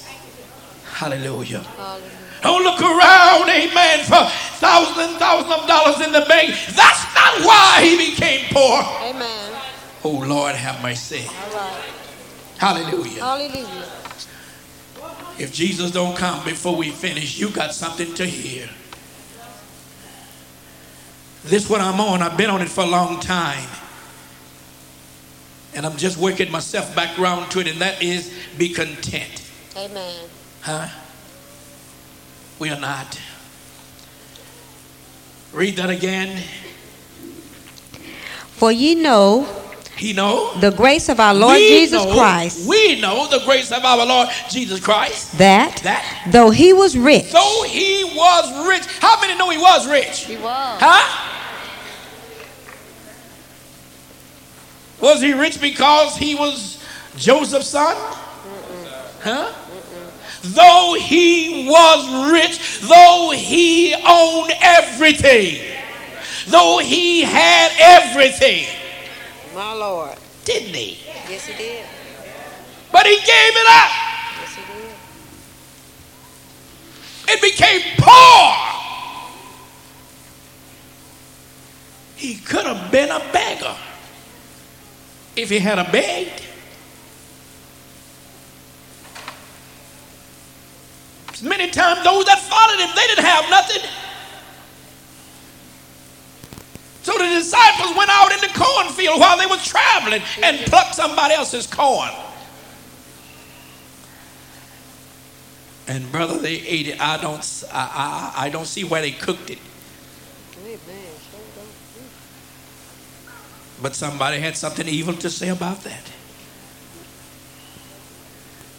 Hallelujah. 0.95 1.59
Hallelujah. 1.59 2.09
Don't 2.40 2.62
look 2.62 2.80
around, 2.80 3.49
amen, 3.49 4.05
for 4.05 4.30
thousands 4.59 5.09
and 5.09 5.16
thousands 5.18 5.53
of 5.53 5.66
dollars 5.66 6.01
in 6.01 6.12
the 6.12 6.24
bank. 6.28 6.55
That's 6.70 7.14
not 7.14 7.45
why 7.45 7.80
he 7.82 8.11
became 8.11 8.47
poor. 8.53 8.80
Amen. 9.03 9.61
Oh, 10.05 10.24
Lord, 10.24 10.55
have 10.55 10.80
mercy. 10.82 11.24
All 11.26 11.57
right. 11.57 11.82
Hallelujah. 12.59 13.20
Hallelujah. 13.20 13.88
If 15.36 15.53
Jesus 15.53 15.90
don't 15.90 16.16
come 16.16 16.45
before 16.45 16.76
we 16.76 16.90
finish, 16.90 17.38
you 17.38 17.51
got 17.51 17.74
something 17.74 18.14
to 18.14 18.24
hear. 18.24 18.68
This 21.42 21.68
what 21.68 21.80
I'm 21.80 22.01
on. 22.01 22.22
I've 22.22 22.36
been 22.36 22.51
on 22.51 22.62
it 22.62 22.68
for 22.68 22.84
a 22.84 22.86
long 22.86 23.18
time. 23.18 23.68
And 25.74 25.84
I'm 25.84 25.97
just 25.97 26.18
working 26.18 26.53
myself 26.53 26.95
back 26.95 27.18
around 27.18 27.51
to 27.51 27.59
it, 27.59 27.66
and 27.66 27.80
that 27.80 28.01
is 28.01 28.32
be 28.57 28.68
content. 28.68 29.42
Amen. 29.76 30.28
Huh? 30.65 30.89
We 32.59 32.71
are 32.71 32.81
not. 32.81 33.21
Read 35.53 35.77
that 35.77 35.91
again. 35.91 36.43
For 38.57 38.73
ye 38.73 38.95
know 38.95 39.47
He 39.97 40.12
know. 40.15 40.55
the 40.61 40.71
grace 40.71 41.09
of 41.11 41.21
our 41.21 41.35
Lord 41.35 41.57
We 41.57 41.69
Jesus 41.69 42.03
know- 42.05 42.15
Christ, 42.15 42.67
We 42.67 42.99
know 43.01 43.29
the 43.29 43.41
grace 43.45 43.71
of 43.73 43.85
our 43.85 44.07
Lord 44.07 44.29
Jesus 44.51 44.81
Christ. 44.81 45.37
that 45.39 45.77
That 45.85 46.03
though 46.33 46.51
he 46.51 46.73
was 46.73 46.97
rich, 46.97 47.31
though 47.31 47.65
he 47.69 48.05
was 48.05 48.67
rich, 48.67 48.85
how 49.01 49.21
many 49.21 49.37
know 49.37 49.51
he 49.51 49.59
was 49.59 49.87
rich? 49.87 50.21
He 50.25 50.37
was. 50.37 50.81
Huh? 50.81 51.31
Was 55.01 55.21
he 55.21 55.35
rich 55.35 55.61
because 55.61 56.17
he 56.17 56.35
was 56.35 56.79
Joseph's 57.17 57.69
son? 57.69 57.95
Huh? 59.23 59.53
Though 60.45 60.95
he 61.01 61.66
was 61.66 62.30
rich, 62.30 62.80
though 62.82 63.32
he 63.34 63.95
owned 63.95 64.53
everything, 64.61 65.59
though 66.49 66.78
he 66.78 67.22
had 67.22 67.72
everything, 67.80 68.66
My 69.55 69.72
Lord. 69.72 70.18
didn't 70.45 70.74
he? 70.74 70.99
Yes, 71.30 71.47
he 71.47 71.57
did. 71.57 71.86
But 72.92 73.07
he 73.07 73.16
gave 73.16 73.26
it 73.26 73.66
up. 73.68 73.90
Yes, 74.40 74.55
he 74.55 74.62
did. 77.26 77.36
It 77.36 77.40
became 77.40 77.80
poor. 77.99 78.55
He 82.16 82.34
could 82.36 82.66
have 82.66 82.92
been 82.92 83.11
a 83.11 83.20
beggar 83.32 83.74
if 85.36 85.49
he 85.49 85.59
had 85.59 85.78
a 85.78 85.90
begged. 85.90 86.43
Many 91.43 91.70
times 91.70 92.05
those 92.05 92.24
that 92.26 92.39
followed 92.41 92.80
him, 92.80 92.91
they 92.95 93.07
didn't 93.09 93.24
have 93.24 93.51
nothing. 93.51 93.82
So 97.03 97.12
the 97.12 97.28
disciples 97.28 97.97
went 97.97 98.11
out 98.11 98.32
in 98.32 98.41
the 98.41 98.59
cornfield 98.59 99.20
while 99.20 99.37
they 99.37 99.47
were 99.47 99.59
traveling 99.59 100.22
and 100.43 100.59
plucked 100.66 100.95
somebody 100.95 101.35
else's 101.35 101.66
corn. 101.66 102.11
And 105.87 106.11
brother, 106.11 106.39
they 106.39 106.55
ate 106.55 106.89
it. 106.89 107.01
I 107.01 107.20
don't, 107.20 107.64
I, 107.70 108.32
I, 108.37 108.47
I 108.47 108.49
don't 108.49 108.64
see 108.64 108.85
why 108.85 109.03
they 109.03 109.11
cooked 109.11 109.51
it. 109.51 109.59
But 113.82 113.95
somebody 113.95 114.39
had 114.39 114.57
something 114.57 114.89
evil 114.89 115.14
to 115.14 115.28
say 115.28 115.49
about 115.49 115.82
that. 115.82 116.11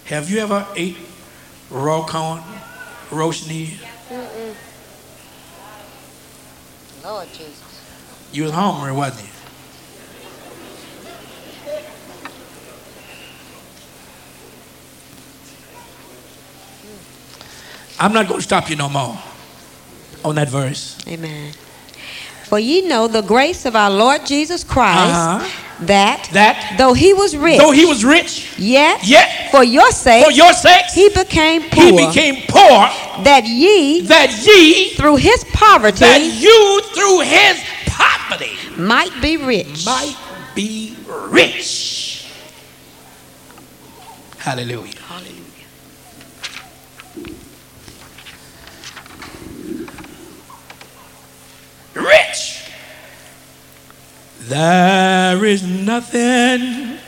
Have 0.05 0.31
you 0.31 0.39
ever 0.39 0.65
ate 0.75 0.97
raw 1.69 2.05
corn? 2.05 2.41
Roshni, 3.09 3.77
Lord 7.03 7.27
Jesus. 7.29 7.61
you 8.33 8.43
was 8.43 8.51
hungry, 8.51 8.91
wasn't 8.91 9.27
you? 9.27 9.29
I'm 17.99 18.13
not 18.13 18.27
going 18.27 18.39
to 18.39 18.43
stop 18.43 18.69
you 18.69 18.75
no 18.75 18.89
more 18.89 19.17
on 20.23 20.35
that 20.35 20.49
verse. 20.49 20.97
Amen. 21.07 21.53
For 22.43 22.59
ye 22.59 22.87
know 22.87 23.07
the 23.07 23.21
grace 23.21 23.65
of 23.65 23.75
our 23.75 23.89
Lord 23.89 24.25
Jesus 24.25 24.63
Christ, 24.63 25.13
Uh-huh. 25.15 25.85
that, 25.85 26.29
That 26.33 26.75
though 26.77 26.93
he 26.93 27.13
was 27.13 27.35
rich, 27.35 27.57
though 27.59 27.71
he 27.71 27.85
was 27.85 28.03
rich, 28.03 28.57
yet, 28.59 29.03
yet 29.07 29.44
for 29.55 29.63
your 29.63 29.89
sake 29.91 30.25
for 30.25 30.31
your 30.31 30.51
sakes 30.53 30.93
he 30.93 31.07
became 31.09 31.61
he 31.61 31.69
poor, 31.69 32.07
became 32.07 32.35
poor, 32.47 32.89
that 33.23 33.45
ye, 33.45 34.01
that 34.01 34.29
ye, 34.45 34.89
through 34.95 35.15
his 35.15 35.45
poverty, 35.53 35.99
that 35.99 36.21
you 36.21 36.81
through 36.93 37.21
his 37.21 37.63
poverty 37.85 38.57
might 38.77 39.11
be 39.21 39.37
rich. 39.37 39.85
might 39.85 40.17
be 40.53 40.97
rich. 41.29 42.29
Hallelujah. 44.37 44.93
Hallelujah. 44.99 45.41
Rich. 51.95 52.69
There 54.41 55.45
is 55.45 55.63
nothing 55.63 56.99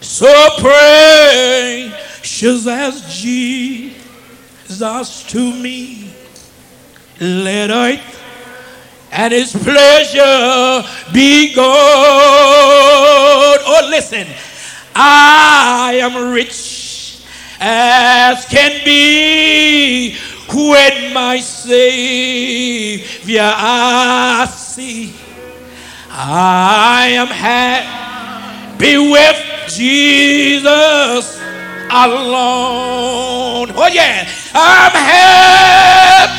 so 0.00 0.26
precious 0.58 2.66
as 2.66 3.14
Jesus 3.14 3.94
to 5.28 5.54
me. 5.54 6.10
Let 7.20 7.70
earth 7.70 8.16
and 9.12 9.32
his 9.32 9.52
pleasure 9.52 10.82
be 11.12 11.54
God. 11.54 11.66
Oh, 13.64 13.88
listen, 13.90 14.26
I 14.94 15.98
am 16.02 16.32
rich 16.32 17.22
as 17.58 18.44
can 18.46 18.84
be 18.84 20.14
when 20.48 21.14
my 21.14 21.40
Savior 21.40 23.40
I 23.42 24.46
see. 24.54 25.14
I 26.10 27.08
am 27.12 27.28
happy 27.28 28.15
with 28.78 29.38
Jesus 29.68 31.40
alone. 31.90 33.70
Oh, 33.74 33.88
yeah, 33.92 34.28
I'm 34.54 34.92
happy 34.92 36.34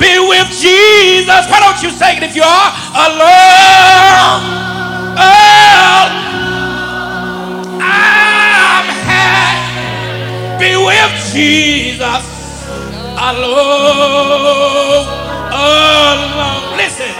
Be 0.00 0.18
with 0.18 0.48
Jesus. 0.60 1.46
Why 1.50 1.60
don't 1.60 1.82
you 1.82 1.90
sing 1.90 2.16
it 2.18 2.22
if 2.22 2.34
you 2.36 2.42
are 2.42 2.72
alone? 2.94 4.42
Oh, 5.16 6.08
I'm 7.80 8.86
happy 9.04 10.58
Be 10.58 10.76
with 10.76 11.12
Jesus 11.32 12.24
alone. 13.18 15.06
Alone. 15.52 16.76
Listen, 16.76 17.12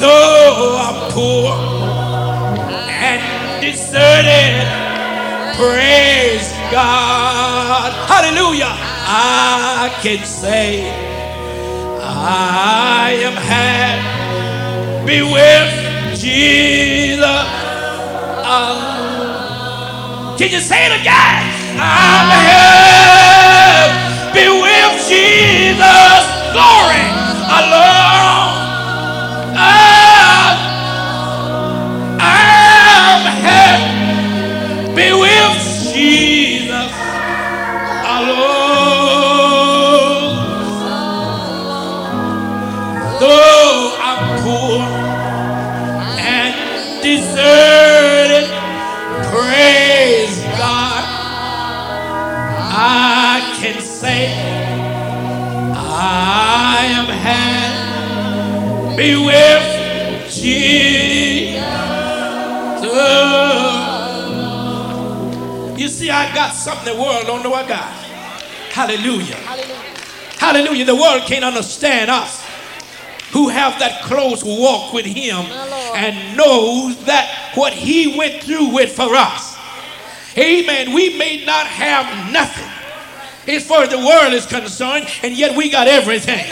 though 0.00 0.78
I'm 0.80 1.10
poor 1.12 1.81
deserted, 3.62 4.66
praise 5.54 6.50
God. 6.74 7.92
Hallelujah. 8.10 8.74
I 8.74 9.88
can 10.02 10.24
say 10.24 10.90
I 12.00 13.14
am 13.22 13.36
happy 13.54 15.22
with 15.22 15.70
Jesus. 16.18 17.22
alone. 18.42 20.36
Can 20.38 20.50
you 20.50 20.58
say 20.58 20.86
it 20.86 21.00
again? 21.00 21.42
I'm 21.78 22.30
happy 24.34 24.48
with 24.50 24.92
Jesus. 25.06 26.22
Glory. 26.50 27.04
Alone. 27.46 28.01
Happy 58.92 59.16
with 59.16 60.30
Jesus. 60.30 61.62
You 65.78 65.88
see, 65.88 66.10
I 66.10 66.32
got 66.34 66.52
something 66.52 66.94
the 66.94 67.00
world 67.00 67.26
don't 67.26 67.42
know 67.42 67.54
I 67.54 67.66
got. 67.66 67.90
Hallelujah. 68.72 69.36
Hallelujah. 70.38 70.84
The 70.84 70.94
world 70.94 71.22
can't 71.26 71.44
understand 71.44 72.10
us 72.10 72.44
who 73.32 73.48
have 73.48 73.78
that 73.78 74.02
close 74.02 74.44
walk 74.44 74.92
with 74.92 75.06
Him 75.06 75.46
and 75.96 76.36
knows 76.36 77.02
that 77.06 77.52
what 77.54 77.72
He 77.72 78.16
went 78.18 78.42
through 78.42 78.74
with 78.74 78.94
for 78.94 79.14
us. 79.14 79.56
Amen. 80.36 80.94
We 80.94 81.18
may 81.18 81.44
not 81.44 81.66
have 81.66 82.32
nothing 82.32 82.68
as 83.48 83.66
far 83.66 83.82
as 83.82 83.90
the 83.90 83.98
world 83.98 84.32
is 84.32 84.46
concerned, 84.46 85.06
and 85.22 85.36
yet 85.36 85.56
we 85.56 85.70
got 85.70 85.88
everything. 85.88 86.50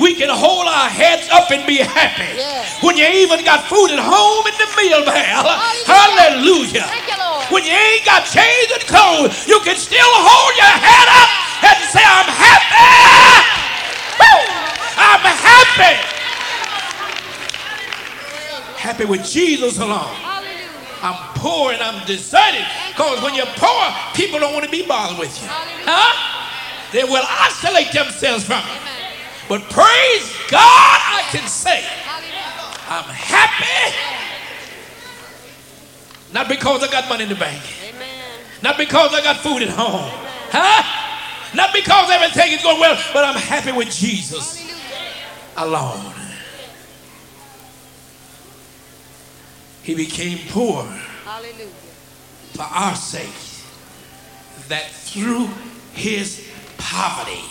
We 0.00 0.14
can 0.16 0.28
hold 0.28 0.66
our 0.66 0.88
up 1.30 1.50
and 1.50 1.66
be 1.66 1.78
happy. 1.78 2.36
Yeah. 2.36 2.64
When 2.82 2.96
you 2.96 3.06
even 3.06 3.44
got 3.44 3.68
food 3.68 3.90
at 3.92 4.00
home 4.00 4.44
in 4.46 4.54
the 4.58 4.68
meal 4.76 5.04
bell. 5.04 5.44
Hallelujah. 5.44 6.84
Hallelujah. 6.84 6.86
Thank 6.88 7.08
you, 7.08 7.18
Lord. 7.20 7.44
When 7.52 7.62
you 7.64 7.72
ain't 7.72 8.04
got 8.04 8.24
change 8.26 8.70
and 8.72 8.84
clothes, 8.88 9.46
you 9.46 9.60
can 9.60 9.76
still 9.76 10.12
hold 10.24 10.52
your 10.56 10.74
head 10.74 11.08
up 11.12 11.30
and 11.64 11.78
say, 11.92 12.04
I'm 12.04 12.28
happy. 12.28 12.84
Woo! 14.20 14.40
I'm 14.96 15.24
happy. 15.24 15.96
Happy 18.76 19.04
with 19.04 19.24
Jesus 19.24 19.78
alone. 19.78 20.16
I'm 21.04 21.16
poor 21.36 21.72
and 21.72 21.82
I'm 21.82 22.04
deserted. 22.06 22.64
Because 22.88 23.22
when 23.22 23.34
you're 23.34 23.50
poor, 23.56 23.84
people 24.14 24.40
don't 24.40 24.52
want 24.52 24.64
to 24.64 24.70
be 24.70 24.86
bothered 24.86 25.18
with 25.18 25.36
you. 25.42 25.48
Huh? 25.50 26.12
They 26.92 27.04
will 27.04 27.24
isolate 27.28 27.92
themselves 27.92 28.44
from 28.44 28.62
you. 28.62 29.03
But 29.48 29.62
praise 29.70 30.36
God, 30.50 30.60
I 30.60 31.22
can 31.30 31.46
say, 31.46 31.84
I'm 32.88 33.04
happy. 33.04 33.96
Not 36.32 36.48
because 36.48 36.82
I 36.82 36.90
got 36.90 37.08
money 37.08 37.24
in 37.24 37.28
the 37.28 37.34
bank. 37.34 37.62
Not 38.62 38.78
because 38.78 39.12
I 39.12 39.22
got 39.22 39.36
food 39.36 39.62
at 39.62 39.68
home. 39.68 40.10
Huh? 40.50 41.54
Not 41.54 41.72
because 41.72 42.10
everything 42.10 42.52
is 42.52 42.62
going 42.62 42.80
well, 42.80 43.00
but 43.12 43.24
I'm 43.24 43.36
happy 43.36 43.72
with 43.72 43.90
Jesus 43.90 44.66
alone. 45.56 46.12
He 49.82 49.94
became 49.94 50.38
poor 50.48 50.84
for 52.54 52.62
our 52.62 52.94
sake, 52.94 53.28
that 54.68 54.90
through 54.90 55.48
his 55.92 56.50
poverty 56.78 57.42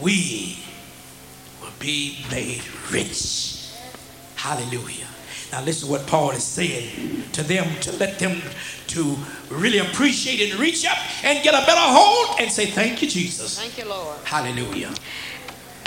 we 0.00 0.58
will 1.60 1.72
be 1.78 2.24
made 2.30 2.62
rich. 2.90 3.72
Hallelujah. 4.36 5.06
Now 5.52 5.64
listen 5.64 5.88
to 5.88 5.92
what 5.92 6.06
Paul 6.06 6.30
is 6.32 6.44
saying 6.44 7.24
to 7.32 7.42
them 7.42 7.80
to 7.80 7.92
let 7.92 8.18
them 8.18 8.40
to 8.88 9.16
really 9.50 9.78
appreciate 9.78 10.50
and 10.50 10.60
reach 10.60 10.86
up 10.86 10.98
and 11.24 11.42
get 11.42 11.54
a 11.54 11.66
better 11.66 11.80
hold 11.80 12.40
and 12.40 12.50
say 12.50 12.66
thank 12.66 13.02
you 13.02 13.08
Jesus. 13.08 13.58
Thank 13.58 13.78
you, 13.78 13.86
Lord. 13.86 14.18
Hallelujah. 14.24 14.94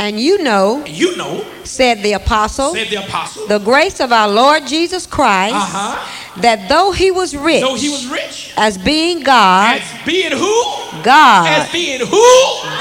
And 0.01 0.19
you 0.19 0.41
know, 0.41 0.83
You 0.87 1.15
know, 1.15 1.45
said 1.63 2.01
the 2.01 2.13
apostle, 2.13 2.73
said 2.73 2.87
the 2.87 3.05
apostle, 3.05 3.45
the 3.45 3.59
grace 3.59 3.99
of 3.99 4.11
our 4.11 4.27
Lord 4.27 4.65
Jesus 4.65 5.05
Christ, 5.05 5.53
uh-huh, 5.53 6.41
that 6.41 6.67
though 6.67 6.91
he 6.91 7.11
was 7.11 7.37
rich, 7.37 7.61
though 7.61 7.75
he 7.75 7.89
was 7.89 8.07
rich, 8.07 8.51
as 8.57 8.79
being 8.79 9.21
God, 9.21 9.77
as 9.77 9.85
being 10.03 10.31
who? 10.31 10.57
God, 11.03 11.45
As 11.45 11.71
being 11.71 11.99
who? 11.99 12.25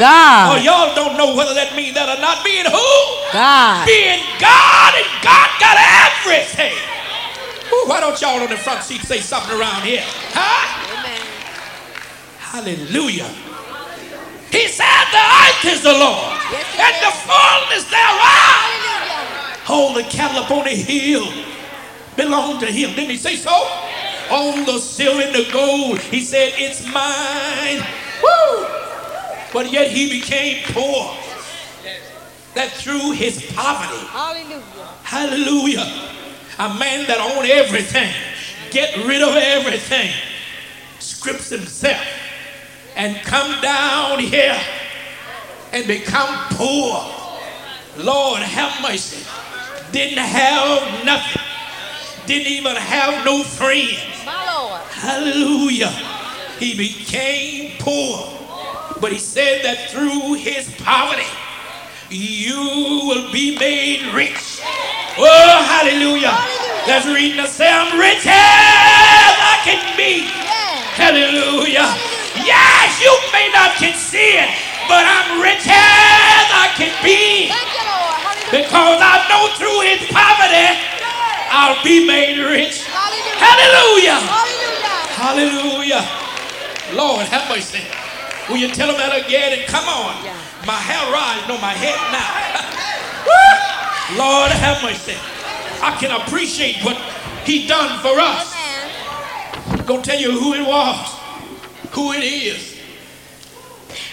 God. 0.01 0.57
Oh, 0.57 0.63
y'all 0.65 0.95
don't 0.97 1.19
know 1.19 1.37
whether 1.37 1.53
that 1.53 1.77
means 1.77 1.93
that 1.93 2.09
or 2.09 2.19
not. 2.23 2.41
Being 2.43 2.65
who? 2.65 2.89
God. 3.37 3.85
Being 3.85 4.25
God, 4.41 4.97
and 4.97 5.09
God 5.21 5.49
got 5.61 5.77
everything. 5.77 6.73
Ooh, 7.69 7.85
why 7.85 8.01
don't 8.01 8.19
y'all 8.19 8.41
on 8.41 8.49
the 8.49 8.57
front 8.57 8.83
seat 8.83 9.03
say 9.03 9.21
something 9.21 9.61
around 9.61 9.83
here? 9.83 10.01
Huh? 10.33 11.05
Amen. 11.05 11.21
Hallelujah. 12.41 13.29
He 14.51 14.69
said, 14.69 15.05
The 15.13 15.19
earth 15.19 15.65
is 15.65 15.83
the 15.83 15.93
Lord, 15.93 16.37
Yes, 16.51 16.67
and 16.79 16.97
the 17.03 17.13
is. 17.15 17.23
fullness 17.27 17.85
thereof. 17.91 18.21
Hallelujah. 18.21 19.69
All 19.69 19.95
the 19.95 20.03
cattle 20.05 20.43
upon 20.45 20.65
the 20.65 20.71
hill 20.71 21.27
belong 22.17 22.59
to 22.61 22.67
him. 22.67 22.91
Didn't 22.95 23.11
he 23.11 23.17
say 23.17 23.37
so? 23.37 23.51
All 24.31 24.65
the 24.65 24.79
silver 24.79 25.23
and 25.23 25.35
the 25.35 25.51
gold, 25.53 25.99
he 26.01 26.21
said, 26.21 26.53
It's 26.57 26.85
mine. 26.93 27.85
Woo! 28.23 28.67
But 29.53 29.73
yet 29.73 29.91
he 29.91 30.21
became 30.21 30.63
poor. 30.73 31.17
That 32.55 32.71
through 32.73 33.13
his 33.13 33.41
poverty, 33.55 34.05
Hallelujah. 34.09 34.63
hallelujah, 35.05 36.11
a 36.59 36.75
man 36.75 37.07
that 37.07 37.19
owned 37.21 37.49
everything, 37.49 38.13
get 38.73 38.97
rid 39.07 39.23
of 39.23 39.37
everything, 39.37 40.11
scripts 40.99 41.49
himself, 41.51 42.05
and 43.01 43.17
come 43.25 43.63
down 43.63 44.19
here 44.19 44.61
and 45.73 45.87
become 45.87 46.29
poor. 46.51 47.01
Lord, 47.97 48.43
have 48.43 48.83
mercy. 48.83 49.27
Didn't 49.91 50.19
have 50.19 51.07
nothing. 51.07 51.43
Didn't 52.27 52.53
even 52.53 52.77
have 52.77 53.25
no 53.25 53.43
friends. 53.43 53.97
Hallelujah. 54.93 55.89
He 56.59 56.77
became 56.77 57.73
poor. 57.79 58.37
But 59.01 59.13
he 59.13 59.19
said 59.19 59.65
that 59.65 59.89
through 59.89 60.35
his 60.35 60.71
poverty, 60.85 61.25
you 62.11 62.61
will 63.09 63.33
be 63.33 63.57
made 63.57 64.13
rich. 64.13 64.61
Oh, 65.17 65.65
hallelujah. 65.73 66.37
Let's 66.87 67.07
read 67.07 67.39
the 67.39 67.47
say, 67.47 67.67
I'm 67.67 67.99
rich 67.99 68.27
as 68.27 69.37
I 69.41 69.57
can 69.65 69.97
be. 69.97 70.29
Hallelujah. 71.01 71.97
Yes, 72.45 72.80
you 73.01 73.13
may 73.33 73.49
not 73.53 73.77
can 73.81 73.97
see 73.97 74.37
it, 74.37 74.51
but 74.89 75.03
I'm 75.05 75.41
rich 75.41 75.65
as 75.65 76.47
I 76.53 76.73
can 76.77 76.93
be. 77.03 77.49
Thank 77.49 77.73
you, 77.73 77.85
Lord. 77.89 78.17
Hallelujah. 78.21 78.65
Because 78.65 78.99
I 79.01 79.17
know 79.29 79.43
through 79.57 79.81
his 79.89 80.01
poverty, 80.13 80.69
I'll 81.51 81.83
be 81.83 82.05
made 82.07 82.39
rich. 82.39 82.85
Hallelujah. 82.87 84.21
Hallelujah. 85.17 86.05
Lord, 86.95 87.27
have 87.27 87.49
mercy. 87.49 87.83
Will 88.49 88.57
you 88.57 88.69
tell 88.69 88.89
them 88.89 88.97
that 88.99 89.15
again 89.15 89.59
and 89.59 89.69
come 89.69 89.87
on? 89.89 90.17
My 90.67 90.75
hair 90.75 91.01
rise 91.13 91.45
on 91.49 91.61
my 91.61 91.73
head 91.73 91.97
now. 92.11 92.31
Lord, 94.19 94.51
have 94.51 94.83
mercy. 94.83 95.15
I 95.83 95.97
can 95.99 96.11
appreciate 96.11 96.83
what 96.85 96.97
he 97.45 97.67
done 97.67 98.01
for 98.01 98.19
us. 98.21 98.55
Gonna 99.87 100.03
tell 100.03 100.19
you 100.19 100.33
who 100.33 100.55
it 100.55 100.67
was, 100.67 101.15
who 101.93 102.13
it 102.13 102.23
is. 102.25 102.70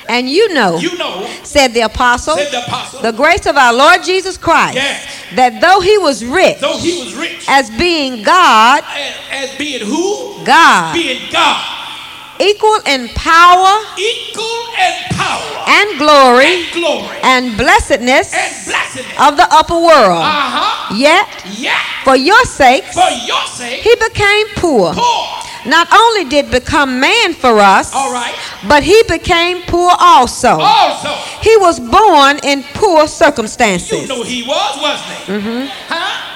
And 0.09 0.29
you 0.29 0.53
know, 0.53 0.77
You 0.77 0.97
know, 0.97 1.27
said 1.43 1.73
the 1.73 1.81
apostle, 1.81 2.35
said 2.37 2.51
the 2.51 2.63
apostle, 2.65 3.01
the 3.01 3.11
grace 3.11 3.45
of 3.45 3.57
our 3.57 3.73
Lord 3.73 4.03
Jesus 4.03 4.37
Christ, 4.37 4.75
Yes. 4.75 5.05
that 5.35 5.59
though 5.61 5.79
he 5.81 5.97
was 5.97 6.23
rich, 6.23 6.59
though 6.59 6.77
he 6.77 7.03
was 7.03 7.13
rich, 7.15 7.45
as 7.47 7.69
being 7.71 8.23
God, 8.23 8.83
as, 9.31 9.49
as 9.51 9.57
being 9.57 9.85
who? 9.85 10.43
God, 10.45 10.93
Being 10.93 11.21
God, 11.31 11.63
equal 12.39 12.79
in 12.85 13.09
power 13.09 13.73
equal 13.97 14.63
in 14.77 14.93
power 15.17 15.63
and 15.67 15.97
glory 15.99 16.45
and 16.63 16.71
glory 16.73 17.17
and 17.23 17.57
blessedness 17.57 18.31
and 18.33 18.53
blessedness. 18.65 19.19
of 19.19 19.35
the 19.37 19.47
upper 19.51 19.75
world. 19.75 20.21
Uh-huh. 20.23 20.93
Yet, 20.95 21.27
Yeah. 21.57 21.77
for 22.03 22.15
your 22.15 22.43
sakes, 22.45 22.93
For 22.93 23.09
your 23.25 23.45
sake, 23.47 23.81
he 23.81 23.93
became 23.95 24.47
poor. 24.55 24.93
poor. 24.93 25.27
Not 25.67 25.87
only 25.93 26.23
did 26.25 26.49
become 26.49 26.99
man 26.99 27.33
for 27.33 27.59
us, 27.59 27.93
All 27.93 28.11
right. 28.13 28.33
but 28.67 28.83
he 28.83 29.01
became 29.09 29.61
poor 29.63 29.91
also. 29.99 30.57
Also, 30.59 31.09
He 31.41 31.55
was 31.57 31.79
born 31.79 32.39
in 32.43 32.63
poor 32.73 33.07
circumstances. 33.07 33.91
you 33.91 34.07
circumstances, 34.07 34.09
know 34.09 34.23
he 34.23 34.43
was, 34.43 34.81
wasn't 34.81 35.11
he? 35.19 35.33
Mm-hmm. 35.33 35.67
Huh? 35.89 36.33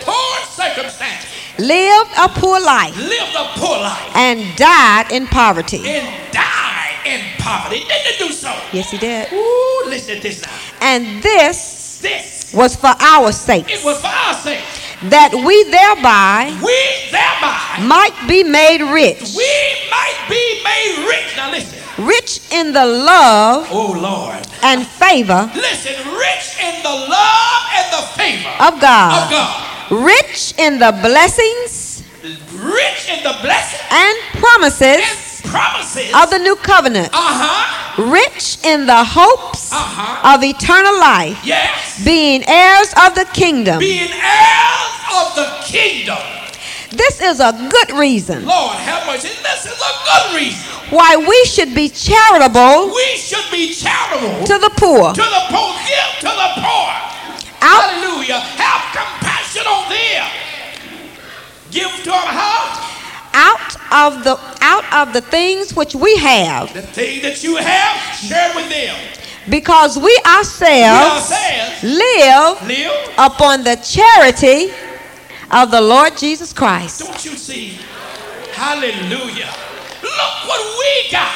Poor 0.00 0.64
circumstance. 0.64 1.26
lived 1.58 2.10
a 2.18 2.28
poor 2.40 2.58
life, 2.60 2.96
Lived 2.96 3.36
a 3.36 3.44
poor 3.60 3.78
life 3.78 4.16
and 4.16 4.56
died 4.56 5.12
in 5.12 5.26
poverty. 5.26 5.82
and 5.86 6.32
died 6.32 6.96
in 7.04 7.20
poverty. 7.38 7.80
Didn't 7.80 8.06
it 8.14 8.18
do 8.18 8.32
so? 8.32 8.48
Yes, 8.72 8.90
he 8.90 8.98
did. 8.98 9.30
Ooh, 9.32 9.84
listen 9.88 10.16
to 10.16 10.22
this 10.22 10.40
now. 10.42 10.52
And 10.80 11.22
this 11.22 11.98
This, 12.00 12.52
was 12.54 12.76
for 12.76 12.94
our 12.98 13.30
sake, 13.32 13.68
it 13.70 13.84
was 13.84 14.00
for 14.00 14.06
our 14.08 14.34
sake. 14.34 14.64
That 15.08 15.32
we 15.32 15.64
thereby 15.70 16.52
We 16.62 16.76
thereby, 17.10 17.86
might 17.86 18.12
be 18.28 18.44
made 18.44 18.82
rich, 18.82 19.20
we 19.36 19.52
might 19.90 20.18
be 20.28 20.60
made 20.62 21.06
rich. 21.08 21.36
Now 21.36 21.50
listen. 21.50 21.78
rich 22.04 22.40
in 22.52 22.72
the 22.72 22.84
love 22.84 23.66
Oh, 23.70 23.92
Lord. 23.96 24.44
and 24.62 24.86
favor 24.86 25.50
Listen, 25.54 25.96
rich 26.12 26.46
in 26.60 26.82
the 26.82 26.90
love 27.08 27.62
and 27.76 27.86
the 27.92 28.04
favor 28.18 28.48
of 28.60 28.80
God. 28.80 29.24
of 29.24 29.30
God, 29.30 30.04
rich 30.04 30.54
in 30.58 30.78
the 30.78 30.92
blessings 31.02 32.02
Rich 32.52 33.08
in 33.08 33.22
the 33.24 33.34
blessings 33.40 33.80
and 33.90 34.16
promises 34.38 35.00
and 35.00 35.16
promises 35.50 36.14
of 36.14 36.30
the 36.30 36.38
new 36.38 36.56
covenant, 36.56 37.10
Uh-huh. 37.12 38.02
rich 38.10 38.58
in 38.64 38.86
the 38.86 39.04
hopes 39.04 39.72
Uh-huh. 39.72 40.34
of 40.34 40.42
eternal 40.44 40.98
life, 40.98 41.36
Yes. 41.44 42.00
being 42.04 42.44
heirs 42.48 42.92
of 43.04 43.14
the 43.14 43.24
kingdom. 43.26 43.78
Being 43.78 44.10
heirs 44.12 44.92
of 45.20 45.34
the 45.36 45.48
kingdom. 45.66 46.18
This 46.92 47.20
is 47.20 47.38
a 47.38 47.52
good 47.52 47.92
reason 47.92 48.44
Lord 48.46 48.76
have 48.78 49.06
mercy. 49.06 49.28
This 49.28 49.64
is 49.66 49.78
a 49.80 49.94
good 50.10 50.34
reason. 50.34 50.66
why 50.90 51.14
we 51.16 51.44
should 51.44 51.72
be 51.72 51.88
charitable 51.88 52.92
We 52.92 53.16
should 53.16 53.48
be 53.52 53.72
charitable 53.72 54.44
to 54.44 54.58
the 54.58 54.70
poor. 54.70 55.12
to 55.14 55.22
the 55.22 55.42
poor. 55.50 55.72
Give 55.86 56.10
to 56.30 56.36
the 56.36 56.50
poor. 56.56 56.90
Out, 57.62 57.90
Hallelujah. 57.90 58.40
Have 58.40 58.82
compassion 58.92 59.66
on 59.68 59.88
them. 59.88 60.26
Give 61.70 61.90
to 62.02 62.10
them 62.10 62.26
how? 62.26 62.86
out 63.32 63.76
of 63.92 64.24
the 64.24 64.36
of 65.02 65.12
the 65.12 65.20
things 65.20 65.74
which 65.74 65.94
we 65.94 66.16
have, 66.16 66.72
The 66.74 66.82
thing 66.82 67.22
that 67.22 67.42
you 67.42 67.56
have, 67.56 67.96
share 68.16 68.54
with 68.54 68.68
them. 68.68 68.96
because 69.48 69.96
we 69.96 70.04
We 70.04 70.16
ourselves 70.26 71.30
ourselves 71.32 71.82
live 71.82 72.62
live. 72.68 73.14
upon 73.18 73.64
the 73.64 73.76
charity 73.76 74.72
of 75.50 75.70
the 75.70 75.80
Lord 75.80 76.16
Jesus 76.16 76.52
Christ. 76.52 77.00
Don't 77.00 77.24
you 77.24 77.32
see? 77.36 77.78
Hallelujah. 78.52 79.50
Look 80.02 80.34
what 80.48 80.78
we 80.78 81.10
got. 81.10 81.32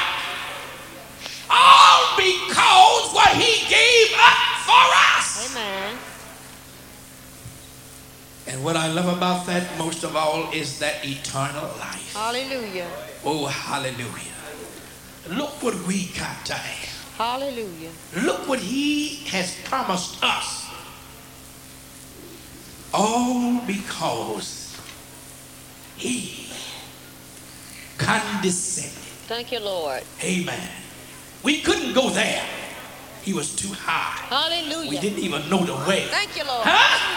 All 1.51 2.17
because 2.17 3.13
what 3.15 3.31
he 3.37 3.67
gave 3.69 4.13
up 4.19 4.39
for 4.67 4.85
us. 5.17 5.51
Amen. 5.51 5.97
And 8.55 8.63
what 8.63 8.77
I 8.77 8.87
love 8.87 9.09
about 9.09 9.47
that 9.47 9.67
most 9.77 10.05
of 10.05 10.15
all 10.15 10.49
is 10.53 10.79
that 10.79 11.05
eternal 11.05 11.65
life. 11.77 12.15
Hallelujah. 12.15 12.89
Oh, 13.25 13.47
hallelujah. 13.47 14.31
Look 15.29 15.61
what 15.61 15.75
we 15.89 16.07
got 16.17 16.47
to 16.47 16.53
have. 16.55 17.19
Hallelujah. 17.19 17.91
Look 18.23 18.47
what 18.47 18.61
he 18.61 19.25
has 19.27 19.57
promised 19.65 20.23
us. 20.23 20.71
All 22.93 23.61
because 23.67 24.79
he 25.97 26.47
condescended. 27.99 28.93
Thank 29.27 29.51
you, 29.51 29.59
Lord. 29.59 30.05
Amen. 30.23 30.71
We 31.43 31.61
couldn't 31.61 31.93
go 31.93 32.09
there. 32.09 32.45
He 33.25 33.33
was 33.33 33.57
too 33.57 33.73
high. 33.73 34.15
Hallelujah. 34.29 34.91
We 34.91 35.01
didn't 35.01 35.19
even 35.19 35.51
know 35.51 35.65
the 35.65 35.75
way. 35.89 36.07
Thank 36.07 36.37
you, 36.37 36.45
Lord. 36.45 36.63
Huh? 36.65 37.15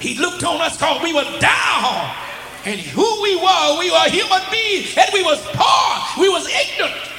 He 0.00 0.18
looked 0.18 0.44
on 0.44 0.60
us 0.60 0.76
because 0.76 1.02
we 1.02 1.12
were 1.12 1.24
down. 1.38 2.14
And 2.64 2.80
who 2.80 3.22
we 3.22 3.36
were, 3.36 3.78
we 3.78 3.90
were 3.90 4.08
human 4.10 4.42
beings. 4.50 4.96
And 4.96 5.08
we 5.12 5.22
was 5.22 5.40
poor. 5.52 6.22
We 6.22 6.28
was 6.28 6.48
ignorant. 6.48 7.10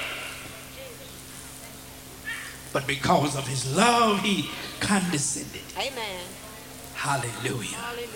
But 2.74 2.86
because 2.86 3.36
of 3.38 3.48
his 3.48 3.76
love, 3.76 4.20
he 4.22 4.50
condescended. 4.80 5.62
Amen. 5.78 6.22
Hallelujah. 6.96 7.78
Hallelujah. 7.78 8.08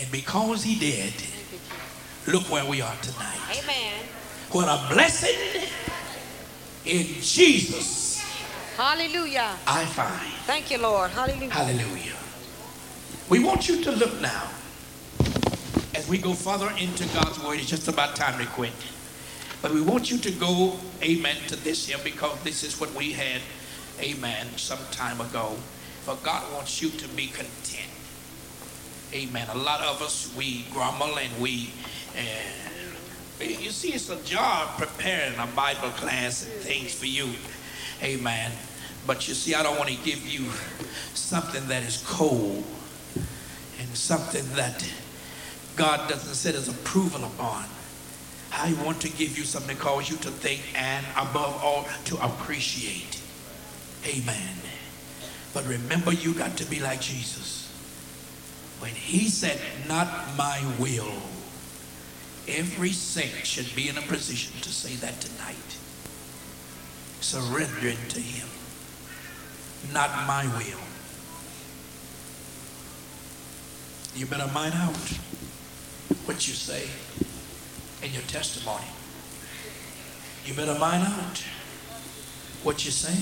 And 0.00 0.12
because 0.12 0.62
he 0.62 0.78
did, 0.78 1.12
Thank 1.12 1.52
you, 1.52 1.58
Jesus. 1.58 2.28
look 2.28 2.44
where 2.44 2.64
we 2.64 2.80
are 2.80 2.96
tonight. 3.02 3.40
Amen. 3.62 3.94
What 4.50 4.68
a 4.68 4.94
blessing 4.94 5.62
in 6.86 7.06
Jesus 7.20 8.08
Hallelujah. 8.78 9.56
I 9.66 9.84
find. 9.86 10.32
Thank 10.46 10.70
you, 10.70 10.78
Lord. 10.78 11.10
Hallelujah. 11.10 11.50
Hallelujah. 11.50 12.14
We 13.28 13.44
want 13.44 13.68
you 13.68 13.82
to 13.84 13.92
look 13.92 14.22
now 14.22 14.48
as 15.94 16.08
we 16.08 16.16
go 16.16 16.32
further 16.32 16.72
into 16.78 17.04
God's 17.12 17.38
word. 17.44 17.58
It's 17.58 17.68
just 17.68 17.86
about 17.86 18.16
time 18.16 18.38
to 18.38 18.46
quit. 18.52 18.72
But 19.60 19.72
we 19.72 19.82
want 19.82 20.10
you 20.10 20.16
to 20.16 20.30
go, 20.30 20.78
amen, 21.02 21.36
to 21.48 21.56
this 21.56 21.88
here 21.88 21.98
because 22.02 22.42
this 22.42 22.64
is 22.64 22.80
what 22.80 22.94
we 22.94 23.12
had, 23.12 23.42
amen, 24.00 24.46
some 24.56 24.78
time 24.92 25.20
ago. 25.20 25.56
For 26.04 26.16
God 26.22 26.50
wants 26.54 26.80
you 26.80 26.88
to 26.88 27.08
be 27.08 27.26
content. 27.26 27.90
Amen. 29.12 29.46
A 29.52 29.58
lot 29.58 29.82
of 29.82 30.00
us, 30.00 30.34
we 30.34 30.64
grumble 30.72 31.18
and 31.18 31.38
we, 31.38 31.70
uh, 32.16 33.44
you 33.44 33.70
see, 33.70 33.92
it's 33.92 34.08
a 34.08 34.22
job 34.24 34.78
preparing 34.78 35.38
a 35.38 35.46
Bible 35.48 35.90
class 35.90 36.44
and 36.46 36.62
things 36.62 36.94
for 36.94 37.06
you. 37.06 37.28
Amen. 38.02 38.52
But 39.06 39.28
you 39.28 39.34
see, 39.34 39.54
I 39.54 39.62
don't 39.62 39.78
want 39.78 39.90
to 39.90 39.96
give 39.96 40.26
you 40.26 40.46
something 41.12 41.68
that 41.68 41.82
is 41.82 42.02
cold 42.06 42.64
something 43.94 44.44
that 44.56 44.84
God 45.76 46.08
doesn't 46.08 46.34
set 46.34 46.54
his 46.54 46.68
approval 46.68 47.24
upon. 47.24 47.64
I 48.52 48.72
want 48.84 49.00
to 49.02 49.08
give 49.10 49.38
you 49.38 49.44
something 49.44 49.76
that 49.76 49.82
calls 49.82 50.10
you 50.10 50.16
to 50.18 50.30
think 50.30 50.62
and 50.74 51.04
above 51.16 51.62
all 51.62 51.86
to 52.06 52.24
appreciate. 52.24 53.20
Amen. 54.06 54.56
But 55.54 55.66
remember, 55.66 56.12
you 56.12 56.34
got 56.34 56.56
to 56.58 56.64
be 56.64 56.80
like 56.80 57.00
Jesus. 57.00 57.68
When 58.80 58.92
he 58.92 59.28
said, 59.28 59.60
Not 59.88 60.08
my 60.36 60.60
will, 60.78 61.12
every 62.46 62.92
saint 62.92 63.46
should 63.46 63.74
be 63.74 63.88
in 63.88 63.98
a 63.98 64.02
position 64.02 64.60
to 64.62 64.68
say 64.68 64.94
that 64.96 65.20
tonight. 65.20 65.56
Surrendering 67.20 67.98
to 68.08 68.20
him. 68.20 68.48
Not 69.92 70.10
my 70.26 70.44
will. 70.58 70.80
You 74.18 74.26
better 74.26 74.48
mind 74.52 74.74
out 74.74 74.96
what 76.26 76.48
you 76.48 76.52
say 76.52 76.88
in 78.04 78.12
your 78.12 78.22
testimony. 78.22 78.84
You 80.44 80.54
better 80.54 80.76
mind 80.76 81.04
out 81.06 81.38
what 82.64 82.84
you 82.84 82.90
say 82.90 83.14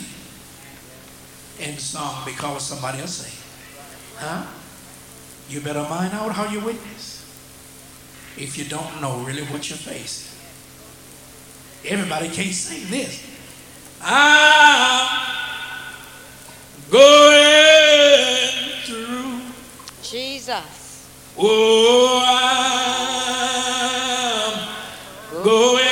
in 1.62 1.76
song 1.76 2.22
because 2.24 2.64
somebody 2.64 3.01
else 3.01 3.16
say. 3.16 3.44
Huh? 4.16 4.47
You 5.51 5.61
better 5.61 5.82
mind 5.82 6.14
out 6.14 6.32
how 6.32 6.51
you 6.51 6.61
witness. 6.61 7.22
If 8.38 8.57
you 8.57 8.64
don't 8.64 9.03
know 9.03 9.18
really 9.18 9.44
what 9.44 9.68
you're 9.68 9.76
facing. 9.76 10.34
Everybody 11.84 12.30
can't 12.30 12.55
sing 12.55 12.88
this. 12.88 13.22
I'm 14.01 15.26
going 16.90 17.20
through. 18.86 19.42
Jesus. 20.03 20.86
Oh, 21.39 22.22
I'm 24.49 25.45
going 25.45 25.84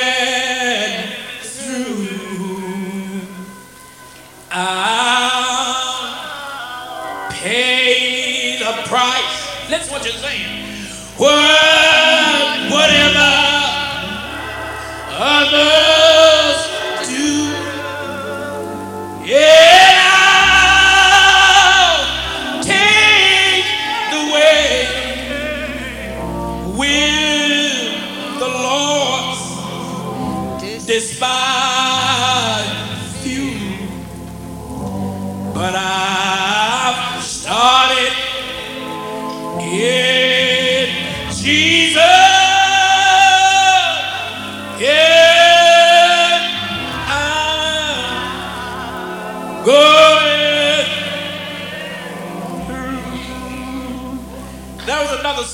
through. 1.41 2.07
I'll 4.51 6.01
pay 7.31 8.57
the 8.57 8.71
price. 8.87 9.69
That's 9.69 9.91
what 9.91 10.03
you're 10.03 10.13
saying. 10.15 10.65
What, 11.17 11.64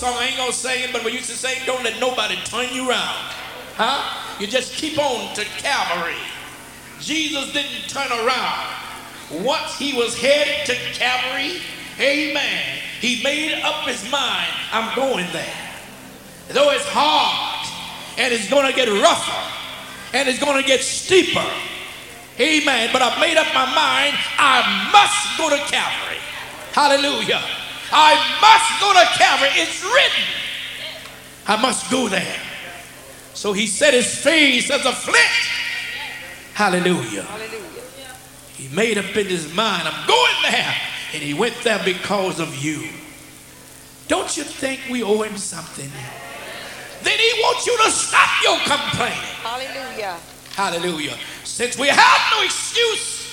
song 0.02 0.18
I 0.18 0.30
ain't 0.30 0.38
gonna 0.38 0.52
sing 0.52 0.82
it, 0.82 0.92
but 0.92 1.06
we 1.06 1.12
used 1.12 1.30
to 1.30 1.38
say, 1.38 1.64
"Don't 1.68 1.84
let 1.84 2.00
nobody 2.00 2.36
turn 2.46 2.74
you 2.74 2.90
around." 2.90 3.22
Huh? 3.78 4.02
You 4.40 4.48
just 4.48 4.74
keep 4.74 4.98
on 4.98 5.32
to 5.36 5.46
Calvary. 5.62 6.18
Jesus 7.00 7.54
didn't 7.54 7.88
turn 7.88 8.12
around. 8.12 8.66
Once 9.30 9.78
he 9.78 9.94
was 9.94 10.18
headed 10.18 10.66
to 10.66 10.76
Calvary, 10.98 11.62
amen, 12.00 12.80
he 13.00 13.22
made 13.22 13.62
up 13.62 13.88
his 13.88 14.02
mind, 14.10 14.52
I'm 14.72 14.96
going 14.96 15.32
there. 15.34 15.62
Though 16.50 16.72
it's 16.72 16.88
hard 16.88 17.68
and 18.18 18.34
it's 18.34 18.50
to 18.68 18.74
get 18.74 18.90
rougher 18.90 19.52
and 20.14 20.28
it's 20.28 20.40
to 20.60 20.68
get 20.68 20.82
steeper, 20.82 21.46
amen, 22.40 22.90
but 22.92 23.04
I've 23.04 23.20
made 23.20 23.38
up 23.38 23.54
my 23.54 23.66
mind, 23.66 24.18
I 24.40 24.66
must 24.92 25.38
go 25.38 25.50
to 25.52 25.62
Calvary. 25.72 26.18
Hallelujah. 26.74 27.61
I 27.92 28.16
must 28.42 28.80
go 28.80 28.94
to 28.94 29.06
Calvary. 29.18 29.50
It's 29.54 29.84
written. 29.84 30.42
I 31.48 31.62
must 31.62 31.92
go 31.92 32.08
there. 32.08 32.40
So 33.34 33.54
he 33.54 33.68
set 33.68 33.94
his 33.94 34.16
face 34.16 34.70
as 34.70 34.86
a 34.86 34.92
flint. 34.92 35.18
Hallelujah. 36.54 37.24
hallelujah. 37.24 37.62
He 38.56 38.68
made 38.76 38.98
up 38.98 39.16
in 39.16 39.26
his 39.26 39.54
mind, 39.54 39.88
I'm 39.88 40.08
going 40.08 40.52
there. 40.52 40.76
And 41.14 41.24
he 41.24 41.34
went 41.34 41.56
there 41.64 41.82
because 41.84 42.40
of 42.40 42.56
you. 42.64 42.88
Don't 44.08 44.36
you 44.38 44.44
think 44.44 44.82
we 44.90 45.04
owe 45.04 45.22
him 45.24 45.38
something? 45.38 45.90
Then 47.04 47.18
he 47.18 47.42
wants 47.42 47.66
you 47.66 47.78
to 47.78 47.90
stop 47.90 48.30
your 48.44 48.58
complaining. 48.60 49.18
Hallelujah. 49.42 50.18
Hallelujah. 50.56 51.18
Since 51.44 51.78
we 51.78 51.88
have 51.88 52.32
no 52.32 52.44
excuse, 52.44 53.28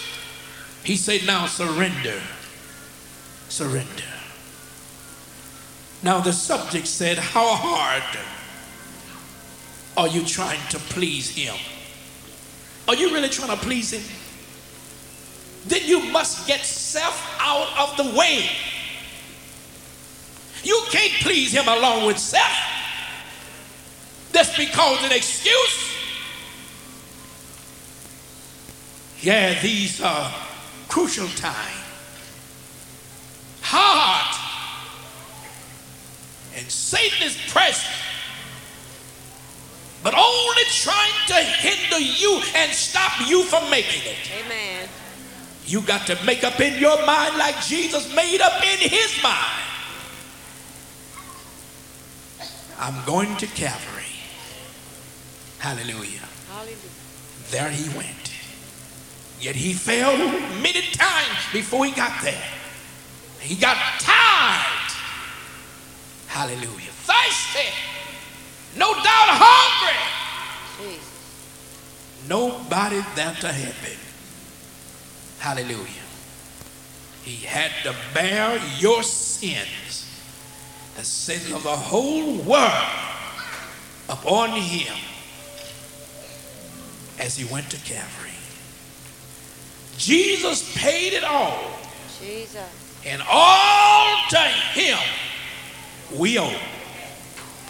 he 0.85 0.97
said, 0.97 1.27
now 1.27 1.47
surrender. 1.47 2.21
Surrender. 3.49 4.08
Now 6.03 6.21
the 6.21 6.33
subject 6.33 6.87
said, 6.87 7.19
how 7.19 7.55
hard 7.55 8.03
are 9.97 10.09
you 10.09 10.25
trying 10.25 10.61
to 10.71 10.79
please 10.79 11.29
him? 11.29 11.57
Are 12.87 12.95
you 12.95 13.13
really 13.13 13.29
trying 13.29 13.51
to 13.51 13.65
please 13.65 13.93
him? 13.93 14.03
Then 15.67 15.83
you 15.85 16.01
must 16.11 16.47
get 16.47 16.61
self 16.61 17.37
out 17.41 17.91
of 17.91 17.97
the 17.97 18.17
way. 18.17 18.49
You 20.63 20.81
can't 20.91 21.13
please 21.21 21.53
him 21.53 21.69
along 21.69 22.07
with 22.07 22.19
self. 22.19 22.57
That's 24.33 24.57
because 24.57 25.05
an 25.05 25.13
excuse. 25.13 25.95
Yeah, 29.21 29.61
these 29.61 30.01
are 30.01 30.33
crucial 30.89 31.29
times. 31.29 31.85
Hard. 33.63 34.18
Satan 36.69 37.27
is 37.27 37.37
present 37.51 37.95
but 40.03 40.15
only 40.15 40.63
trying 40.71 41.13
to 41.27 41.35
hinder 41.35 41.99
you 41.99 42.41
and 42.55 42.73
stop 42.73 43.13
you 43.29 43.43
from 43.43 43.69
making 43.71 44.03
it. 44.05 44.45
Amen. 44.45 44.89
You 45.67 45.83
got 45.83 46.07
to 46.07 46.25
make 46.25 46.45
up 46.45 46.61
in 46.61 46.79
your 46.81 47.05
mind 47.05 47.37
like 47.37 47.61
Jesus 47.63 48.15
made 48.15 48.41
up 48.41 48.63
in 48.63 48.89
his 48.89 49.23
mind. 49.23 49.65
I'm 52.79 53.05
going 53.05 53.37
to 53.37 53.47
Calvary. 53.49 54.05
Hallelujah. 55.59 56.27
Hallelujah. 56.49 56.77
There 57.51 57.71
he 57.71 57.89
went. 57.97 58.33
Yet 59.41 59.57
he 59.57 59.73
fell 59.73 60.17
many 60.63 60.83
times 60.93 61.53
before 61.53 61.85
he 61.85 61.93
got 61.93 62.23
there. 62.23 62.49
He 63.41 63.57
got 63.57 63.77
tired. 64.01 64.78
Hallelujah. 66.39 66.93
Thirsty. 67.03 67.67
No 68.77 68.95
doubt 68.95 69.29
hungry. 69.43 70.93
Jesus. 70.93 72.29
Nobody 72.29 73.01
there 73.17 73.35
to 73.41 73.49
help 73.49 73.75
him. 73.75 73.99
Hallelujah. 75.41 76.07
He 77.25 77.45
had 77.45 77.73
to 77.83 77.93
bear 78.15 78.61
your 78.79 79.03
sins, 79.03 80.07
the 80.97 81.03
sins 81.03 81.51
of 81.51 81.65
the 81.65 81.71
whole 81.71 82.37
world, 82.37 82.87
upon 84.09 84.51
him 84.51 84.95
as 87.19 87.37
he 87.37 87.53
went 87.53 87.69
to 87.71 87.77
Calvary. 87.79 88.31
Jesus 89.97 90.73
paid 90.79 91.15
it 91.15 91.25
all, 91.25 91.59
Jesus. 92.21 92.63
and 93.05 93.21
all 93.29 94.17
to 94.31 94.39
him 94.39 94.99
we 96.17 96.39
owe. 96.39 96.57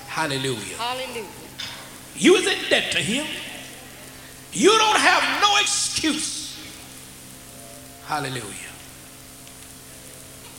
Hallelujah. 0.07 0.77
Hallelujah. 0.77 1.27
You 2.17 2.37
is 2.37 2.47
in 2.47 2.71
debt 2.71 2.93
to 2.93 2.99
him. 2.99 3.27
You 4.53 4.71
don't 4.71 4.99
have 4.99 5.43
no 5.43 5.57
excuse. 5.61 6.59
Hallelujah. 8.07 8.43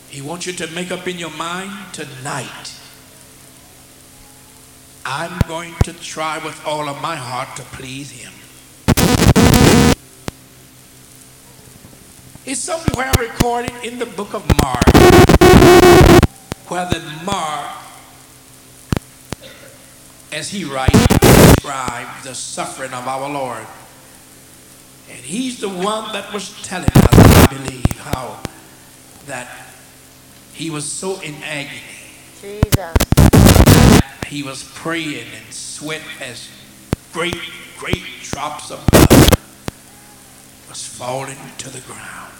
He 0.08 0.22
wants 0.22 0.46
you 0.46 0.52
to 0.54 0.66
make 0.68 0.90
up 0.90 1.06
in 1.06 1.18
your 1.18 1.30
mind 1.30 1.72
tonight. 1.92 2.74
I'm 5.04 5.38
going 5.48 5.74
to 5.84 5.92
try 5.92 6.38
with 6.38 6.60
all 6.66 6.88
of 6.88 7.00
my 7.00 7.16
heart 7.16 7.56
to 7.56 7.62
please 7.62 8.10
him. 8.10 8.32
It's 12.46 12.60
somewhere 12.60 13.12
recorded 13.18 13.72
in 13.84 13.98
the 13.98 14.06
book 14.06 14.34
of 14.34 14.44
Mark 14.62 16.19
where 16.70 16.86
the 16.86 17.00
Mark, 17.24 17.76
as 20.32 20.48
he 20.48 20.64
writes, 20.64 21.06
describes 21.18 22.24
the 22.24 22.32
suffering 22.32 22.92
of 22.92 23.08
our 23.08 23.28
Lord. 23.28 23.66
And 25.08 25.18
he's 25.18 25.60
the 25.60 25.68
one 25.68 26.12
that 26.12 26.32
was 26.32 26.62
telling 26.62 26.88
us, 26.88 27.08
I 27.12 27.46
believe, 27.50 27.98
how 27.98 28.40
that 29.26 29.48
he 30.52 30.70
was 30.70 30.84
so 30.84 31.20
in 31.20 31.34
agony. 31.42 31.80
Jesus. 32.40 32.94
He 34.28 34.44
was 34.44 34.62
praying 34.76 35.26
and 35.36 35.52
sweat 35.52 36.02
as 36.20 36.48
great, 37.12 37.34
great 37.78 38.04
drops 38.22 38.70
of 38.70 38.86
blood 38.86 39.36
was 40.68 40.86
falling 40.86 41.36
to 41.58 41.68
the 41.68 41.80
ground. 41.80 42.32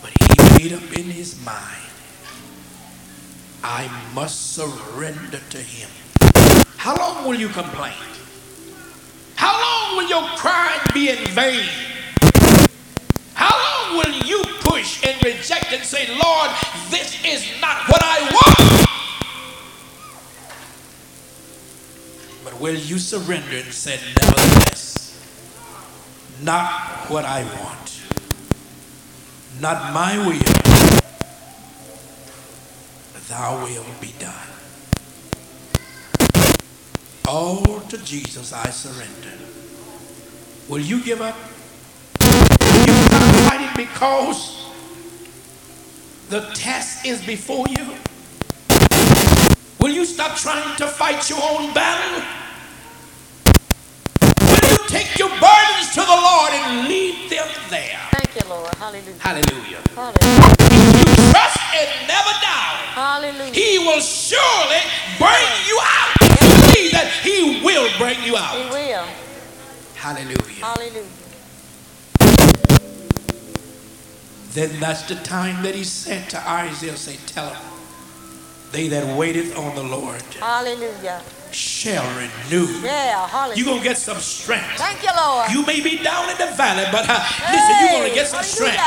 But 0.00 0.12
he 0.12 0.62
made 0.62 0.72
up 0.72 0.96
in 0.96 1.10
his 1.10 1.44
mind, 1.44 1.87
I 3.62 3.90
must 4.14 4.54
surrender 4.54 5.40
to 5.50 5.58
him. 5.58 5.88
How 6.76 6.96
long 6.96 7.26
will 7.26 7.34
you 7.34 7.48
complain? 7.48 7.92
How 9.34 9.52
long 9.52 9.96
will 9.96 10.08
your 10.08 10.28
crying 10.36 10.80
be 10.94 11.10
in 11.10 11.18
vain? 11.28 11.68
How 13.34 13.56
long 13.56 13.98
will 13.98 14.26
you 14.26 14.42
push 14.60 15.04
and 15.06 15.22
reject 15.24 15.72
and 15.72 15.82
say, 15.82 16.06
Lord, 16.08 16.50
this 16.90 17.24
is 17.24 17.60
not 17.60 17.88
what 17.88 18.02
I 18.02 18.20
want? 18.32 18.88
But 22.44 22.60
will 22.60 22.74
you 22.74 22.98
surrender 22.98 23.56
and 23.56 23.72
say, 23.72 23.98
nevertheless, 24.20 25.20
not 26.42 26.70
what 27.10 27.24
I 27.24 27.42
want, 27.60 28.02
not 29.60 29.92
my 29.92 30.16
will, 30.26 30.67
thy 33.28 33.62
will 33.62 33.84
be 34.00 34.14
done. 34.18 34.48
All 37.28 37.80
to 37.80 37.98
Jesus 37.98 38.52
I 38.54 38.70
surrender. 38.70 39.36
Will 40.68 40.80
you 40.80 41.02
give 41.02 41.20
up? 41.20 41.36
Will 42.20 42.86
you 42.86 42.94
stop 42.94 43.34
fighting 43.48 43.76
because 43.76 44.70
the 46.30 46.40
test 46.54 47.04
is 47.04 47.24
before 47.24 47.66
you? 47.68 47.94
Will 49.78 49.92
you 49.92 50.06
stop 50.06 50.36
trying 50.36 50.76
to 50.76 50.86
fight 50.86 51.28
your 51.28 51.38
own 51.42 51.72
battle? 51.74 52.24
Will 54.40 54.70
you 54.70 54.78
take 54.88 55.18
your 55.18 55.28
burdens 55.28 55.92
to 55.94 56.00
the 56.00 56.06
Lord 56.06 56.50
and 56.52 56.88
leave 56.88 57.28
them 57.28 57.48
there? 57.68 57.98
Thank 58.12 58.42
you, 58.42 58.48
Lord. 58.48 58.74
Hallelujah. 58.74 59.18
Hallelujah. 59.20 59.82
Hallelujah. 59.94 60.67
Hallelujah. 63.18 63.52
He 63.52 63.78
will 63.80 64.00
surely 64.00 64.78
bring 65.18 65.50
you 65.66 65.76
out. 65.82 66.14
Believe 66.70 66.92
that 66.92 67.10
He 67.24 67.60
will 67.64 67.90
bring 67.98 68.22
you 68.22 68.36
out. 68.36 68.54
He 68.54 68.70
will. 68.70 69.04
Hallelujah. 69.96 70.62
Hallelujah. 70.62 71.02
Then 74.52 74.78
that's 74.78 75.02
the 75.08 75.16
time 75.16 75.64
that 75.64 75.74
He 75.74 75.82
said 75.82 76.30
to 76.30 76.48
Isaiah, 76.48 76.96
say, 76.96 77.16
tell 77.26 77.50
him, 77.50 77.62
they 78.70 78.86
that 78.86 79.18
waiteth 79.18 79.58
on 79.58 79.74
the 79.74 79.82
Lord 79.82 80.22
Hallelujah. 80.38 81.20
shall 81.50 82.06
renew. 82.16 82.66
Yeah. 82.82 83.26
Hallelujah. 83.26 83.56
You're 83.56 83.66
going 83.66 83.78
to 83.78 83.84
get 83.84 83.96
some 83.96 84.18
strength. 84.18 84.78
Thank 84.78 85.02
you, 85.02 85.10
Lord. 85.16 85.50
You 85.50 85.66
may 85.66 85.80
be 85.80 85.98
down 85.98 86.30
in 86.30 86.36
the 86.38 86.54
valley, 86.54 86.84
but 86.92 87.04
uh, 87.08 87.18
listen, 87.50 87.76
you're 87.80 87.98
going 87.98 88.08
to 88.10 88.14
get 88.14 88.28
some 88.28 88.44
strength. 88.44 88.78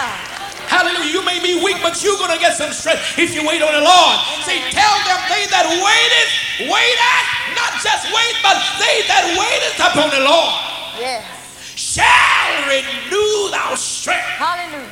Hallelujah. 0.71 1.11
You 1.11 1.21
may 1.27 1.43
be 1.43 1.59
weak, 1.59 1.77
but 1.83 1.99
you're 2.01 2.15
going 2.17 2.31
to 2.31 2.39
get 2.39 2.55
some 2.55 2.71
strength 2.71 3.19
if 3.19 3.35
you 3.35 3.43
wait 3.45 3.59
on 3.61 3.75
the 3.75 3.83
Lord. 3.83 4.15
Say, 4.47 4.63
tell 4.71 4.95
them 5.03 5.19
they 5.27 5.43
that 5.51 5.67
waiteth, 5.67 6.31
wait 6.71 6.97
at, 6.97 7.25
not 7.59 7.75
just 7.83 8.07
wait, 8.07 8.35
but 8.39 8.55
they 8.79 9.03
that 9.11 9.35
waiteth 9.35 9.77
upon 9.83 10.09
the 10.15 10.23
Lord 10.23 10.55
Yes. 10.95 11.27
shall 11.75 12.55
renew 12.71 13.51
thy 13.51 13.75
strength. 13.75 14.23
Hallelujah. 14.39 14.87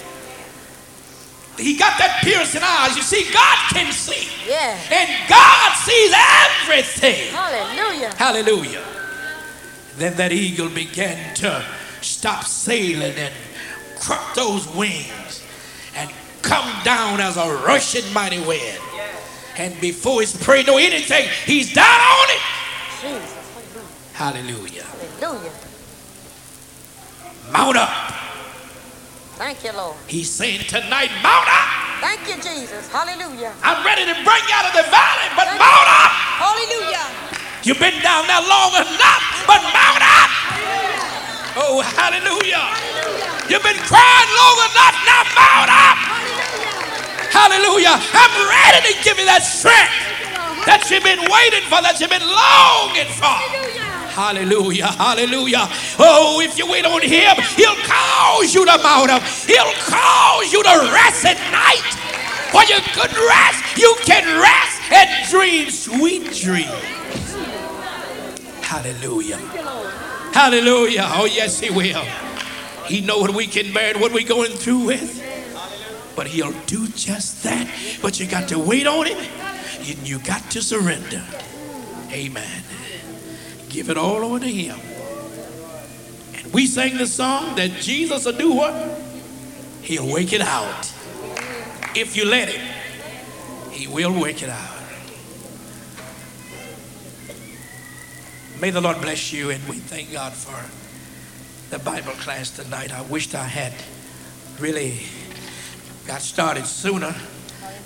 He 1.57 1.75
got 1.75 1.97
that 1.97 2.19
piercing 2.21 2.61
eyes. 2.63 2.95
You 2.95 3.01
see, 3.01 3.31
God 3.33 3.57
can 3.73 3.91
see. 3.91 4.29
Yeah. 4.47 4.77
And 4.91 5.09
God 5.27 5.73
sees 5.77 6.13
everything. 6.13 7.33
Hallelujah. 7.33 8.13
Hallelujah. 8.15 8.83
Then 9.97 10.15
that 10.17 10.31
eagle 10.31 10.69
began 10.69 11.33
to 11.35 11.65
stop 12.01 12.43
sailing 12.43 13.15
and 13.17 13.33
crop 13.99 14.35
those 14.35 14.67
wings 14.75 15.43
and 15.95 16.11
come 16.43 16.71
down 16.83 17.19
as 17.19 17.37
a 17.37 17.51
rushing 17.65 18.13
mighty 18.13 18.39
wind. 18.39 18.79
And 19.57 19.79
before 19.81 20.21
his 20.21 20.35
prey 20.37 20.61
know 20.63 20.77
anything, 20.77 21.27
he's 21.45 21.73
down 21.73 21.85
on 21.87 22.29
it. 22.29 22.41
Jesus. 23.01 23.33
Hallelujah. 24.13 24.83
Hallelujah. 24.83 24.83
Hallelujah. 25.19 25.51
Mount 27.51 27.77
up. 27.77 28.16
Thank 29.37 29.61
you, 29.63 29.69
Lord. 29.77 29.93
He's 30.09 30.33
saying 30.33 30.65
tonight, 30.65 31.13
mount 31.21 31.45
up. 31.45 31.69
Thank 32.01 32.25
you, 32.25 32.41
Jesus. 32.41 32.89
Hallelujah. 32.89 33.53
I'm 33.61 33.85
ready 33.85 34.01
to 34.09 34.17
bring 34.25 34.43
you 34.49 34.53
out 34.57 34.65
of 34.65 34.73
the 34.73 34.85
valley, 34.89 35.29
but 35.37 35.45
mount 35.61 35.89
up. 35.93 36.11
Hallelujah. 36.41 37.05
You've 37.61 37.77
been 37.77 38.01
down 38.01 38.25
there 38.25 38.41
long 38.41 38.73
enough, 38.81 39.23
but 39.45 39.61
mount 39.69 40.01
up. 40.01 40.29
Oh, 41.53 41.85
hallelujah. 41.85 42.65
You've 43.45 43.61
been 43.61 43.77
crying 43.85 44.31
long 44.41 44.57
enough, 44.73 44.95
now 45.05 45.21
mount 45.37 45.69
up. 45.69 45.97
Hallelujah. 47.29 47.93
I'm 47.93 48.33
ready 48.41 48.89
to 48.89 48.93
give 49.05 49.21
you 49.21 49.29
that 49.29 49.45
strength 49.45 49.93
that 50.65 50.89
you've 50.89 51.05
been 51.05 51.21
waiting 51.29 51.61
for, 51.69 51.77
that 51.85 52.01
you've 52.01 52.09
been 52.09 52.25
longing 52.25 53.09
for. 53.13 53.76
Hallelujah, 54.17 54.87
hallelujah. 54.87 55.69
Oh, 55.99 56.41
if 56.41 56.57
you 56.57 56.65
wait 56.65 56.85
on 56.85 57.03
him, 57.03 57.37
he'll 57.55 57.75
cause 57.85 58.51
you 58.51 58.65
to 58.65 58.77
mount 58.81 59.11
up. 59.11 59.21
He'll 59.21 59.71
cause 59.85 60.51
you 60.51 60.63
to 60.63 60.89
rest 60.91 61.23
at 61.23 61.37
night. 61.53 61.85
For 62.49 62.63
you 62.65 62.81
could 62.97 63.15
rest, 63.15 63.77
you 63.77 63.95
can 64.05 64.25
rest 64.41 64.91
and 64.91 65.29
dream 65.29 65.69
sweet 65.69 66.33
dreams. 66.33 66.65
Hallelujah. 68.65 69.37
Hallelujah. 70.33 71.05
Oh, 71.13 71.25
yes, 71.25 71.59
He 71.59 71.69
will. 71.69 72.03
He 72.87 73.01
know 73.01 73.19
what 73.19 73.35
we 73.35 73.45
can 73.45 73.71
bear 73.71 73.91
and 73.91 74.01
what 74.01 74.13
we're 74.13 74.27
going 74.27 74.51
through 74.51 74.85
with. 74.85 75.21
But 76.15 76.25
He'll 76.25 76.59
do 76.65 76.87
just 76.87 77.43
that. 77.43 77.71
But 78.01 78.19
you 78.19 78.25
got 78.25 78.49
to 78.49 78.57
wait 78.57 78.87
on 78.87 79.05
Him. 79.05 79.19
And 79.19 80.09
you 80.09 80.17
got 80.17 80.49
to 80.51 80.61
surrender. 80.63 81.23
Amen. 82.11 82.63
Give 83.69 83.89
it 83.89 83.97
all 83.97 84.23
over 84.23 84.39
to 84.39 84.47
Him. 84.47 84.79
And 86.35 86.53
we 86.53 86.67
sang 86.67 86.97
the 86.97 87.07
song 87.07 87.55
that 87.55 87.71
Jesus 87.81 88.25
will 88.25 88.33
do 88.33 88.53
what? 88.53 88.73
He'll 89.81 90.11
wake 90.11 90.33
it 90.33 90.41
out. 90.41 90.91
If 91.95 92.15
you 92.15 92.25
let 92.25 92.49
Him, 92.49 92.65
He 93.71 93.87
will 93.87 94.19
wake 94.19 94.43
it 94.43 94.49
out. 94.49 94.77
May 98.59 98.71
the 98.71 98.81
Lord 98.81 98.99
bless 99.01 99.31
you, 99.31 99.51
and 99.51 99.63
we 99.67 99.75
thank 99.75 100.11
God 100.11 100.33
for 100.33 100.57
the 101.69 101.77
Bible 101.83 102.13
class 102.13 102.49
tonight. 102.49 102.91
I 102.91 103.01
wished 103.03 103.35
I 103.35 103.43
had 103.43 103.73
really 104.59 104.99
got 106.07 106.21
started 106.21 106.65
sooner. 106.65 107.13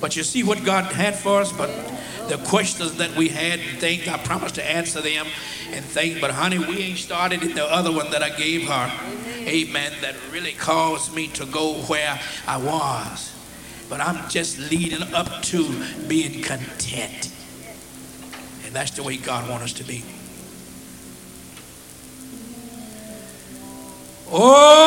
But 0.02 0.16
you 0.18 0.24
see 0.24 0.44
what 0.44 0.64
God 0.66 0.86
had 0.86 1.16
for 1.16 1.40
us, 1.40 1.52
but 1.52 1.70
the 2.28 2.38
questions 2.40 2.98
that 2.98 3.16
we 3.16 3.30
had 3.30 3.60
and 3.60 3.80
things, 3.80 4.08
I 4.08 4.18
promised 4.18 4.56
to 4.56 4.66
answer 4.66 5.00
them 5.00 5.28
and 5.72 5.86
things. 5.86 6.20
But 6.20 6.32
honey, 6.32 6.58
we 6.58 6.80
ain't 6.80 6.98
started 6.98 7.44
in 7.44 7.54
the 7.54 7.66
other 7.66 7.92
one 7.92 8.10
that 8.12 8.24
I 8.24 8.30
gave 8.30 8.68
her. 8.68 8.92
Amen. 9.48 9.94
That 10.02 10.16
really 10.32 10.54
caused 10.54 11.14
me 11.14 11.28
to 11.30 11.46
go 11.46 11.74
where 11.84 12.20
I 12.48 12.58
was. 12.58 13.32
But 13.90 14.02
I'm 14.02 14.30
just 14.30 14.58
leading 14.58 15.14
up 15.14 15.42
to 15.44 15.68
being 16.08 16.42
content. 16.42 17.32
And 18.66 18.74
that's 18.74 18.92
the 18.92 19.04
way 19.04 19.18
God 19.18 19.50
wants 19.50 19.66
us 19.66 19.74
to 19.74 19.84
be. 19.84 20.04
Almost 24.34 24.82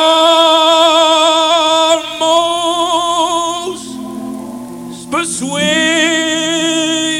persuaded 5.15 7.14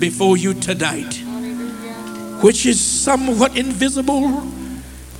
before 0.00 0.36
you 0.36 0.54
tonight, 0.54 1.22
which 2.42 2.64
is 2.66 2.80
somewhat 2.80 3.56
invisible 3.56 4.42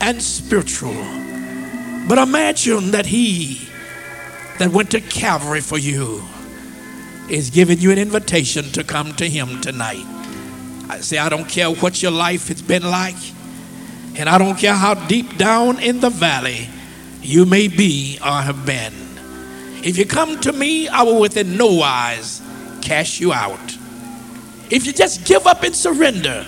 and 0.01 0.23
spiritual. 0.23 0.95
But 2.09 2.19
imagine 2.19 2.91
that 2.93 3.07
He 3.07 3.69
that 4.59 4.71
went 4.71 4.91
to 4.93 5.01
Calvary 5.01 5.61
for 5.61 5.79
you 5.79 6.23
is 7.29 7.51
giving 7.51 7.79
you 7.79 7.93
an 7.93 7.99
invitation 7.99 8.65
to 8.73 8.83
come 8.83 9.15
to 9.17 9.29
Him 9.29 9.61
tonight. 9.61 10.05
I 10.89 11.01
say, 11.01 11.19
I 11.19 11.29
don't 11.29 11.49
care 11.49 11.71
what 11.71 12.03
your 12.03 12.11
life 12.11 12.49
has 12.49 12.63
been 12.63 12.83
like, 12.83 13.15
and 14.17 14.29
I 14.29 14.39
don't 14.39 14.59
care 14.59 14.75
how 14.75 14.95
deep 15.07 15.37
down 15.37 15.79
in 15.79 16.01
the 16.01 16.11
valley 16.11 16.69
you 17.23 17.47
may 17.47 17.69
be 17.69 18.19
or 18.25 18.33
have 18.33 18.67
been. 18.67 18.93
If 19.85 19.97
you 19.97 20.05
come 20.05 20.41
to 20.41 20.53
me, 20.53 20.89
I 20.89 21.03
will 21.03 21.21
within 21.21 21.57
no 21.57 21.73
wise 21.75 22.43
cast 22.83 23.21
you 23.21 23.33
out. 23.33 23.70
If 24.71 24.87
you 24.87 24.93
just 24.93 25.25
give 25.25 25.47
up 25.47 25.63
and 25.65 25.75
surrender 25.75 26.47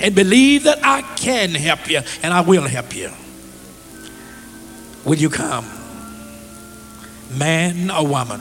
and 0.00 0.14
believe 0.14 0.64
that 0.64 0.84
I 0.84 1.02
can 1.16 1.50
help 1.50 1.88
you 1.88 2.00
and 2.22 2.34
I 2.34 2.42
will 2.42 2.64
help 2.64 2.94
you, 2.94 3.10
will 5.04 5.16
you 5.16 5.30
come? 5.30 5.64
Man 7.38 7.90
or 7.90 8.06
woman? 8.06 8.40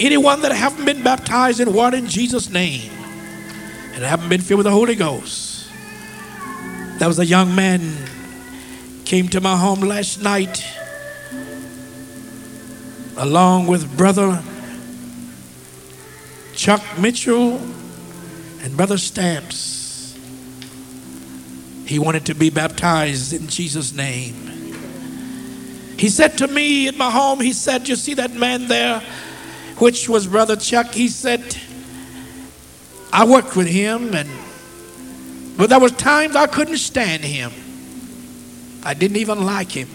Anyone 0.00 0.42
that 0.42 0.52
haven't 0.52 0.84
been 0.84 1.02
baptized 1.04 1.60
in 1.60 1.72
water 1.72 1.96
in 1.96 2.08
Jesus' 2.08 2.50
name 2.50 2.90
and 3.94 4.02
haven't 4.02 4.28
been 4.28 4.40
filled 4.40 4.58
with 4.58 4.64
the 4.64 4.72
Holy 4.72 4.96
Ghost. 4.96 5.68
There 6.98 7.06
was 7.06 7.18
a 7.20 7.26
young 7.26 7.54
man 7.54 7.94
came 9.04 9.28
to 9.28 9.40
my 9.40 9.56
home 9.56 9.80
last 9.80 10.22
night 10.22 10.64
along 13.16 13.66
with 13.66 13.96
brother 13.96 14.42
Chuck 16.62 16.96
Mitchell 16.96 17.56
and 18.60 18.76
brother 18.76 18.96
Stamps. 18.96 20.16
He 21.86 21.98
wanted 21.98 22.26
to 22.26 22.36
be 22.36 22.50
baptized 22.50 23.32
in 23.32 23.48
Jesus' 23.48 23.92
name. 23.92 24.34
He 25.98 26.08
said 26.08 26.38
to 26.38 26.46
me 26.46 26.86
at 26.86 26.96
my 26.96 27.10
home, 27.10 27.40
he 27.40 27.52
said, 27.52 27.88
You 27.88 27.96
see 27.96 28.14
that 28.14 28.32
man 28.34 28.68
there, 28.68 29.02
which 29.78 30.08
was 30.08 30.28
brother 30.28 30.54
Chuck? 30.54 30.92
He 30.92 31.08
said, 31.08 31.56
I 33.12 33.24
worked 33.24 33.56
with 33.56 33.66
him 33.66 34.14
and 34.14 34.30
but 35.56 35.68
there 35.68 35.80
was 35.80 35.90
times 35.90 36.36
I 36.36 36.46
couldn't 36.46 36.78
stand 36.78 37.24
him. 37.24 37.50
I 38.84 38.94
didn't 38.94 39.16
even 39.16 39.44
like 39.44 39.72
him. 39.72 39.88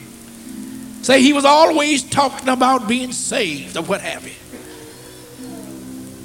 Say 1.02 1.22
he 1.22 1.31
was 1.31 1.45
always 1.45 2.03
talking 2.03 2.49
about 2.49 2.89
being 2.89 3.14
saved 3.14 3.77
or 3.77 3.84
what 3.84 4.02
have 4.02 4.27
you. 4.27 4.47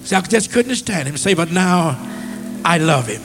See, 0.05 0.17
I 0.17 0.21
just 0.23 0.53
couldn't 0.53 0.75
stand 0.77 1.09
him. 1.09 1.17
Say, 1.17 1.35
but 1.35 1.51
now 1.51 1.97
I 2.65 2.79
love 2.79 3.07
him. 3.07 3.23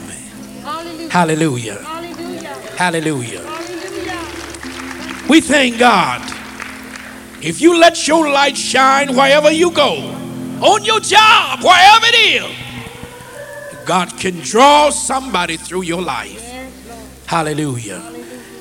Hallelujah. 0.62 1.10
Hallelujah. 1.10 1.74
Hallelujah. 1.82 2.54
Hallelujah. 2.76 3.42
Hallelujah. 3.42 5.28
We 5.28 5.40
thank 5.40 5.78
God. 5.78 6.22
If 7.42 7.60
you 7.60 7.78
let 7.78 8.08
your 8.08 8.28
light 8.28 8.56
shine 8.56 9.14
wherever 9.14 9.50
you 9.50 9.70
go, 9.70 10.14
on 10.60 10.84
your 10.84 11.00
job, 11.00 11.60
wherever 11.62 12.06
it 12.06 12.42
is. 12.42 13.84
God 13.86 14.10
can 14.18 14.40
draw 14.40 14.90
somebody 14.90 15.56
through 15.56 15.82
your 15.82 16.02
life. 16.02 16.44
Hallelujah. 17.26 18.02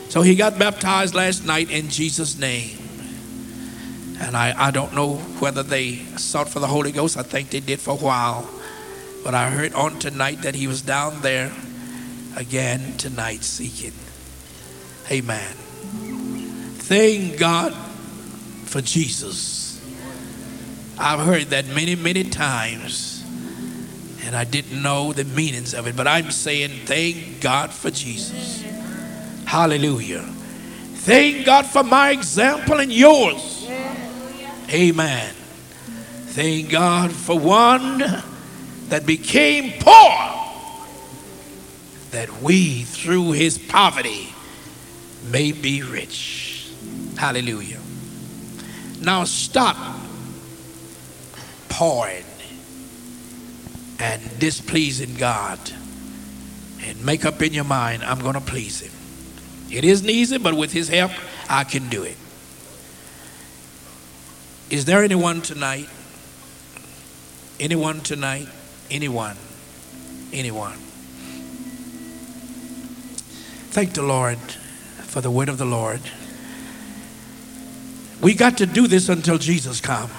So 0.10 0.22
he 0.22 0.35
got 0.35 0.57
baptized 0.60 1.15
last 1.15 1.45
night 1.45 1.69
in 1.69 1.89
Jesus' 1.89 2.38
name. 2.38 2.76
And 4.19 4.35
I, 4.35 4.68
I 4.68 4.72
don't 4.72 4.94
know 4.94 5.15
whether 5.39 5.64
they 5.64 5.98
sought 6.18 6.49
for 6.49 6.60
the 6.60 6.68
Holy 6.68 6.91
Ghost. 6.91 7.18
I 7.18 7.23
think 7.23 7.49
they 7.49 7.60
did 7.60 7.80
for 7.80 7.91
a 7.91 7.95
while. 7.95 8.49
But 9.23 9.35
I 9.35 9.49
heard 9.49 9.73
on 9.73 9.99
tonight 9.99 10.41
that 10.41 10.56
he 10.56 10.68
was 10.68 10.81
down 10.81 11.22
there 11.22 11.52
again 12.35 12.98
tonight 12.98 13.44
seeking. 13.44 13.94
Amen. 15.11 15.53
Thank 16.77 17.38
God 17.38 17.73
for 18.65 18.81
Jesus. 18.81 19.68
I've 20.98 21.19
heard 21.19 21.48
that 21.48 21.68
many, 21.68 21.95
many 21.95 22.23
times, 22.23 23.23
and 24.23 24.35
I 24.35 24.44
didn't 24.45 24.81
know 24.81 25.14
the 25.14 25.26
meanings 25.26 25.73
of 25.73 25.88
it, 25.88 25.95
but 25.95 26.07
I'm 26.07 26.31
saying 26.31 26.85
thank 26.85 27.39
God 27.41 27.72
for 27.72 27.91
Jesus. 27.91 28.64
Hallelujah. 29.45 30.23
Thank 31.07 31.45
God 31.45 31.65
for 31.65 31.84
my 31.84 32.11
example 32.11 32.80
and 32.80 32.91
yours. 32.91 33.69
Amen. 34.69 35.34
Thank 36.27 36.69
God 36.69 37.11
for 37.11 37.39
one 37.39 37.99
that 38.89 39.06
became 39.06 39.73
poor, 39.80 40.84
that 42.11 42.41
we, 42.41 42.84
through 42.84 43.31
his 43.31 43.57
poverty, 43.57 44.34
may 45.31 45.52
be 45.52 45.81
rich. 45.84 46.72
Hallelujah. 47.18 47.80
Now 49.02 49.23
stop 49.23 49.77
pouring 51.69 52.23
and 53.99 54.39
displeasing 54.39 55.15
God 55.15 55.60
and 56.81 57.03
make 57.06 57.26
up 57.26 57.41
in 57.41 57.53
your 57.53 57.64
mind, 57.64 58.03
I'm 58.03 58.19
going 58.19 58.35
to 58.35 58.41
please 58.41 58.81
him. 58.81 58.91
It 59.69 59.84
isn't 59.84 60.10
easy, 60.10 60.38
but 60.38 60.53
with 60.53 60.72
his 60.72 60.88
help, 60.88 61.11
I 61.49 61.64
can 61.64 61.89
do 61.89 62.03
it. 62.03 62.18
Is 64.69 64.85
there 64.85 65.03
anyone 65.03 65.41
tonight? 65.41 65.88
Anyone 67.60 68.02
tonight? 68.02 68.48
Anyone? 68.91 69.38
Anyone? 70.34 70.77
Thank 73.72 73.94
the 73.94 74.03
Lord 74.03 74.38
for 74.38 75.22
the 75.22 75.31
word 75.31 75.49
of 75.49 75.57
the 75.57 75.65
Lord. 75.65 76.02
We 78.22 78.34
got 78.34 78.57
to 78.57 78.65
do 78.65 78.88
this 78.88 79.10
until 79.10 79.38
Jesus 79.38 79.80
comes. 79.80 80.11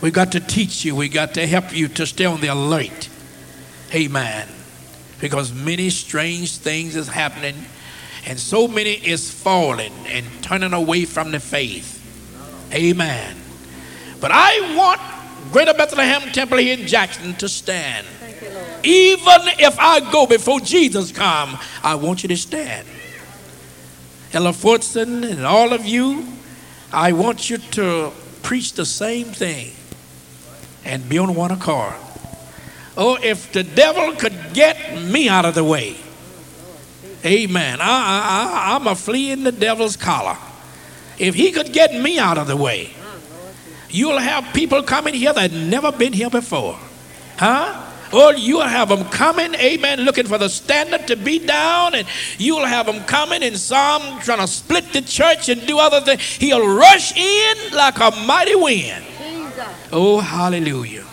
We 0.00 0.10
got 0.10 0.32
to 0.32 0.40
teach 0.40 0.84
you. 0.84 0.96
We 0.96 1.08
got 1.08 1.34
to 1.34 1.46
help 1.46 1.74
you 1.74 1.88
to 1.88 2.06
stay 2.06 2.24
on 2.24 2.40
the 2.40 2.48
alert. 2.48 3.08
Amen. 3.94 4.48
Because 5.20 5.52
many 5.52 5.90
strange 5.90 6.56
things 6.56 6.96
is 6.96 7.08
happening 7.08 7.54
and 8.26 8.38
so 8.38 8.66
many 8.66 8.92
is 8.92 9.30
falling 9.30 9.92
and 10.06 10.26
turning 10.42 10.72
away 10.72 11.04
from 11.04 11.30
the 11.30 11.40
faith. 11.40 12.03
Amen. 12.74 13.36
But 14.20 14.32
I 14.32 14.74
want 14.76 15.00
Greater 15.52 15.74
Bethlehem 15.74 16.22
Temple 16.32 16.58
here 16.58 16.76
in 16.76 16.86
Jackson 16.86 17.34
to 17.34 17.48
stand. 17.48 18.06
Even 18.82 19.40
if 19.58 19.78
I 19.78 20.00
go 20.10 20.26
before 20.26 20.60
Jesus 20.60 21.12
come, 21.12 21.58
I 21.82 21.94
want 21.94 22.22
you 22.22 22.28
to 22.28 22.36
stand. 22.36 22.86
Ella 24.32 24.50
Fortson 24.50 25.30
and 25.30 25.46
all 25.46 25.72
of 25.72 25.84
you, 25.84 26.26
I 26.92 27.12
want 27.12 27.48
you 27.48 27.58
to 27.58 28.12
preach 28.42 28.72
the 28.72 28.84
same 28.84 29.26
thing 29.26 29.72
and 30.84 31.08
be 31.08 31.18
on 31.18 31.34
one 31.34 31.52
accord. 31.52 31.94
Oh, 32.96 33.16
if 33.22 33.52
the 33.52 33.62
devil 33.62 34.14
could 34.16 34.52
get 34.52 35.00
me 35.00 35.28
out 35.28 35.44
of 35.44 35.54
the 35.54 35.64
way, 35.64 35.96
amen. 37.24 37.78
I, 37.80 37.84
I, 37.84 38.74
I'm 38.74 38.86
a 38.86 38.94
flea 38.94 39.30
in 39.30 39.44
the 39.44 39.52
devil's 39.52 39.96
collar. 39.96 40.36
If 41.18 41.34
he 41.34 41.52
could 41.52 41.72
get 41.72 41.94
me 41.94 42.18
out 42.18 42.38
of 42.38 42.46
the 42.46 42.56
way, 42.56 42.90
you'll 43.88 44.18
have 44.18 44.52
people 44.52 44.82
coming 44.82 45.14
here 45.14 45.32
that 45.32 45.52
never 45.52 45.92
been 45.92 46.12
here 46.12 46.30
before. 46.30 46.78
Huh? 47.38 47.90
Or 48.12 48.32
you'll 48.34 48.62
have 48.62 48.90
them 48.90 49.04
coming, 49.06 49.54
amen, 49.56 50.00
looking 50.00 50.26
for 50.26 50.38
the 50.38 50.48
standard 50.48 51.08
to 51.08 51.16
be 51.16 51.40
down, 51.44 51.96
and 51.96 52.06
you'll 52.38 52.64
have 52.64 52.86
them 52.86 53.02
coming 53.04 53.42
in 53.42 53.56
some 53.56 54.20
trying 54.20 54.38
to 54.38 54.46
split 54.46 54.92
the 54.92 55.02
church 55.02 55.48
and 55.48 55.66
do 55.66 55.78
other 55.78 56.00
things. 56.00 56.22
He'll 56.22 56.66
rush 56.76 57.16
in 57.16 57.56
like 57.72 57.98
a 57.98 58.12
mighty 58.24 58.54
wind. 58.54 59.04
Oh, 59.90 60.20
hallelujah. 60.20 61.04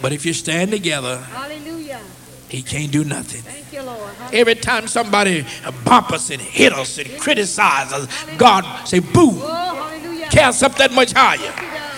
But 0.00 0.12
if 0.12 0.24
you 0.24 0.32
stand 0.32 0.70
together, 0.70 1.18
Hallelujah. 1.18 2.00
He 2.48 2.62
can't 2.62 2.90
do 2.90 3.04
nothing. 3.04 3.42
Thank 3.42 3.72
you, 3.72 3.82
Lord. 3.82 4.10
Every 4.32 4.54
time 4.54 4.88
somebody 4.88 5.44
bump 5.84 6.12
us 6.12 6.30
and 6.30 6.40
hit 6.40 6.72
us 6.72 6.98
and 6.98 7.08
criticize 7.20 7.92
us, 7.92 8.08
God 8.36 8.64
say, 8.86 9.00
boom, 9.00 9.38
Oh, 9.40 9.74
hallelujah. 9.74 10.26
cast 10.30 10.62
up 10.62 10.74
that 10.76 10.92
much 10.92 11.12
higher. 11.12 11.52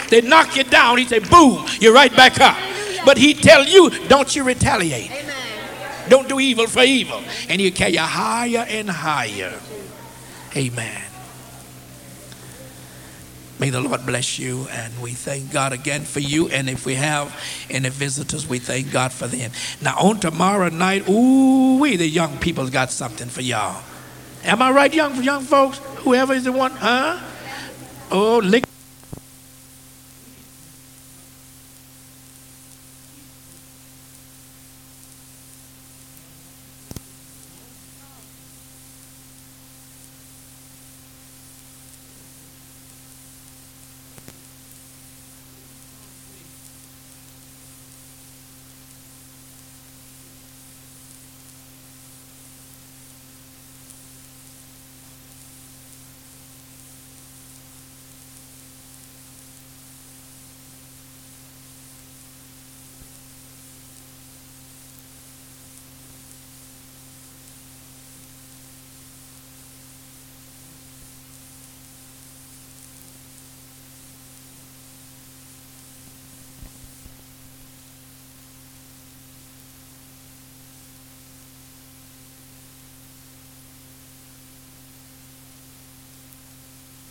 They 0.08 0.20
knock 0.22 0.56
you 0.56 0.64
down, 0.64 0.98
he 0.98 1.04
say, 1.06 1.20
boom, 1.20 1.64
you're 1.80 1.94
right 1.94 2.14
back 2.14 2.40
up. 2.40 2.56
But 3.04 3.16
he 3.16 3.32
tell 3.34 3.64
you, 3.64 3.90
don't 4.08 4.34
you 4.34 4.42
retaliate. 4.44 5.10
Amen. 5.10 6.08
Don't 6.08 6.28
do 6.28 6.40
evil 6.40 6.66
for 6.66 6.82
evil. 6.82 7.22
And 7.48 7.60
he'll 7.60 7.72
carry 7.72 7.92
you 7.92 8.00
higher 8.00 8.66
and 8.68 8.90
higher. 8.90 9.58
Amen. 10.56 11.00
May 13.60 13.68
the 13.68 13.80
Lord 13.82 14.06
bless 14.06 14.38
you, 14.38 14.66
and 14.70 15.02
we 15.02 15.10
thank 15.10 15.52
God 15.52 15.74
again 15.74 16.04
for 16.04 16.20
you. 16.20 16.48
And 16.48 16.70
if 16.70 16.86
we 16.86 16.94
have 16.94 17.38
any 17.68 17.90
visitors, 17.90 18.48
we 18.48 18.58
thank 18.58 18.90
God 18.90 19.12
for 19.12 19.26
them. 19.26 19.50
Now, 19.82 19.98
on 19.98 20.18
tomorrow 20.18 20.70
night, 20.70 21.06
ooh, 21.06 21.78
we 21.78 21.96
the 21.96 22.08
young 22.08 22.38
people's 22.38 22.70
got 22.70 22.90
something 22.90 23.28
for 23.28 23.42
y'all. 23.42 23.82
Am 24.44 24.62
I 24.62 24.70
right, 24.70 24.92
young 24.94 25.22
young 25.22 25.42
folks? 25.42 25.76
Whoever 25.98 26.32
is 26.32 26.44
the 26.44 26.52
one, 26.52 26.70
huh? 26.70 27.20
Oh, 28.10 28.38
lick. 28.38 28.64